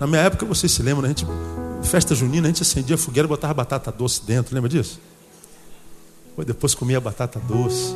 Na 0.00 0.06
minha 0.06 0.20
época, 0.22 0.44
vocês 0.44 0.72
se 0.72 0.82
lembram, 0.82 1.02
né? 1.02 1.08
a 1.08 1.10
gente, 1.10 1.26
festa 1.82 2.14
junina, 2.14 2.48
a 2.48 2.50
gente 2.50 2.62
acendia 2.62 2.96
a 2.96 2.98
fogueira 2.98 3.26
e 3.26 3.28
botava 3.28 3.54
batata 3.54 3.92
doce 3.92 4.22
dentro, 4.24 4.54
lembra 4.54 4.68
disso? 4.68 5.00
depois 6.44 6.74
comia 6.74 7.00
batata 7.00 7.38
doce. 7.38 7.94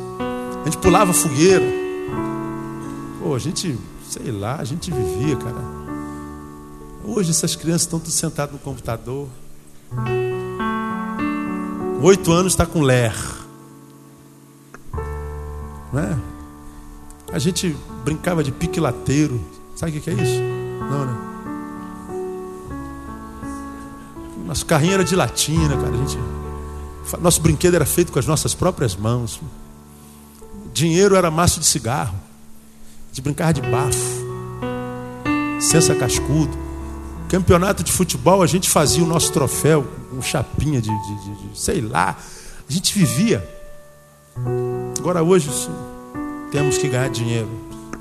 A 0.61 0.65
gente 0.65 0.77
pulava 0.77 1.11
a 1.11 1.13
fogueira. 1.13 1.65
Pô, 3.21 3.35
a 3.35 3.39
gente, 3.39 3.77
sei 4.07 4.31
lá, 4.31 4.55
a 4.55 4.63
gente 4.63 4.91
vivia, 4.91 5.35
cara. 5.35 5.61
Hoje 7.03 7.31
essas 7.31 7.55
crianças 7.55 7.81
estão 7.81 7.99
tudo 7.99 8.11
sentadas 8.11 8.53
no 8.53 8.59
computador. 8.59 9.27
Oito 11.99 12.31
anos 12.31 12.53
está 12.53 12.63
com 12.63 12.81
ler. 12.81 13.13
Não 15.91 15.99
é? 15.99 16.15
A 17.33 17.39
gente 17.39 17.75
brincava 18.05 18.43
de 18.43 18.51
pique 18.51 18.79
lateiro. 18.79 19.43
Sabe 19.75 19.97
o 19.97 20.01
que 20.01 20.09
é 20.09 20.13
isso? 20.13 20.41
Não, 20.89 21.05
né? 21.05 21.17
Nosso 24.45 24.65
carrinho 24.65 24.93
era 24.93 25.03
de 25.03 25.15
latina, 25.15 25.75
cara. 25.75 25.89
A 25.89 25.97
gente 25.97 26.19
Nosso 27.19 27.41
brinquedo 27.41 27.73
era 27.73 27.85
feito 27.85 28.11
com 28.11 28.19
as 28.19 28.27
nossas 28.27 28.53
próprias 28.53 28.95
mãos. 28.95 29.41
Dinheiro 30.71 31.15
era 31.15 31.31
maço 31.31 31.59
de 31.59 31.65
cigarro. 31.65 32.15
De 33.11 33.23
brincar 33.23 33.53
de 33.53 33.61
bafo. 33.61 34.27
Sensa 35.59 35.95
cascudo. 35.95 36.55
Campeonato 37.27 37.83
de 37.83 37.91
futebol, 37.91 38.43
a 38.43 38.47
gente 38.47 38.69
fazia 38.69 39.03
o 39.03 39.07
nosso 39.07 39.33
troféu 39.33 39.96
com 40.17 40.21
chapinha 40.23 40.81
de, 40.81 40.89
de, 40.89 41.15
de, 41.23 41.49
de 41.49 41.59
sei 41.59 41.79
lá. 41.79 42.17
A 42.67 42.73
gente 42.73 42.97
vivia. 42.97 43.47
Agora 44.97 45.21
hoje 45.21 45.49
temos 46.51 46.77
que 46.77 46.89
ganhar 46.89 47.09
dinheiro, 47.09 47.49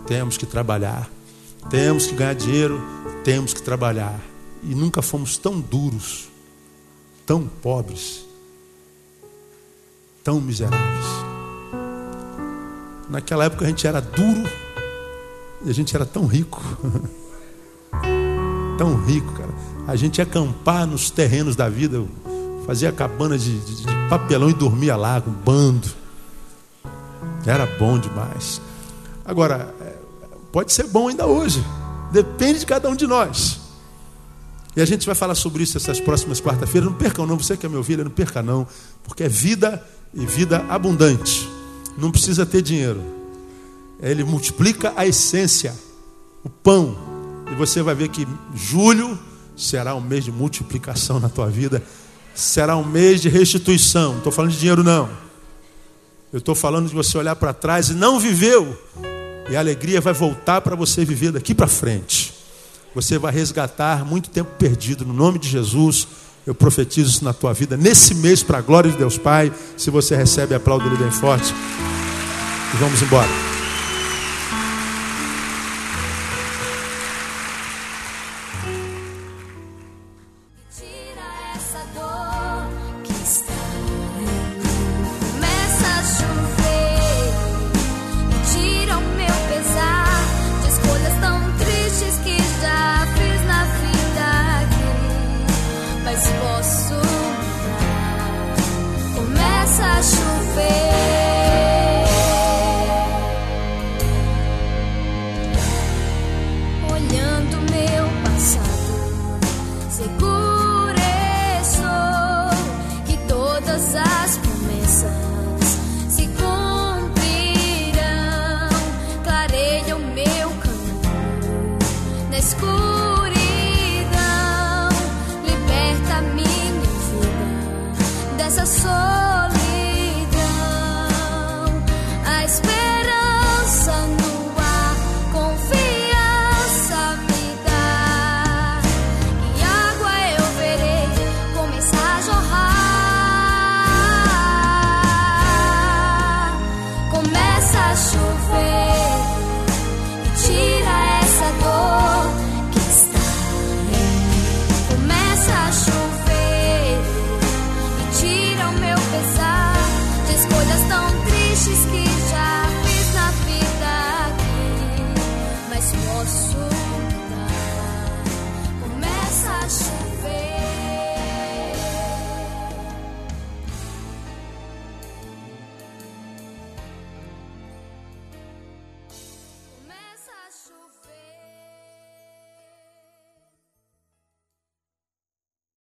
temos 0.07 0.39
que 0.39 0.47
trabalhar. 0.47 1.09
Temos 1.69 2.07
que 2.07 2.15
ganhar 2.15 2.35
dinheiro, 2.35 2.81
temos 3.23 3.53
que 3.53 3.61
trabalhar. 3.61 4.19
E 4.63 4.75
nunca 4.75 5.03
fomos 5.03 5.37
tão 5.37 5.61
duros, 5.61 6.29
tão 7.27 7.47
pobres, 7.47 8.25
tão 10.25 10.41
miseráveis. 10.41 11.07
Naquela 13.11 13.45
época 13.45 13.67
a 13.67 13.69
gente 13.69 13.87
era 13.87 14.01
duro 14.01 14.49
e 15.65 15.71
a 15.71 15.75
gente 15.75 15.95
era 15.95 16.07
tão 16.07 16.27
rico. 16.27 16.63
tão 18.79 19.05
rico, 19.05 19.33
cara. 19.35 19.46
A 19.87 19.97
gente 19.97 20.19
ia 20.19 20.25
acampar 20.25 20.87
nos 20.87 21.11
terrenos 21.11 21.55
da 21.55 21.69
vida, 21.69 22.03
fazia 22.67 22.91
cabana 22.91 23.39
de, 23.39 23.59
de, 23.59 23.83
de 23.83 24.09
papelão 24.09 24.51
e 24.51 24.55
dormia 24.55 24.97
lá 24.97 25.21
com 25.21 25.31
bando. 25.31 25.89
Era 27.47 27.67
bom 27.79 27.99
demais. 27.99 28.61
Agora, 29.25 29.73
Pode 30.57 30.73
ser 30.73 30.85
bom 30.85 31.09
ainda 31.09 31.27
hoje. 31.27 31.63
Depende 32.11 32.61
de 32.61 32.65
cada 32.65 32.89
um 32.89 32.97
de 32.97 33.07
nós. 33.07 33.61
E 34.75 34.81
a 34.81 34.87
gente 34.87 35.05
vai 35.05 35.15
falar 35.15 35.35
sobre 35.35 35.63
isso 35.63 35.77
essas 35.77 36.01
próximas 36.01 36.41
quarta-feiras. 36.41 36.89
Não 36.91 36.97
percam 36.97 37.27
não, 37.27 37.37
você 37.37 37.59
que 37.59 37.67
é 37.67 37.69
meu 37.69 37.85
filho, 37.85 38.05
não 38.05 38.11
perca 38.11 38.43
não, 38.43 38.67
porque 39.05 39.25
é 39.25 39.29
vida 39.29 39.87
e 40.15 40.25
vida 40.25 40.65
abundante. 40.67 41.47
Não 41.99 42.11
precisa 42.11 42.47
ter 42.47 42.63
dinheiro. 42.63 43.03
Ele 44.01 44.25
multiplica 44.25 44.95
a 44.97 45.07
essência, 45.07 45.75
o 46.43 46.49
pão. 46.49 46.97
E 47.53 47.55
você 47.55 47.83
vai 47.83 47.95
ver 47.95 48.09
que 48.09 48.27
julho 48.55 49.19
será 49.57 49.95
um 49.95 50.01
mês 50.01 50.25
de 50.25 50.31
multiplicação 50.31 51.19
na 51.19 51.29
tua 51.29 51.49
vida. 51.49 51.83
Será 52.35 52.77
um 52.77 52.85
mês 52.85 53.23
de 53.23 53.29
restituição. 53.29 54.11
Não 54.11 54.19
estou 54.19 54.33
falando 54.33 54.53
de 54.53 54.59
dinheiro, 54.59 54.85
não. 54.85 55.09
Eu 56.33 56.39
estou 56.39 56.55
falando 56.55 56.89
de 56.89 56.95
você 56.95 57.17
olhar 57.17 57.35
para 57.37 57.55
trás 57.55 57.89
e 57.89 57.95
não 57.95 58.21
viveu 58.21 58.77
e 59.49 59.57
a 59.57 59.61
alegria 59.61 60.01
vai 60.01 60.13
voltar 60.13 60.61
para 60.61 60.75
você 60.75 61.05
viver 61.05 61.33
daqui 61.33 61.55
para 61.55 61.67
frente. 61.67 62.35
Você 62.95 63.19
vai 63.19 63.33
resgatar 63.33 64.05
muito 64.05 64.31
tempo 64.31 64.51
perdido. 64.59 65.05
No 65.05 65.13
nome 65.13 65.39
de 65.39 65.49
Jesus, 65.49 66.09
eu 66.47 66.55
profetizo 66.55 67.11
isso 67.11 67.25
na 67.25 67.33
tua 67.33 67.53
vida. 67.53 67.77
Nesse 67.77 68.15
mês, 68.15 68.43
para 68.43 68.59
a 68.59 68.63
glória 68.63 68.91
de 68.91 68.97
Deus 68.97 69.19
Pai. 69.19 69.53
Se 69.77 69.91
você 69.91 70.17
recebe, 70.17 70.55
aplauda 70.55 70.87
ele 70.87 70.97
bem 70.97 71.11
forte. 71.11 71.55
E 72.75 72.77
vamos 72.79 73.01
embora. 73.03 73.56